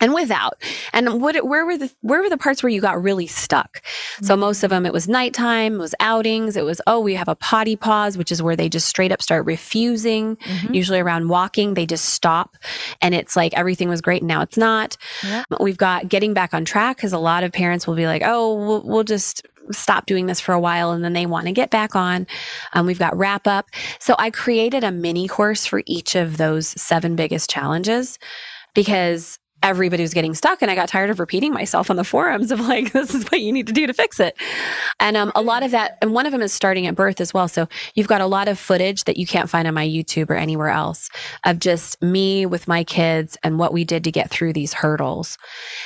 and 0.00 0.14
without. 0.14 0.60
And 0.92 1.20
what, 1.20 1.46
where 1.46 1.64
were 1.64 1.76
the 1.76 1.90
where 2.00 2.22
were 2.22 2.30
the 2.30 2.36
parts 2.36 2.62
where 2.62 2.70
you 2.70 2.80
got 2.80 3.02
really 3.02 3.26
stuck? 3.26 3.82
Mm-hmm. 3.82 4.24
So 4.24 4.36
most 4.36 4.62
of 4.62 4.70
them, 4.70 4.86
it 4.86 4.92
was 4.92 5.08
nighttime, 5.08 5.74
it 5.74 5.78
was 5.78 5.94
outings, 6.00 6.56
it 6.56 6.64
was 6.64 6.80
oh 6.86 7.00
we 7.00 7.14
have 7.14 7.28
a 7.28 7.34
potty 7.34 7.76
pause, 7.76 8.18
which 8.18 8.32
is 8.32 8.42
where 8.42 8.56
they 8.56 8.68
just 8.68 8.86
straight 8.86 9.12
up 9.12 9.22
start 9.22 9.46
refusing. 9.46 10.36
Mm-hmm. 10.36 10.74
Usually 10.74 11.00
around 11.00 11.28
walking, 11.28 11.74
they 11.74 11.86
just 11.86 12.06
stop, 12.06 12.56
and 13.00 13.14
it's 13.14 13.36
like 13.36 13.54
everything 13.54 13.88
was 13.88 14.00
great 14.00 14.22
and 14.22 14.28
now 14.28 14.42
it's 14.42 14.56
not. 14.56 14.96
Yeah. 15.22 15.44
We've 15.60 15.78
got 15.78 16.08
getting 16.08 16.34
back 16.34 16.54
on 16.54 16.64
track 16.64 16.96
because 16.96 17.12
a 17.12 17.18
lot 17.18 17.44
of 17.44 17.52
parents 17.52 17.86
will 17.86 17.96
be 17.96 18.06
like, 18.06 18.22
oh 18.24 18.54
we'll, 18.54 18.82
we'll 18.82 19.04
just 19.04 19.46
stop 19.70 20.06
doing 20.06 20.26
this 20.26 20.40
for 20.40 20.52
a 20.52 20.60
while 20.60 20.90
and 20.90 21.04
then 21.04 21.12
they 21.12 21.26
want 21.26 21.46
to 21.46 21.52
get 21.52 21.70
back 21.70 21.96
on. 21.96 22.26
Um, 22.72 22.86
we've 22.86 22.98
got 22.98 23.16
wrap 23.16 23.46
up. 23.46 23.70
So 23.98 24.14
I 24.18 24.30
created 24.30 24.84
a 24.84 24.92
mini 24.92 25.28
course 25.28 25.64
for 25.66 25.82
each 25.86 26.14
of 26.14 26.36
those 26.36 26.68
seven 26.80 27.16
biggest 27.16 27.48
challenges 27.48 28.18
because 28.74 29.38
everybody 29.64 30.02
was 30.02 30.12
getting 30.12 30.34
stuck 30.34 30.60
and 30.60 30.70
I 30.70 30.74
got 30.74 30.90
tired 30.90 31.08
of 31.08 31.18
repeating 31.18 31.52
myself 31.52 31.88
on 31.88 31.96
the 31.96 32.04
forums 32.04 32.52
of 32.52 32.60
like, 32.60 32.92
this 32.92 33.14
is 33.14 33.24
what 33.24 33.40
you 33.40 33.50
need 33.50 33.66
to 33.66 33.72
do 33.72 33.86
to 33.86 33.94
fix 33.94 34.20
it. 34.20 34.36
And 35.00 35.16
um, 35.16 35.32
a 35.34 35.40
lot 35.40 35.62
of 35.62 35.70
that, 35.70 35.96
and 36.02 36.12
one 36.12 36.26
of 36.26 36.32
them 36.32 36.42
is 36.42 36.52
starting 36.52 36.86
at 36.86 36.94
birth 36.94 37.18
as 37.18 37.32
well. 37.32 37.48
So 37.48 37.66
you've 37.94 38.06
got 38.06 38.20
a 38.20 38.26
lot 38.26 38.46
of 38.46 38.58
footage 38.58 39.04
that 39.04 39.16
you 39.16 39.26
can't 39.26 39.48
find 39.48 39.66
on 39.66 39.72
my 39.72 39.86
YouTube 39.86 40.28
or 40.28 40.34
anywhere 40.34 40.68
else 40.68 41.08
of 41.44 41.58
just 41.58 42.00
me 42.02 42.44
with 42.44 42.68
my 42.68 42.84
kids 42.84 43.38
and 43.42 43.58
what 43.58 43.72
we 43.72 43.84
did 43.84 44.04
to 44.04 44.12
get 44.12 44.28
through 44.28 44.52
these 44.52 44.74
hurdles. 44.74 45.38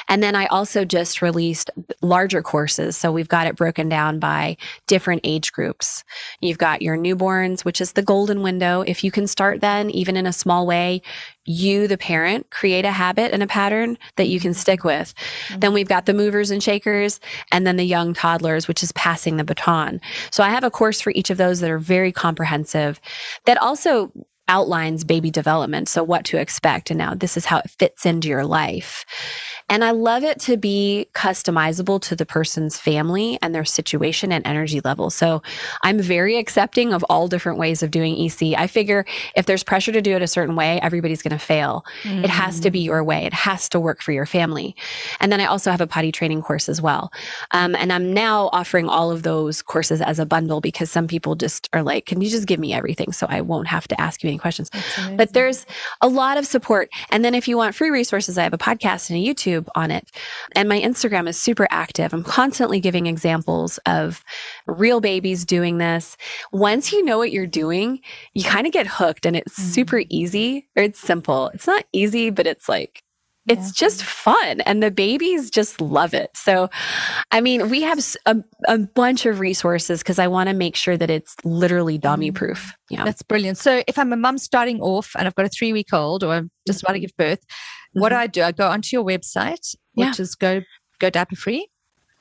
And 0.08 0.24
then 0.24 0.34
I 0.34 0.46
also 0.46 0.84
just 0.84 1.22
released 1.22 1.70
larger 2.02 2.42
courses. 2.42 2.96
So 2.96 3.12
we've 3.12 3.28
got 3.28 3.46
it 3.46 3.54
broken 3.54 3.88
down 3.88 4.18
by 4.18 4.56
different 4.88 5.20
age 5.22 5.52
groups. 5.52 6.02
You've 6.40 6.58
got 6.58 6.82
your 6.82 6.96
newborns, 6.96 7.64
which 7.64 7.80
is 7.80 7.92
the 7.92 8.02
golden 8.02 8.42
window. 8.42 8.80
If 8.80 9.04
you 9.04 9.12
can 9.12 9.28
start 9.28 9.60
then, 9.60 9.88
even 9.90 10.16
in 10.16 10.26
a 10.26 10.32
small 10.32 10.66
way, 10.66 11.02
you, 11.48 11.88
the 11.88 11.98
parent, 11.98 12.50
create 12.50 12.84
a 12.84 12.92
habit 12.92 13.32
and 13.32 13.42
a 13.42 13.46
pattern 13.46 13.98
that 14.16 14.28
you 14.28 14.40
can 14.40 14.54
stick 14.54 14.84
with. 14.84 15.14
Mm-hmm. 15.48 15.60
Then 15.60 15.72
we've 15.72 15.88
got 15.88 16.06
the 16.06 16.14
movers 16.14 16.50
and 16.50 16.62
shakers 16.62 17.20
and 17.52 17.66
then 17.66 17.76
the 17.76 17.84
young 17.84 18.14
toddlers, 18.14 18.68
which 18.68 18.82
is 18.82 18.92
passing 18.92 19.36
the 19.36 19.44
baton. 19.44 20.00
So 20.30 20.42
I 20.42 20.50
have 20.50 20.64
a 20.64 20.70
course 20.70 21.00
for 21.00 21.10
each 21.14 21.30
of 21.30 21.38
those 21.38 21.60
that 21.60 21.70
are 21.70 21.78
very 21.78 22.12
comprehensive 22.12 23.00
that 23.46 23.58
also 23.58 24.12
outlines 24.48 25.04
baby 25.04 25.30
development. 25.30 25.88
So 25.88 26.02
what 26.02 26.24
to 26.26 26.38
expect. 26.38 26.90
And 26.90 26.98
now 26.98 27.14
this 27.14 27.36
is 27.36 27.44
how 27.44 27.58
it 27.58 27.70
fits 27.70 28.06
into 28.06 28.28
your 28.28 28.44
life. 28.44 29.04
And 29.68 29.84
I 29.84 29.90
love 29.90 30.24
it 30.24 30.40
to 30.40 30.56
be 30.56 31.08
customizable 31.14 32.00
to 32.02 32.16
the 32.16 32.26
person's 32.26 32.78
family 32.78 33.38
and 33.42 33.54
their 33.54 33.64
situation 33.64 34.32
and 34.32 34.46
energy 34.46 34.80
level. 34.84 35.10
So 35.10 35.42
I'm 35.82 36.00
very 36.00 36.38
accepting 36.38 36.92
of 36.92 37.04
all 37.04 37.28
different 37.28 37.58
ways 37.58 37.82
of 37.82 37.90
doing 37.90 38.16
EC. 38.16 38.58
I 38.58 38.66
figure 38.66 39.04
if 39.36 39.46
there's 39.46 39.62
pressure 39.62 39.92
to 39.92 40.00
do 40.00 40.14
it 40.16 40.22
a 40.22 40.26
certain 40.26 40.56
way, 40.56 40.80
everybody's 40.80 41.22
going 41.22 41.38
to 41.38 41.44
fail. 41.44 41.84
Mm-hmm. 42.02 42.24
It 42.24 42.30
has 42.30 42.60
to 42.60 42.70
be 42.70 42.80
your 42.80 43.04
way. 43.04 43.26
It 43.26 43.34
has 43.34 43.68
to 43.70 43.80
work 43.80 44.02
for 44.02 44.12
your 44.12 44.26
family. 44.26 44.74
And 45.20 45.30
then 45.30 45.40
I 45.40 45.46
also 45.46 45.70
have 45.70 45.80
a 45.80 45.86
potty 45.86 46.12
training 46.12 46.42
course 46.42 46.68
as 46.68 46.80
well. 46.80 47.12
Um, 47.50 47.74
and 47.74 47.92
I'm 47.92 48.14
now 48.14 48.48
offering 48.52 48.88
all 48.88 49.10
of 49.10 49.22
those 49.22 49.62
courses 49.62 50.00
as 50.00 50.18
a 50.18 50.26
bundle 50.26 50.60
because 50.60 50.90
some 50.90 51.06
people 51.06 51.34
just 51.34 51.68
are 51.72 51.82
like, 51.82 52.06
can 52.06 52.20
you 52.20 52.30
just 52.30 52.46
give 52.46 52.60
me 52.60 52.72
everything 52.72 53.12
so 53.12 53.26
I 53.28 53.40
won't 53.40 53.68
have 53.68 53.86
to 53.88 54.00
ask 54.00 54.22
you 54.22 54.28
any 54.28 54.38
questions? 54.38 54.70
But 55.16 55.32
there's 55.32 55.66
a 56.00 56.08
lot 56.08 56.36
of 56.38 56.46
support. 56.46 56.90
And 57.10 57.24
then 57.24 57.34
if 57.34 57.48
you 57.48 57.56
want 57.56 57.74
free 57.74 57.90
resources, 57.90 58.38
I 58.38 58.44
have 58.44 58.54
a 58.54 58.58
podcast 58.58 59.10
and 59.10 59.18
a 59.18 59.22
YouTube 59.34 59.57
YouTube 59.58 59.68
on 59.74 59.90
it. 59.90 60.10
And 60.52 60.68
my 60.68 60.80
Instagram 60.80 61.28
is 61.28 61.38
super 61.38 61.66
active. 61.70 62.12
I'm 62.12 62.24
constantly 62.24 62.80
giving 62.80 63.06
examples 63.06 63.78
of 63.86 64.24
real 64.66 65.00
babies 65.00 65.44
doing 65.44 65.78
this. 65.78 66.16
Once 66.52 66.92
you 66.92 67.04
know 67.04 67.18
what 67.18 67.32
you're 67.32 67.46
doing, 67.46 68.00
you 68.34 68.44
kind 68.44 68.66
of 68.66 68.72
get 68.72 68.86
hooked 68.86 69.26
and 69.26 69.36
it's 69.36 69.58
mm-hmm. 69.58 69.70
super 69.70 70.02
easy 70.08 70.68
or 70.76 70.82
it's 70.82 71.00
simple. 71.00 71.48
It's 71.54 71.66
not 71.66 71.84
easy, 71.92 72.30
but 72.30 72.46
it's 72.46 72.68
like 72.68 73.02
it's 73.46 73.72
just 73.72 74.02
fun 74.04 74.60
and 74.62 74.82
the 74.82 74.90
babies 74.90 75.50
just 75.50 75.80
love 75.80 76.12
it. 76.12 76.30
So, 76.34 76.68
I 77.32 77.40
mean, 77.40 77.70
we 77.70 77.80
have 77.80 77.98
a, 78.26 78.36
a 78.66 78.76
bunch 78.76 79.24
of 79.24 79.40
resources 79.40 80.00
because 80.00 80.18
I 80.18 80.28
want 80.28 80.50
to 80.50 80.54
make 80.54 80.76
sure 80.76 80.98
that 80.98 81.08
it's 81.08 81.34
literally 81.44 81.96
dummy 81.96 82.30
mm. 82.30 82.34
proof. 82.34 82.74
Yeah. 82.90 83.04
That's 83.06 83.22
brilliant. 83.22 83.56
So, 83.56 83.82
if 83.88 83.98
I'm 83.98 84.12
a 84.12 84.18
mum 84.18 84.36
starting 84.36 84.82
off 84.82 85.16
and 85.18 85.26
I've 85.26 85.34
got 85.34 85.46
a 85.46 85.48
three 85.48 85.72
week 85.72 85.94
old 85.94 86.24
or 86.24 86.34
I'm 86.34 86.50
just 86.66 86.82
about 86.82 86.92
to 86.92 87.00
give 87.00 87.16
birth, 87.16 87.42
mm-hmm. 87.90 88.00
what 88.00 88.10
do 88.10 88.16
I 88.16 88.26
do? 88.26 88.42
I 88.42 88.52
go 88.52 88.68
onto 88.68 88.96
your 88.96 89.04
website, 89.04 89.74
which 89.94 90.20
is 90.20 90.34
go, 90.34 90.62
go 90.98 91.10
diaper 91.10 91.36
free 91.36 91.68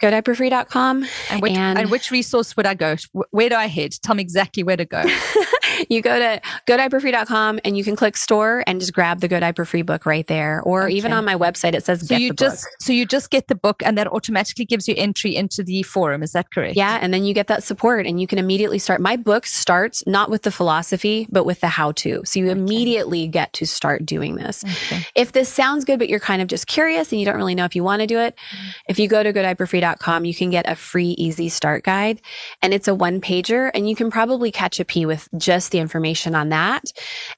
godiaperfree.com. 0.02 1.06
And 1.32 1.42
which, 1.42 1.54
and, 1.54 1.80
and 1.80 1.92
which 1.92 2.12
resource 2.12 2.56
would 2.56 2.66
I 2.66 2.74
go? 2.74 2.96
Where 3.32 3.50
do 3.50 3.56
I 3.56 3.68
head? 3.68 3.94
Tell 4.04 4.16
me 4.16 4.22
exactly 4.22 4.64
where 4.64 4.78
to 4.78 4.86
go. 4.86 5.04
you 5.90 6.02
go 6.02 6.18
to 6.18 6.42
godiaperfree.com 6.68 7.60
and 7.64 7.78
you 7.78 7.84
can 7.84 7.96
click 7.96 8.18
store 8.18 8.64
and 8.68 8.80
just 8.80 8.94
grab 8.94 9.20
the 9.20 9.28
Go 9.28 9.40
Diaper 9.40 9.66
Free 9.66 9.82
book 9.82 10.06
right 10.06 10.26
there. 10.28 10.62
Or 10.62 10.84
okay. 10.84 10.94
even 10.94 11.14
on 11.14 11.26
my 11.26 11.36
website, 11.36 11.74
it 11.74 11.86
says 11.86 12.08
so 12.08 12.16
you 12.16 12.34
just 12.34 12.64
book. 12.64 12.72
so 12.80 12.94
you 12.94 13.06
just 13.06 13.30
get 13.30 13.48
the 13.48 13.56
book 13.56 13.82
and 13.84 13.98
that 13.98 14.08
automatically 14.08 14.66
gives 14.66 14.88
you 14.88 14.96
entry 14.98 15.36
into 15.36 15.64
the 15.64 15.84
forum. 15.84 16.24
Is 16.24 16.34
that 16.34 16.52
correct? 16.52 16.76
Yeah, 16.76 17.00
and 17.02 17.14
then 17.14 17.24
you 17.24 17.34
get 17.34 17.48
that 17.48 17.64
support 17.64 18.06
and 18.06 18.20
you 18.20 18.28
can 18.28 18.40
immediately 18.40 18.80
start. 18.80 19.02
My 19.02 19.16
book 19.16 19.46
starts 19.46 20.04
not 20.08 20.30
with 20.30 20.44
the 20.44 20.52
philosophy, 20.52 21.28
but 21.32 21.46
with 21.46 21.62
the 21.62 21.68
how 21.68 21.92
to. 21.94 22.22
So 22.26 22.40
you 22.40 22.50
okay. 22.50 22.60
immediately 22.60 23.28
get 23.28 23.54
to 23.54 23.66
start 23.66 24.06
doing 24.06 24.36
this. 24.36 24.64
Okay. 24.64 25.06
If 25.16 25.32
this 25.32 25.50
sounds 25.50 25.86
good, 25.86 26.00
but 26.00 26.10
you're 26.10 26.20
kind 26.20 26.42
of 26.42 26.48
just 26.48 26.68
curious 26.68 27.12
and 27.12 27.20
you 27.20 27.26
don't 27.26 27.38
really 27.38 27.56
know 27.56 27.66
if 27.66 27.76
you 27.76 27.84
want 27.84 28.02
to 28.02 28.08
do 28.08 28.20
it, 28.20 28.36
mm-hmm. 28.36 28.70
if 28.90 29.00
you 29.00 29.08
go 29.08 29.24
to 29.24 29.34
godiaperfree.com, 29.34 30.26
you 30.26 30.34
can 30.34 30.50
get 30.50 30.70
a 30.70 30.76
free 30.76 31.10
easy 31.18 31.50
start 31.50 31.84
guide 31.84 32.22
and 32.62 32.74
it's 32.74 32.88
a 32.88 32.96
one 32.96 33.22
pager 33.22 33.72
and 33.74 33.90
you 33.90 33.96
can 33.96 34.10
probably 34.10 34.52
catch 34.52 34.80
a 34.80 34.86
pee 34.86 35.06
with 35.06 35.28
just 35.38 35.67
the 35.70 35.80
information 35.80 36.36
on 36.36 36.50
that. 36.50 36.92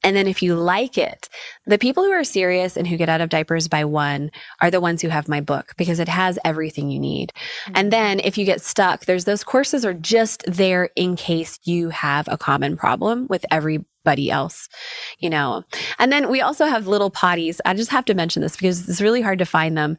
And 0.03 0.15
then 0.15 0.27
if 0.27 0.41
you 0.41 0.55
like 0.55 0.97
it, 0.97 1.29
the 1.65 1.77
people 1.77 2.03
who 2.03 2.11
are 2.11 2.23
serious 2.23 2.77
and 2.77 2.87
who 2.87 2.97
get 2.97 3.09
out 3.09 3.21
of 3.21 3.29
diapers 3.29 3.67
by 3.67 3.85
one 3.85 4.31
are 4.61 4.71
the 4.71 4.81
ones 4.81 5.01
who 5.01 5.09
have 5.09 5.27
my 5.27 5.41
book 5.41 5.73
because 5.77 5.99
it 5.99 6.07
has 6.07 6.39
everything 6.43 6.89
you 6.89 6.99
need. 6.99 7.31
Mm-hmm. 7.65 7.73
And 7.75 7.93
then 7.93 8.19
if 8.21 8.37
you 8.37 8.45
get 8.45 8.61
stuck, 8.61 9.05
there's 9.05 9.25
those 9.25 9.43
courses 9.43 9.85
are 9.85 9.93
just 9.93 10.43
there 10.47 10.89
in 10.95 11.15
case 11.15 11.59
you 11.63 11.89
have 11.89 12.27
a 12.27 12.37
common 12.37 12.77
problem 12.77 13.27
with 13.29 13.45
everybody 13.51 14.31
else, 14.31 14.69
you 15.19 15.29
know. 15.29 15.63
And 15.99 16.11
then 16.11 16.29
we 16.29 16.41
also 16.41 16.65
have 16.65 16.87
little 16.87 17.11
potties. 17.11 17.59
I 17.65 17.73
just 17.73 17.91
have 17.91 18.05
to 18.05 18.13
mention 18.13 18.41
this 18.41 18.55
because 18.55 18.87
it's 18.89 19.01
really 19.01 19.21
hard 19.21 19.39
to 19.39 19.45
find 19.45 19.77
them. 19.77 19.97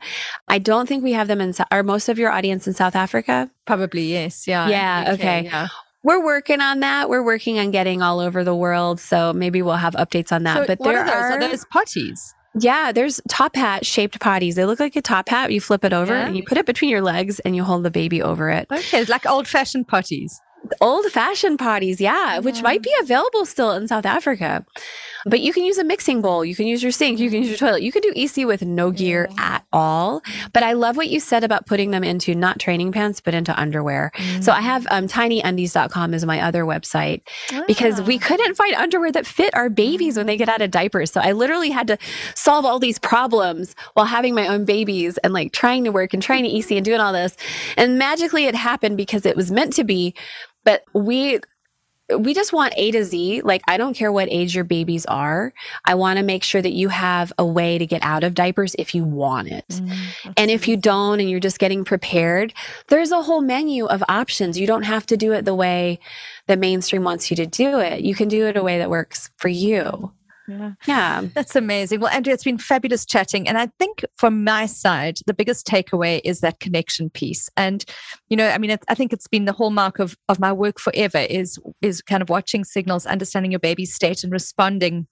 I 0.48 0.58
don't 0.58 0.88
think 0.88 1.04
we 1.04 1.12
have 1.12 1.28
them 1.28 1.40
in, 1.40 1.54
are 1.70 1.82
most 1.82 2.08
of 2.08 2.18
your 2.18 2.30
audience 2.30 2.66
in 2.66 2.74
South 2.74 2.96
Africa? 2.96 3.50
Probably, 3.66 4.04
yes. 4.04 4.48
Yeah. 4.48 4.68
Yeah. 4.68 5.12
Okay. 5.14 5.42
Yeah 5.44 5.68
we're 6.02 6.24
working 6.24 6.60
on 6.60 6.80
that. 6.80 7.08
We're 7.08 7.22
working 7.22 7.58
on 7.58 7.70
getting 7.70 8.02
all 8.02 8.20
over 8.20 8.44
the 8.44 8.54
world. 8.54 9.00
So 9.00 9.32
maybe 9.32 9.62
we'll 9.62 9.76
have 9.76 9.94
updates 9.94 10.32
on 10.32 10.44
that. 10.44 10.58
So 10.58 10.66
but 10.66 10.78
there 10.82 11.00
are, 11.00 11.06
those? 11.06 11.14
are, 11.14 11.32
are 11.32 11.40
those 11.40 11.64
potties. 11.66 12.34
Yeah, 12.58 12.90
there's 12.90 13.20
top 13.28 13.54
hat 13.54 13.86
shaped 13.86 14.18
potties. 14.18 14.54
They 14.54 14.64
look 14.64 14.80
like 14.80 14.96
a 14.96 15.02
top 15.02 15.28
hat. 15.28 15.52
You 15.52 15.60
flip 15.60 15.84
it 15.84 15.92
over 15.92 16.12
yeah. 16.12 16.26
and 16.26 16.36
you 16.36 16.42
put 16.42 16.58
it 16.58 16.66
between 16.66 16.90
your 16.90 17.02
legs 17.02 17.38
and 17.40 17.54
you 17.54 17.62
hold 17.62 17.84
the 17.84 17.90
baby 17.90 18.22
over 18.22 18.50
it. 18.50 18.66
Okay, 18.72 19.04
like 19.04 19.24
old 19.26 19.46
fashioned 19.46 19.86
potties. 19.86 20.32
Old 20.80 21.06
fashioned 21.06 21.58
potties, 21.58 22.00
yeah, 22.00 22.34
yeah, 22.34 22.38
which 22.40 22.62
might 22.62 22.82
be 22.82 22.92
available 23.00 23.44
still 23.46 23.72
in 23.72 23.88
South 23.88 24.06
Africa. 24.06 24.64
But 25.26 25.40
you 25.40 25.52
can 25.52 25.64
use 25.64 25.78
a 25.78 25.84
mixing 25.84 26.22
bowl. 26.22 26.44
You 26.44 26.54
can 26.54 26.66
use 26.66 26.82
your 26.82 26.92
sink. 26.92 27.18
You 27.18 27.28
can 27.30 27.40
use 27.40 27.48
your 27.48 27.58
toilet. 27.58 27.82
You 27.82 27.92
can 27.92 28.02
do 28.02 28.12
EC 28.16 28.46
with 28.46 28.62
no 28.62 28.90
gear 28.90 29.28
yeah. 29.30 29.56
at 29.56 29.66
all. 29.72 30.22
But 30.52 30.62
I 30.62 30.72
love 30.72 30.96
what 30.96 31.08
you 31.08 31.20
said 31.20 31.44
about 31.44 31.66
putting 31.66 31.90
them 31.90 32.04
into 32.04 32.34
not 32.34 32.58
training 32.58 32.92
pants, 32.92 33.20
but 33.20 33.34
into 33.34 33.58
underwear. 33.58 34.12
Mm. 34.14 34.42
So 34.42 34.52
I 34.52 34.60
have 34.60 34.86
um, 34.90 35.06
tinyundies.com 35.06 36.14
is 36.14 36.24
my 36.24 36.40
other 36.40 36.64
website 36.64 37.22
ah. 37.52 37.62
because 37.66 38.00
we 38.02 38.16
ah. 38.16 38.26
couldn't 38.26 38.54
find 38.54 38.74
underwear 38.74 39.12
that 39.12 39.26
fit 39.26 39.54
our 39.54 39.68
babies 39.68 40.16
when 40.16 40.26
they 40.26 40.36
get 40.36 40.48
out 40.48 40.62
of 40.62 40.70
diapers. 40.70 41.10
So 41.12 41.20
I 41.20 41.32
literally 41.32 41.70
had 41.70 41.86
to 41.88 41.98
solve 42.34 42.64
all 42.64 42.78
these 42.78 42.98
problems 42.98 43.74
while 43.94 44.06
having 44.06 44.34
my 44.34 44.46
own 44.46 44.64
babies 44.64 45.18
and 45.18 45.32
like 45.32 45.52
trying 45.52 45.84
to 45.84 45.92
work 45.92 46.14
and 46.14 46.22
trying 46.22 46.44
to 46.44 46.50
EC 46.50 46.72
and 46.72 46.84
doing 46.84 47.00
all 47.00 47.12
this. 47.12 47.36
And 47.76 47.98
magically 47.98 48.46
it 48.46 48.54
happened 48.54 48.96
because 48.96 49.26
it 49.26 49.36
was 49.36 49.50
meant 49.50 49.72
to 49.74 49.84
be. 49.84 50.14
But 50.64 50.84
we 50.92 51.40
we 52.18 52.34
just 52.34 52.52
want 52.52 52.74
A 52.76 52.90
to 52.92 53.04
Z. 53.04 53.42
Like, 53.42 53.62
I 53.68 53.76
don't 53.76 53.94
care 53.94 54.10
what 54.10 54.28
age 54.30 54.54
your 54.54 54.64
babies 54.64 55.06
are. 55.06 55.52
I 55.84 55.94
want 55.94 56.18
to 56.18 56.24
make 56.24 56.42
sure 56.42 56.62
that 56.62 56.72
you 56.72 56.88
have 56.88 57.32
a 57.38 57.46
way 57.46 57.78
to 57.78 57.86
get 57.86 58.02
out 58.02 58.24
of 58.24 58.34
diapers 58.34 58.74
if 58.78 58.94
you 58.94 59.04
want 59.04 59.48
it. 59.48 59.68
Mm, 59.68 60.34
and 60.36 60.50
if 60.50 60.66
you 60.66 60.76
don't 60.76 61.20
and 61.20 61.30
you're 61.30 61.40
just 61.40 61.58
getting 61.58 61.84
prepared, 61.84 62.52
there's 62.88 63.12
a 63.12 63.22
whole 63.22 63.40
menu 63.40 63.86
of 63.86 64.02
options. 64.08 64.58
You 64.58 64.66
don't 64.66 64.82
have 64.82 65.06
to 65.06 65.16
do 65.16 65.32
it 65.32 65.44
the 65.44 65.54
way 65.54 66.00
the 66.46 66.56
mainstream 66.56 67.04
wants 67.04 67.30
you 67.30 67.36
to 67.36 67.46
do 67.46 67.78
it. 67.78 68.02
You 68.02 68.14
can 68.14 68.28
do 68.28 68.46
it 68.46 68.56
a 68.56 68.62
way 68.62 68.78
that 68.78 68.90
works 68.90 69.30
for 69.36 69.48
you. 69.48 70.12
Yeah. 70.50 70.72
yeah. 70.86 71.22
That's 71.34 71.54
amazing. 71.54 72.00
Well, 72.00 72.12
Andrea, 72.12 72.34
it's 72.34 72.44
been 72.44 72.58
fabulous 72.58 73.06
chatting. 73.06 73.48
And 73.48 73.56
I 73.56 73.68
think 73.78 74.04
from 74.16 74.44
my 74.44 74.66
side, 74.66 75.18
the 75.26 75.34
biggest 75.34 75.66
takeaway 75.66 76.20
is 76.24 76.40
that 76.40 76.60
connection 76.60 77.10
piece. 77.10 77.48
And, 77.56 77.84
you 78.28 78.36
know, 78.36 78.48
I 78.48 78.58
mean, 78.58 78.76
I 78.88 78.94
think 78.94 79.12
it's 79.12 79.28
been 79.28 79.44
the 79.44 79.52
hallmark 79.52 79.98
of, 79.98 80.16
of 80.28 80.40
my 80.40 80.52
work 80.52 80.80
forever 80.80 81.18
is, 81.18 81.58
is 81.82 82.02
kind 82.02 82.22
of 82.22 82.28
watching 82.28 82.64
signals, 82.64 83.06
understanding 83.06 83.52
your 83.52 83.60
baby's 83.60 83.94
state 83.94 84.24
and 84.24 84.32
responding 84.32 85.06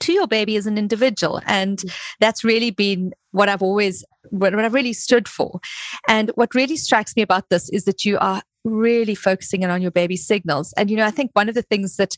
to 0.00 0.12
your 0.12 0.26
baby 0.26 0.56
as 0.56 0.66
an 0.66 0.78
individual. 0.78 1.40
And 1.46 1.78
mm. 1.78 1.94
that's 2.20 2.44
really 2.44 2.70
been 2.70 3.12
what 3.32 3.48
I've 3.48 3.62
always, 3.62 4.04
what 4.30 4.54
I've 4.54 4.74
really 4.74 4.92
stood 4.92 5.28
for. 5.28 5.60
And 6.08 6.30
what 6.34 6.54
really 6.54 6.76
strikes 6.76 7.16
me 7.16 7.22
about 7.22 7.48
this 7.48 7.68
is 7.70 7.84
that 7.84 8.04
you 8.04 8.18
are 8.18 8.42
really 8.64 9.14
focusing 9.14 9.62
in 9.62 9.70
on 9.70 9.82
your 9.82 9.90
baby's 9.90 10.26
signals. 10.26 10.72
And, 10.76 10.90
you 10.90 10.96
know, 10.96 11.04
I 11.04 11.10
think 11.10 11.30
one 11.34 11.48
of 11.48 11.54
the 11.54 11.62
things 11.62 11.96
that 11.96 12.16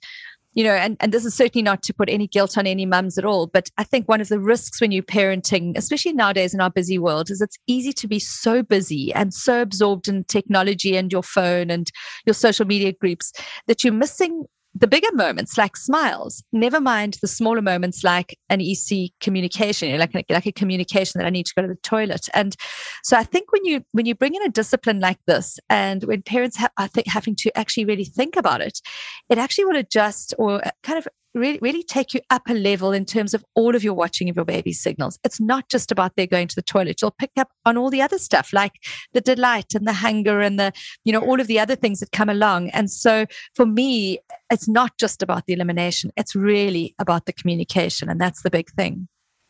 you 0.56 0.64
know, 0.64 0.72
and, 0.72 0.96
and 1.00 1.12
this 1.12 1.26
is 1.26 1.34
certainly 1.34 1.62
not 1.62 1.82
to 1.82 1.92
put 1.92 2.08
any 2.08 2.26
guilt 2.26 2.56
on 2.56 2.66
any 2.66 2.86
mums 2.86 3.18
at 3.18 3.26
all, 3.26 3.46
but 3.46 3.68
I 3.76 3.84
think 3.84 4.08
one 4.08 4.22
of 4.22 4.28
the 4.28 4.40
risks 4.40 4.80
when 4.80 4.90
you're 4.90 5.02
parenting, 5.02 5.76
especially 5.76 6.14
nowadays 6.14 6.54
in 6.54 6.62
our 6.62 6.70
busy 6.70 6.98
world, 6.98 7.30
is 7.30 7.42
it's 7.42 7.58
easy 7.66 7.92
to 7.92 8.08
be 8.08 8.18
so 8.18 8.62
busy 8.62 9.12
and 9.12 9.34
so 9.34 9.60
absorbed 9.60 10.08
in 10.08 10.24
technology 10.24 10.96
and 10.96 11.12
your 11.12 11.22
phone 11.22 11.70
and 11.70 11.92
your 12.24 12.32
social 12.32 12.64
media 12.64 12.92
groups 12.92 13.34
that 13.66 13.84
you're 13.84 13.92
missing 13.92 14.46
the 14.78 14.86
bigger 14.86 15.12
moments 15.14 15.56
like 15.56 15.76
smiles, 15.76 16.42
never 16.52 16.80
mind 16.80 17.16
the 17.22 17.28
smaller 17.28 17.62
moments 17.62 18.04
like 18.04 18.38
an 18.50 18.60
EC 18.60 19.10
communication, 19.20 19.98
like, 19.98 20.12
like 20.28 20.46
a 20.46 20.52
communication 20.52 21.18
that 21.18 21.26
I 21.26 21.30
need 21.30 21.46
to 21.46 21.54
go 21.56 21.62
to 21.62 21.68
the 21.68 21.76
toilet. 21.76 22.28
And 22.34 22.54
so 23.02 23.16
I 23.16 23.24
think 23.24 23.52
when 23.52 23.64
you 23.64 23.82
when 23.92 24.04
you 24.04 24.14
bring 24.14 24.34
in 24.34 24.42
a 24.42 24.50
discipline 24.50 25.00
like 25.00 25.18
this, 25.26 25.58
and 25.70 26.04
when 26.04 26.22
parents 26.22 26.56
ha- 26.58 26.68
are 26.78 26.88
th- 26.88 27.06
having 27.08 27.34
to 27.36 27.56
actually 27.56 27.86
really 27.86 28.04
think 28.04 28.36
about 28.36 28.60
it, 28.60 28.80
it 29.30 29.38
actually 29.38 29.64
will 29.64 29.76
adjust 29.76 30.34
or 30.38 30.60
kind 30.82 30.98
of 30.98 31.08
really, 31.36 31.58
really 31.60 31.82
take 31.82 32.14
you 32.14 32.20
up 32.30 32.42
a 32.48 32.54
level 32.54 32.92
in 32.92 33.04
terms 33.04 33.34
of 33.34 33.44
all 33.54 33.76
of 33.76 33.84
your 33.84 33.94
watching 33.94 34.28
of 34.28 34.36
your 34.36 34.44
baby's 34.44 34.80
signals. 34.80 35.18
It's 35.24 35.40
not 35.40 35.68
just 35.68 35.92
about 35.92 36.16
their 36.16 36.26
going 36.26 36.48
to 36.48 36.54
the 36.54 36.62
toilet. 36.62 37.00
You'll 37.00 37.10
pick 37.12 37.30
up 37.36 37.50
on 37.64 37.76
all 37.76 37.90
the 37.90 38.02
other 38.02 38.18
stuff 38.18 38.52
like 38.52 38.72
the 39.12 39.20
delight 39.20 39.74
and 39.74 39.86
the 39.86 39.92
hunger 39.92 40.40
and 40.40 40.58
the, 40.58 40.72
you 41.04 41.12
know, 41.12 41.20
all 41.20 41.40
of 41.40 41.46
the 41.46 41.60
other 41.60 41.76
things 41.76 42.00
that 42.00 42.12
come 42.12 42.28
along. 42.28 42.70
And 42.70 42.90
so 42.90 43.26
for 43.54 43.66
me, 43.66 44.18
it's 44.50 44.68
not 44.68 44.96
just 44.98 45.22
about 45.22 45.46
the 45.46 45.52
elimination. 45.52 46.10
It's 46.16 46.34
really 46.34 46.94
about 46.98 47.26
the 47.26 47.32
communication. 47.32 48.08
And 48.08 48.20
that's 48.20 48.42
the 48.42 48.50
big 48.50 48.70
thing. 48.70 49.08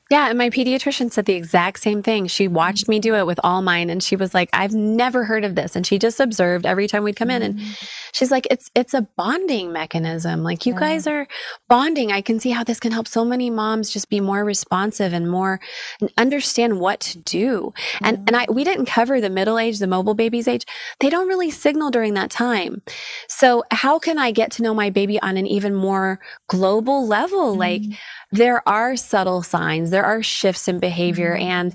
Yeah, 0.09 0.29
and 0.29 0.39
my 0.39 0.51
pediatrician 0.51 1.11
said 1.11 1.25
the 1.25 1.35
exact 1.35 1.81
same 1.81 2.01
thing. 2.01 2.29
She 2.29 2.47
watched 2.47 2.87
me 2.87 3.01
do 3.01 3.17
it 3.17 3.27
with 3.27 3.41
all 3.43 3.61
mine 3.61 3.91
and 3.91 4.01
she 4.01 4.15
was 4.15 4.35
like, 4.35 4.49
"I've 4.53 4.73
never 4.73 5.25
heard 5.25 5.45
of 5.45 5.57
this." 5.57 5.75
And 5.75 5.85
she 5.85 5.99
just 5.99 6.21
observed 6.21 6.65
every 6.65 6.87
time 6.87 7.03
we'd 7.03 7.17
come 7.17 7.29
in 7.29 7.43
and 7.43 7.59
mm. 7.59 7.89
she's 8.13 8.31
like, 8.31 8.47
"It's 8.49 8.71
it's 8.77 8.95
a 8.95 9.03
bonding 9.17 9.73
mechanism. 9.73 10.45
Like 10.45 10.65
you 10.65 10.75
yeah. 10.75 10.81
guys 10.81 11.09
are 11.09 11.27
bonding. 11.69 12.13
I 12.13 12.21
can 12.21 12.39
see 12.39 12.51
how 12.51 12.63
this 12.63 12.79
can 12.79 12.93
help 12.93 13.09
so 13.09 13.25
many 13.25 13.51
moms 13.51 13.91
just 13.91 14.09
be 14.09 14.21
more 14.21 14.45
responsive 14.45 15.13
and 15.13 15.29
more 15.29 15.59
understand 16.17 16.79
what 16.79 17.01
to 17.01 17.19
do." 17.19 17.75
And 18.01 18.19
and 18.29 18.37
I 18.37 18.47
we 18.49 18.63
didn't 18.63 18.87
cover 18.87 19.21
the 19.21 19.29
middle 19.29 19.59
age, 19.59 19.81
the 19.81 19.89
mobile 19.89 20.15
baby's 20.15 20.47
age. 20.47 20.65
They 21.01 21.11
don't 21.11 21.27
really 21.27 21.51
signal 21.51 21.91
during 21.91 22.15
that 22.15 22.31
time. 22.31 22.81
So, 23.29 23.65
how 23.73 23.99
can 23.99 24.19
I 24.19 24.31
get 24.31 24.53
to 24.53 24.63
know 24.63 24.73
my 24.73 24.89
baby 24.89 25.21
on 25.21 25.37
an 25.37 25.49
even 25.49 25.75
more 25.75 26.21
global 26.47 27.09
level? 27.09 27.57
Mm. 27.57 27.59
Like 27.59 27.83
there 28.37 28.67
are 28.69 28.97
subtle 28.97 29.43
signs, 29.43 29.91
there 29.91 30.05
are 30.05 30.23
shifts 30.23 30.69
in 30.69 30.79
behavior. 30.79 31.35
Mm-hmm. 31.35 31.49
And 31.49 31.75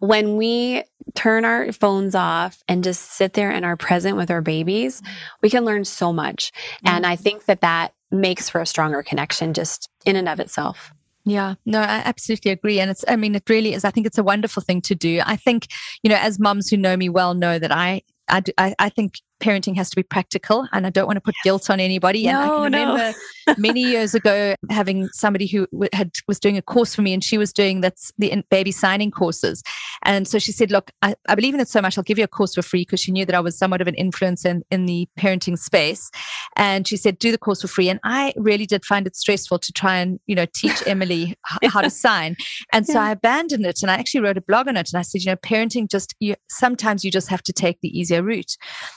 when 0.00 0.36
we 0.36 0.84
turn 1.14 1.44
our 1.44 1.72
phones 1.72 2.14
off 2.14 2.62
and 2.68 2.84
just 2.84 3.12
sit 3.12 3.32
there 3.34 3.50
and 3.50 3.64
are 3.64 3.76
present 3.76 4.16
with 4.16 4.30
our 4.30 4.40
babies, 4.40 5.00
mm-hmm. 5.00 5.12
we 5.42 5.50
can 5.50 5.64
learn 5.64 5.84
so 5.84 6.12
much. 6.12 6.52
Mm-hmm. 6.52 6.94
And 6.94 7.06
I 7.06 7.16
think 7.16 7.46
that 7.46 7.62
that 7.62 7.94
makes 8.10 8.48
for 8.48 8.60
a 8.60 8.66
stronger 8.66 9.02
connection 9.02 9.54
just 9.54 9.88
in 10.04 10.16
and 10.16 10.28
of 10.28 10.38
itself. 10.38 10.92
Yeah, 11.24 11.54
no, 11.64 11.78
I 11.80 12.02
absolutely 12.04 12.50
agree. 12.50 12.80
And 12.80 12.90
it's, 12.90 13.04
I 13.06 13.14
mean, 13.14 13.34
it 13.36 13.48
really 13.48 13.74
is. 13.74 13.84
I 13.84 13.90
think 13.90 14.06
it's 14.06 14.18
a 14.18 14.24
wonderful 14.24 14.60
thing 14.60 14.80
to 14.82 14.94
do. 14.94 15.20
I 15.24 15.36
think, 15.36 15.68
you 16.02 16.10
know, 16.10 16.16
as 16.16 16.40
moms 16.40 16.68
who 16.68 16.76
know 16.76 16.96
me 16.96 17.08
well 17.08 17.34
know 17.34 17.60
that 17.60 17.70
I, 17.70 18.02
I, 18.28 18.42
I, 18.58 18.74
I 18.78 18.88
think 18.88 19.20
parenting 19.40 19.76
has 19.76 19.88
to 19.90 19.96
be 19.96 20.02
practical 20.02 20.66
and 20.72 20.84
I 20.86 20.90
don't 20.90 21.06
want 21.06 21.16
to 21.16 21.20
put 21.20 21.34
guilt 21.44 21.70
on 21.70 21.78
anybody. 21.78 22.24
No, 22.24 22.30
and 22.30 22.38
I 22.38 22.46
can 22.46 22.62
remember, 22.64 22.98
no 22.98 23.12
many 23.58 23.82
years 23.82 24.14
ago 24.14 24.54
having 24.70 25.08
somebody 25.12 25.46
who 25.46 25.66
had 25.92 26.12
was 26.28 26.38
doing 26.38 26.56
a 26.56 26.62
course 26.62 26.94
for 26.94 27.02
me, 27.02 27.12
and 27.12 27.22
she 27.22 27.38
was 27.38 27.52
doing 27.52 27.80
that's 27.80 28.12
the 28.18 28.42
baby 28.50 28.72
signing 28.72 29.10
courses. 29.10 29.62
And 30.04 30.26
so 30.26 30.38
she 30.38 30.52
said, 30.52 30.70
"Look, 30.70 30.90
I, 31.02 31.14
I 31.28 31.34
believe 31.34 31.54
in 31.54 31.60
it 31.60 31.68
so 31.68 31.80
much. 31.80 31.96
I'll 31.96 32.04
give 32.04 32.18
you 32.18 32.24
a 32.24 32.28
course 32.28 32.54
for 32.54 32.62
free." 32.62 32.82
Because 32.82 33.00
she 33.00 33.12
knew 33.12 33.24
that 33.26 33.34
I 33.34 33.40
was 33.40 33.56
somewhat 33.56 33.80
of 33.80 33.88
an 33.88 33.94
influence 33.94 34.44
in 34.44 34.62
in 34.70 34.86
the 34.86 35.08
parenting 35.18 35.58
space. 35.58 36.10
And 36.56 36.86
she 36.86 36.96
said, 36.96 37.18
"Do 37.18 37.30
the 37.30 37.38
course 37.38 37.62
for 37.62 37.68
free." 37.68 37.88
And 37.88 38.00
I 38.04 38.32
really 38.36 38.66
did 38.66 38.84
find 38.84 39.06
it 39.06 39.16
stressful 39.16 39.58
to 39.60 39.72
try 39.72 39.96
and 39.96 40.18
you 40.26 40.34
know 40.34 40.46
teach 40.54 40.82
Emily 40.86 41.36
how 41.64 41.80
to 41.80 41.90
sign. 41.90 42.36
And 42.72 42.86
so 42.86 42.98
I 42.98 43.10
abandoned 43.10 43.66
it, 43.66 43.80
and 43.82 43.90
I 43.90 43.94
actually 43.94 44.20
wrote 44.20 44.38
a 44.38 44.42
blog 44.42 44.68
on 44.68 44.76
it. 44.76 44.90
And 44.92 44.98
I 44.98 45.02
said, 45.02 45.22
"You 45.22 45.32
know, 45.32 45.36
parenting 45.36 45.90
just 45.90 46.14
you, 46.20 46.34
sometimes 46.48 47.04
you 47.04 47.10
just 47.10 47.28
have 47.28 47.42
to 47.44 47.52
take 47.52 47.80
the 47.80 47.96
easier 47.96 48.22
route." 48.22 48.56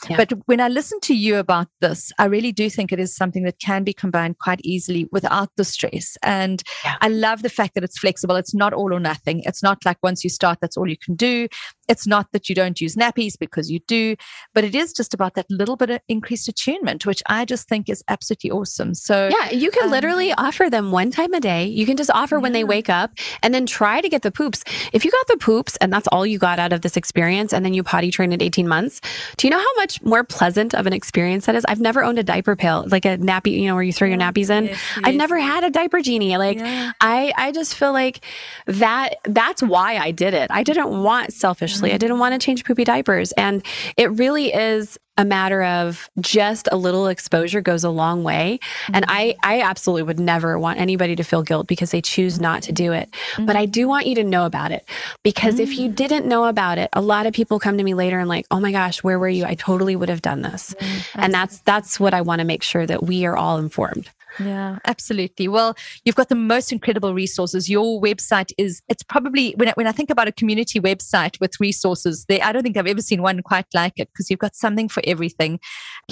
Yeah. 0.10 0.18
But 0.18 0.34
when 0.46 0.62
I 0.62 0.68
listen 0.68 1.00
to 1.02 1.16
you 1.16 1.38
about 1.38 1.68
this, 1.82 2.12
I 2.20 2.26
really 2.26 2.52
do 2.52 2.70
think 2.70 2.92
it 2.92 3.00
is 3.00 3.16
something 3.16 3.44
that 3.44 3.60
can 3.60 3.84
be 3.84 3.94
combined 3.94 4.35
quite 4.40 4.62
easily 4.64 5.08
without 5.12 5.50
the 5.58 5.64
stress. 5.64 6.18
And 6.24 6.64
yeah. 6.84 6.96
I 7.02 7.10
love 7.10 7.42
the 7.42 7.50
fact 7.50 7.76
that 7.76 7.84
it's 7.84 7.98
flexible. 7.98 8.36
It's 8.36 8.54
not 8.54 8.74
all 8.74 8.94
or 8.94 9.00
nothing. 9.00 9.42
It's 9.46 9.64
not 9.64 9.86
like 9.86 9.98
once 10.04 10.24
you 10.24 10.30
start, 10.30 10.60
that's 10.62 10.78
all 10.78 10.90
you 10.90 10.98
can 10.98 11.16
do. 11.16 11.48
It's 11.88 12.08
not 12.08 12.32
that 12.32 12.50
you 12.50 12.56
don't 12.56 12.80
use 12.80 12.96
nappies 12.96 13.38
because 13.38 13.70
you 13.70 13.80
do, 13.88 14.16
but 14.54 14.64
it 14.64 14.76
is 14.76 14.94
just 14.94 15.14
about 15.14 15.36
that 15.36 15.46
little 15.50 15.76
bit 15.76 15.90
of 15.90 16.00
increased 16.08 16.48
attunement, 16.48 17.06
which 17.06 17.22
I 17.28 17.46
just 17.46 17.68
think 17.68 17.90
is 17.90 18.04
absolutely 18.08 18.52
awesome. 18.52 18.94
So, 18.94 19.30
yeah, 19.32 19.52
you 19.52 19.72
can 19.72 19.86
um, 19.86 19.92
literally 19.92 20.34
offer 20.34 20.70
them 20.70 20.92
one 20.92 21.12
time 21.12 21.34
a 21.34 21.40
day. 21.40 21.66
You 21.66 21.86
can 21.86 21.98
just 21.98 22.10
offer 22.12 22.36
yeah. 22.36 22.42
when 22.42 22.54
they 22.54 22.64
wake 22.64 22.90
up 22.90 23.12
and 23.44 23.54
then 23.54 23.66
try 23.66 24.02
to 24.02 24.10
get 24.10 24.22
the 24.22 24.32
poops. 24.32 24.64
If 24.94 25.06
you 25.06 25.12
got 25.12 25.28
the 25.28 25.38
poops 25.38 25.78
and 25.78 25.92
that's 25.92 26.08
all 26.08 26.26
you 26.26 26.40
got 26.40 26.60
out 26.60 26.74
of 26.74 26.82
this 26.82 26.98
experience 26.98 27.54
and 27.54 27.66
then 27.66 27.74
you 27.74 27.84
potty 27.84 28.12
train 28.12 28.34
at 28.34 28.42
18 28.42 28.68
months, 28.68 29.02
do 29.38 29.48
you 29.48 29.52
know 29.52 29.60
how 29.60 29.76
much 29.76 30.02
more 30.02 30.24
pleasant 30.24 30.74
of 30.74 30.88
an 30.88 30.94
experience 30.94 31.46
that 31.46 31.56
is? 31.56 31.66
I've 31.68 31.82
never 31.82 32.04
owned 32.04 32.20
a 32.20 32.24
diaper 32.24 32.56
pail, 32.56 32.86
like 32.88 33.06
a 33.06 33.18
nappy, 33.18 33.60
you 33.60 33.68
know, 33.68 33.76
where 33.76 33.84
you 33.84 33.94
throw 33.94 34.08
your 34.08 34.18
nappies 34.18 34.50
in. 34.50 34.66
Yes, 34.66 34.80
yes. 34.96 35.02
I've 35.04 35.16
never 35.16 35.38
had 35.40 35.64
a 35.64 35.70
diaper 35.70 36.02
genie. 36.02 36.38
Like 36.38 36.58
yeah. 36.58 36.92
I, 37.02 37.34
I 37.38 37.52
just 37.52 37.76
feel 37.76 37.94
like 37.94 38.24
that, 38.66 39.16
that's 39.26 39.62
why 39.62 39.98
I 39.98 40.12
did 40.12 40.34
it. 40.34 40.50
I 40.52 40.64
didn't 40.64 41.04
want 41.04 41.34
selfishly, 41.76 41.94
I 41.94 41.98
didn't 41.98 42.20
want 42.20 42.40
to 42.40 42.44
change 42.44 42.66
poopy 42.66 42.84
diapers. 42.84 43.32
And 43.34 43.64
it 43.98 44.12
really 44.12 44.54
is 44.54 44.98
a 45.18 45.24
matter 45.24 45.64
of 45.64 46.10
just 46.20 46.68
a 46.72 46.78
little 46.78 47.08
exposure 47.08 47.62
goes 47.62 47.84
a 47.84 47.90
long 47.90 48.24
way. 48.24 48.60
Mm-hmm. 48.62 48.96
And 48.96 49.06
I, 49.08 49.36
I 49.44 49.62
absolutely 49.62 50.04
would 50.04 50.20
never 50.20 50.60
want 50.60 50.80
anybody 50.80 51.16
to 51.16 51.24
feel 51.24 51.42
guilt 51.42 51.68
because 51.68 51.92
they 51.92 52.02
choose 52.02 52.40
not 52.40 52.64
to 52.64 52.72
do 52.72 52.92
it. 52.92 53.10
Mm-hmm. 53.12 53.46
But 53.46 53.56
I 53.56 53.66
do 53.66 53.88
want 53.88 54.08
you 54.08 54.16
to 54.16 54.24
know 54.24 54.46
about 54.46 54.72
it 54.72 54.88
because 55.24 55.56
mm-hmm. 55.56 55.64
if 55.64 55.78
you 55.78 55.90
mm. 55.90 55.96
didn't 55.96 56.26
know 56.26 56.46
about 56.46 56.78
it, 56.78 56.90
a 56.94 57.02
lot 57.02 57.26
of 57.26 57.34
people 57.34 57.60
come 57.60 57.78
to 57.78 57.84
me 57.84 57.94
later 57.94 58.20
and 58.20 58.28
like, 58.28 58.46
oh 58.52 58.60
my 58.60 58.72
gosh, 58.72 59.04
where 59.04 59.18
were 59.18 59.30
you? 59.30 59.46
I 59.46 59.56
totally 59.56 59.96
would 59.96 60.10
have 60.10 60.22
done 60.22 60.42
this. 60.42 60.76
And 61.16 61.34
that's, 61.34 61.60
that's 61.62 62.00
what 62.00 62.14
I 62.14 62.22
want 62.22 62.40
to 62.40 62.46
make 62.46 62.64
sure 62.64 62.86
that 62.86 63.04
we 63.04 63.26
are 63.26 63.38
all 63.38 63.58
informed. 63.58 64.10
Yeah, 64.38 64.80
absolutely. 64.84 65.48
Well, 65.48 65.78
you've 66.04 66.16
got 66.16 66.28
the 66.28 66.36
most 66.36 66.74
incredible 66.74 67.14
resources. 67.14 67.70
Your 67.70 68.02
website 68.02 68.52
is, 68.58 68.82
it's 68.90 69.02
probably, 69.02 69.54
when 69.56 69.70
I, 69.70 69.72
when 69.76 69.88
I 69.88 69.94
think 69.94 70.10
about 70.10 70.28
a 70.28 70.32
community 70.34 70.82
website 70.82 71.40
with 71.40 71.58
resources, 71.62 72.26
there, 72.28 72.40
I 72.44 72.52
don't 72.52 72.62
think 72.62 72.76
I've 72.76 72.86
ever 72.86 73.02
seen 73.02 73.22
one 73.22 73.42
quite 73.44 73.66
like 73.74 73.94
it 73.96 74.10
because 74.12 74.30
you've 74.30 74.40
got 74.40 74.54
something 74.54 74.90
for 74.90 75.02
everything 75.06 75.60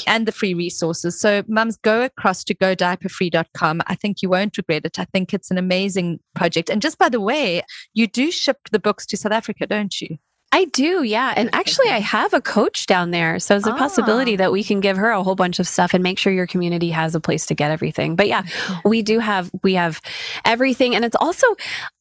and 0.08 0.28
the 0.28 0.32
free 0.32 0.54
resources. 0.54 1.20
So, 1.20 1.44
mums, 1.48 1.78
go 1.78 2.04
across 2.04 2.44
to 2.46 2.56
godiaperfree.com. 2.56 3.82
I 3.88 3.96
think 3.96 4.22
you 4.22 4.30
won't 4.30 4.58
regret 4.58 4.86
it. 4.86 5.00
I 5.00 5.06
think 5.06 5.34
it's 5.34 5.52
an 5.52 5.58
amazing 5.58 6.20
project. 6.36 6.70
And 6.70 6.82
just 6.82 6.98
by 6.98 7.10
the 7.10 7.22
way, 7.22 7.62
you 7.94 8.08
do 8.08 8.32
ship 8.32 8.58
the 8.72 8.80
books 8.80 9.06
to 9.08 9.18
South 9.18 9.32
Africa, 9.32 9.68
don't 9.68 10.00
you? 10.02 10.18
I 10.54 10.66
do, 10.66 11.02
yeah. 11.02 11.34
And 11.36 11.50
actually, 11.52 11.90
I 11.90 12.00
have 12.00 12.32
a 12.32 12.40
coach 12.40 12.86
down 12.86 13.10
there. 13.10 13.40
So 13.40 13.56
it's 13.56 13.66
a 13.66 13.72
ah. 13.72 13.78
possibility 13.78 14.36
that 14.36 14.52
we 14.52 14.64
can 14.64 14.82
give 14.82 14.98
her 14.98 15.10
a 15.10 15.24
whole 15.24 15.34
bunch 15.34 15.58
of 15.58 15.68
stuff 15.68 15.96
and 15.96 16.04
make 16.04 16.20
sure 16.20 16.32
your 16.32 16.46
community 16.46 16.92
has 16.92 17.16
a 17.16 17.20
place 17.20 17.48
to 17.48 17.56
get 17.56 17.72
everything. 17.72 18.16
But 18.16 18.28
yeah, 18.28 18.44
we 18.86 19.02
do 19.02 19.18
have, 19.18 19.50
we 19.64 19.74
have 19.74 20.00
everything. 20.46 20.94
And 20.94 21.04
it's 21.04 21.16
also, 21.16 21.48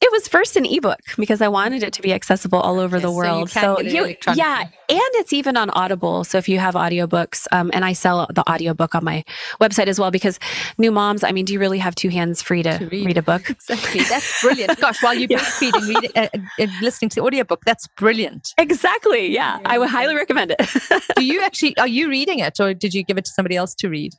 it 0.03 0.12
was 0.12 0.28
first 0.28 0.59
an 0.59 0.66
ebook 0.66 1.00
because 1.16 1.40
I 1.40 1.48
wanted 1.48 1.82
it 1.82 1.94
to 1.94 2.03
be 2.03 2.12
accessible 2.12 2.61
all 2.61 2.78
over 2.78 2.98
okay, 2.98 3.03
the 3.03 3.11
world. 3.11 3.48
So, 3.48 3.80
you, 3.80 3.90
so 4.20 4.32
you 4.32 4.36
yeah. 4.36 4.61
And 4.61 5.00
it's 5.14 5.32
even 5.32 5.57
on 5.57 5.70
Audible. 5.70 6.22
So 6.24 6.36
if 6.36 6.46
you 6.46 6.59
have 6.59 6.74
audiobooks, 6.74 7.46
um, 7.53 7.70
and 7.72 7.86
I 7.86 7.94
sell 7.94 8.28
the 8.34 8.46
audiobook 8.46 8.94
on 8.94 9.03
my 9.03 9.24
website 9.62 9.86
as 9.86 9.98
well 9.98 10.11
because 10.11 10.38
new 10.76 10.92
moms, 10.92 11.24
I 11.24 11.32
mean, 11.32 11.46
do 11.46 11.55
you 11.55 11.59
really 11.59 11.78
have 11.78 11.94
two 11.94 12.11
hands 12.11 12.42
free 12.42 12.62
to, 12.64 12.78
to 12.78 12.86
read. 12.88 13.07
read. 13.07 13.16
a 13.16 13.22
book? 13.22 13.48
Exactly. 13.48 14.03
That's 14.03 14.42
brilliant. 14.42 14.78
Gosh, 14.78 15.03
while 15.03 15.14
you're 15.14 15.26
yeah. 15.30 15.38
breastfeeding, 15.38 15.88
read, 15.88 16.11
uh, 16.14 16.28
uh, 16.34 16.66
listening 16.82 17.09
to 17.09 17.14
the 17.14 17.22
audiobook, 17.22 17.64
that's 17.64 17.86
brilliant. 17.96 18.41
Exactly. 18.59 19.32
Yeah. 19.32 19.59
I 19.64 19.78
would 19.78 19.88
highly 19.88 20.14
recommend 20.14 20.55
it. 20.59 21.03
Do 21.16 21.24
you 21.24 21.43
actually, 21.43 21.76
are 21.78 21.88
you 21.88 22.09
reading 22.09 22.38
it 22.38 22.61
or 22.61 22.74
did 22.74 22.95
you 22.95 23.03
give 23.03 23.18
it 23.18 23.24
to 23.24 23.30
somebody 23.30 23.57
else 23.57 23.74
to 23.76 23.88
read? 23.88 24.14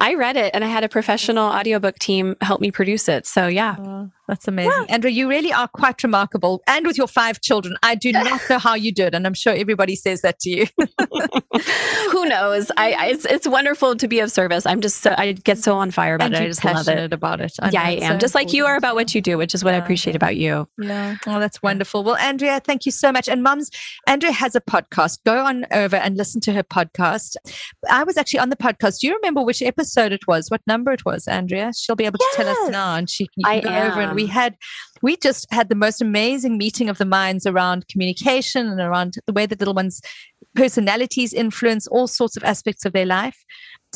I 0.00 0.14
read 0.14 0.36
it 0.36 0.54
and 0.54 0.64
I 0.64 0.68
had 0.68 0.84
a 0.84 0.88
professional 0.88 1.48
audiobook 1.48 1.98
team 1.98 2.36
help 2.40 2.60
me 2.60 2.70
produce 2.70 3.08
it. 3.08 3.26
So 3.26 3.46
yeah. 3.46 3.76
Uh, 3.78 4.06
That's 4.28 4.48
amazing. 4.48 4.86
Andrea, 4.88 5.12
you 5.12 5.28
really 5.28 5.52
are 5.52 5.68
quite 5.68 6.02
remarkable. 6.02 6.62
And 6.66 6.86
with 6.86 6.98
your 6.98 7.06
five 7.06 7.40
children, 7.40 7.76
I 7.82 7.94
do 7.94 8.12
not 8.12 8.40
know 8.50 8.58
how 8.58 8.74
you 8.74 8.92
do 8.92 9.04
it. 9.04 9.14
And 9.14 9.26
I'm 9.26 9.34
sure 9.34 9.52
everybody 9.54 9.94
says 9.94 10.22
that 10.22 10.40
to 10.40 10.50
you. 10.50 10.66
Who 12.10 12.26
knows? 12.26 12.70
I, 12.76 12.92
I, 12.92 13.06
it's, 13.06 13.24
it's 13.24 13.46
wonderful 13.46 13.96
to 13.96 14.08
be 14.08 14.20
of 14.20 14.32
service. 14.32 14.66
I'm 14.66 14.80
just 14.80 15.02
so, 15.02 15.14
I 15.16 15.32
get 15.32 15.58
so 15.58 15.76
on 15.76 15.90
fire 15.90 16.16
about 16.16 16.26
and 16.26 16.34
it. 16.34 16.42
I 16.42 16.46
just 16.46 16.64
love 16.64 16.88
it. 16.88 17.12
about 17.12 17.40
it. 17.40 17.52
I 17.60 17.70
yeah, 17.70 17.82
I 17.82 17.90
am. 17.90 18.12
So 18.12 18.18
just 18.18 18.34
like 18.34 18.52
you 18.52 18.66
are 18.66 18.76
about 18.76 18.94
what 18.94 19.14
you 19.14 19.20
do, 19.20 19.38
which 19.38 19.54
is 19.54 19.62
what 19.62 19.70
yeah. 19.70 19.76
I 19.76 19.80
appreciate 19.80 20.16
about 20.16 20.36
you. 20.36 20.68
Yeah. 20.78 21.16
Oh, 21.26 21.38
that's 21.38 21.62
wonderful. 21.62 22.02
Well, 22.02 22.16
Andrea, 22.16 22.60
thank 22.60 22.86
you 22.86 22.92
so 22.92 23.12
much. 23.12 23.28
And 23.28 23.42
mums, 23.42 23.70
Andrea 24.06 24.32
has 24.32 24.54
a 24.54 24.60
podcast. 24.60 25.18
Go 25.24 25.38
on 25.38 25.66
over 25.72 25.96
and 25.96 26.16
listen 26.16 26.40
to 26.42 26.52
her 26.52 26.62
podcast. 26.62 27.36
I 27.90 28.02
was 28.02 28.16
actually 28.16 28.40
on 28.40 28.50
the 28.50 28.56
podcast. 28.56 29.00
Do 29.00 29.06
you 29.06 29.14
remember 29.14 29.42
which 29.42 29.62
episode 29.62 30.12
it 30.12 30.26
was? 30.26 30.50
What 30.50 30.62
number 30.66 30.92
it 30.92 31.04
was, 31.04 31.28
Andrea? 31.28 31.72
She'll 31.76 31.96
be 31.96 32.06
able 32.06 32.18
to 32.18 32.26
yes. 32.32 32.36
tell 32.36 32.48
us 32.48 32.70
now. 32.70 32.96
And 32.96 33.08
she 33.08 33.28
can 33.28 33.62
go 33.62 33.68
am. 33.68 33.92
over 33.92 34.00
and 34.00 34.15
we 34.16 34.26
mm. 34.26 34.30
had 34.30 34.56
we 35.02 35.16
just 35.16 35.46
had 35.52 35.68
the 35.68 35.74
most 35.74 36.02
amazing 36.02 36.58
meeting 36.58 36.88
of 36.88 36.98
the 36.98 37.04
minds 37.04 37.46
around 37.46 37.86
communication 37.88 38.66
and 38.66 38.80
around 38.80 39.14
the 39.26 39.32
way 39.32 39.46
that 39.46 39.60
little 39.60 39.74
ones 39.74 40.00
personalities 40.54 41.32
influence 41.32 41.86
all 41.86 42.08
sorts 42.08 42.36
of 42.36 42.42
aspects 42.42 42.84
of 42.84 42.92
their 42.92 43.06
life 43.06 43.44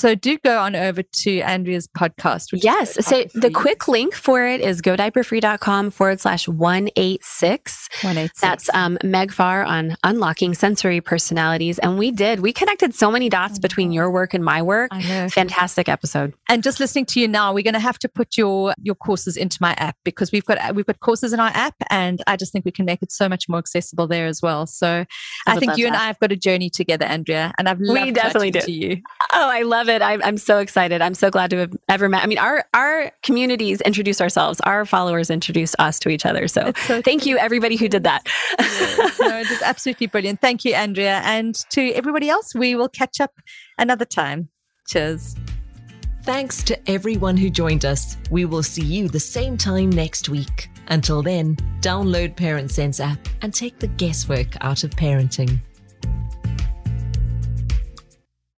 so 0.01 0.15
do 0.15 0.39
go 0.39 0.59
on 0.59 0.75
over 0.75 1.03
to 1.03 1.41
Andrea's 1.43 1.87
podcast. 1.87 2.49
yes. 2.53 2.95
So 3.07 3.25
the 3.35 3.51
quick 3.51 3.87
link 3.87 4.15
for 4.15 4.47
it 4.47 4.63
is 4.63 4.81
godiaperfree.com 4.81 5.91
forward 5.91 6.21
slash 6.21 6.49
186. 6.49 7.89
186. 8.01 8.41
That's 8.41 8.71
um, 8.73 8.97
Meg 9.05 9.31
Faure 9.31 9.63
on 9.63 9.97
unlocking 10.03 10.55
sensory 10.55 11.03
personalities. 11.03 11.79
And 11.81 11.99
we 11.99 12.11
did, 12.11 12.41
we 12.41 12.53
connected 12.53 12.95
so 12.95 13.11
many 13.11 13.29
dots 13.29 13.59
between 13.59 13.93
your 13.93 14.11
work 14.11 14.33
and 14.33 14.43
my 14.43 14.63
work. 14.63 14.91
Fantastic 14.93 15.89
episode. 15.89 16.33
And 16.49 16.63
just 16.63 16.81
listening 16.81 17.05
to 17.07 17.21
you 17.21 17.29
now, 17.29 17.53
we're 17.53 17.63
going 17.63 17.75
to 17.75 17.81
have 17.81 17.99
to 17.99 18.09
put 18.09 18.39
your, 18.39 18.73
your 18.83 18.95
courses 18.95 19.37
into 19.37 19.59
my 19.61 19.75
app 19.75 19.97
because 20.05 20.33
we've 20.33 20.47
got, 20.47 20.75
we've 20.75 20.87
got 20.87 21.01
courses 21.01 21.35
in 21.35 21.41
our 21.41 21.51
app 21.53 21.75
and 21.91 22.23
I 22.27 22.37
just 22.37 22.53
think 22.53 22.65
we 22.65 22.73
can 22.73 22.87
make 22.87 23.03
it 23.03 23.13
so 23.13 23.29
much 23.29 23.51
more 23.51 23.59
accessible 23.59 24.07
there 24.07 24.27
as 24.27 24.41
well. 24.41 24.67
So 24.67 24.89
I, 24.89 25.07
I 25.47 25.57
think 25.59 25.77
you 25.77 25.85
that. 25.85 25.89
and 25.89 25.97
I 25.97 26.07
have 26.07 26.19
got 26.21 26.33
a 26.33 26.37
journey 26.37 26.71
together, 26.71 27.05
Andrea, 27.05 27.53
and 27.59 27.69
I've 27.69 27.81
loved 27.81 28.07
we 28.07 28.13
definitely 28.13 28.51
do. 28.51 28.61
to 28.61 28.73
you. 28.73 29.03
Oh, 29.33 29.49
I 29.51 29.63
love 29.63 29.89
it. 29.89 29.90
I, 29.99 30.19
I'm 30.23 30.37
so 30.37 30.59
excited. 30.59 31.03
I'm 31.03 31.15
so 31.15 31.31
glad 31.31 31.51
to 31.51 31.59
have 31.59 31.77
ever 31.89 32.09
met. 32.09 32.23
I 32.23 32.27
mean, 32.27 32.39
our 32.39 32.65
our 32.75 33.13
communities 33.23 33.81
introduce 33.83 34.21
ourselves. 34.21 34.61
Our 34.61 34.85
followers 34.85 35.31
introduce 35.31 35.75
us 35.79 35.99
to 36.01 36.09
each 36.09 36.25
other. 36.25 36.49
So, 36.49 36.73
so 36.87 37.03
thank 37.03 37.27
you, 37.27 37.39
everybody 37.39 37.77
who 37.77 37.89
did 37.89 38.05
that. 38.05 38.27
no, 39.21 39.39
it 39.39 39.51
is 39.51 39.63
absolutely 39.63 40.07
brilliant. 40.07 40.41
Thank 40.41 40.65
you, 40.65 40.75
Andrea, 40.75 41.21
and 41.25 41.55
to 41.71 41.93
everybody 41.93 42.29
else. 42.29 42.55
We 42.55 42.75
will 42.75 42.89
catch 42.89 43.21
up 43.21 43.33
another 43.79 44.05
time. 44.05 44.49
Cheers. 44.89 45.37
Thanks 46.23 46.63
to 46.65 46.91
everyone 46.91 47.37
who 47.37 47.49
joined 47.49 47.85
us. 47.85 48.17
We 48.31 48.45
will 48.45 48.63
see 48.63 48.85
you 48.85 49.09
the 49.09 49.21
same 49.21 49.57
time 49.57 49.91
next 49.91 50.29
week. 50.29 50.69
Until 50.89 51.23
then, 51.23 51.57
download 51.81 52.37
Parent 52.37 52.71
Sense 52.71 53.01
app 53.01 53.19
and 53.43 53.55
take 53.55 53.79
the 53.79 53.87
guesswork 53.87 54.49
out 54.61 54.85
of 54.85 54.91
parenting. 54.91 55.61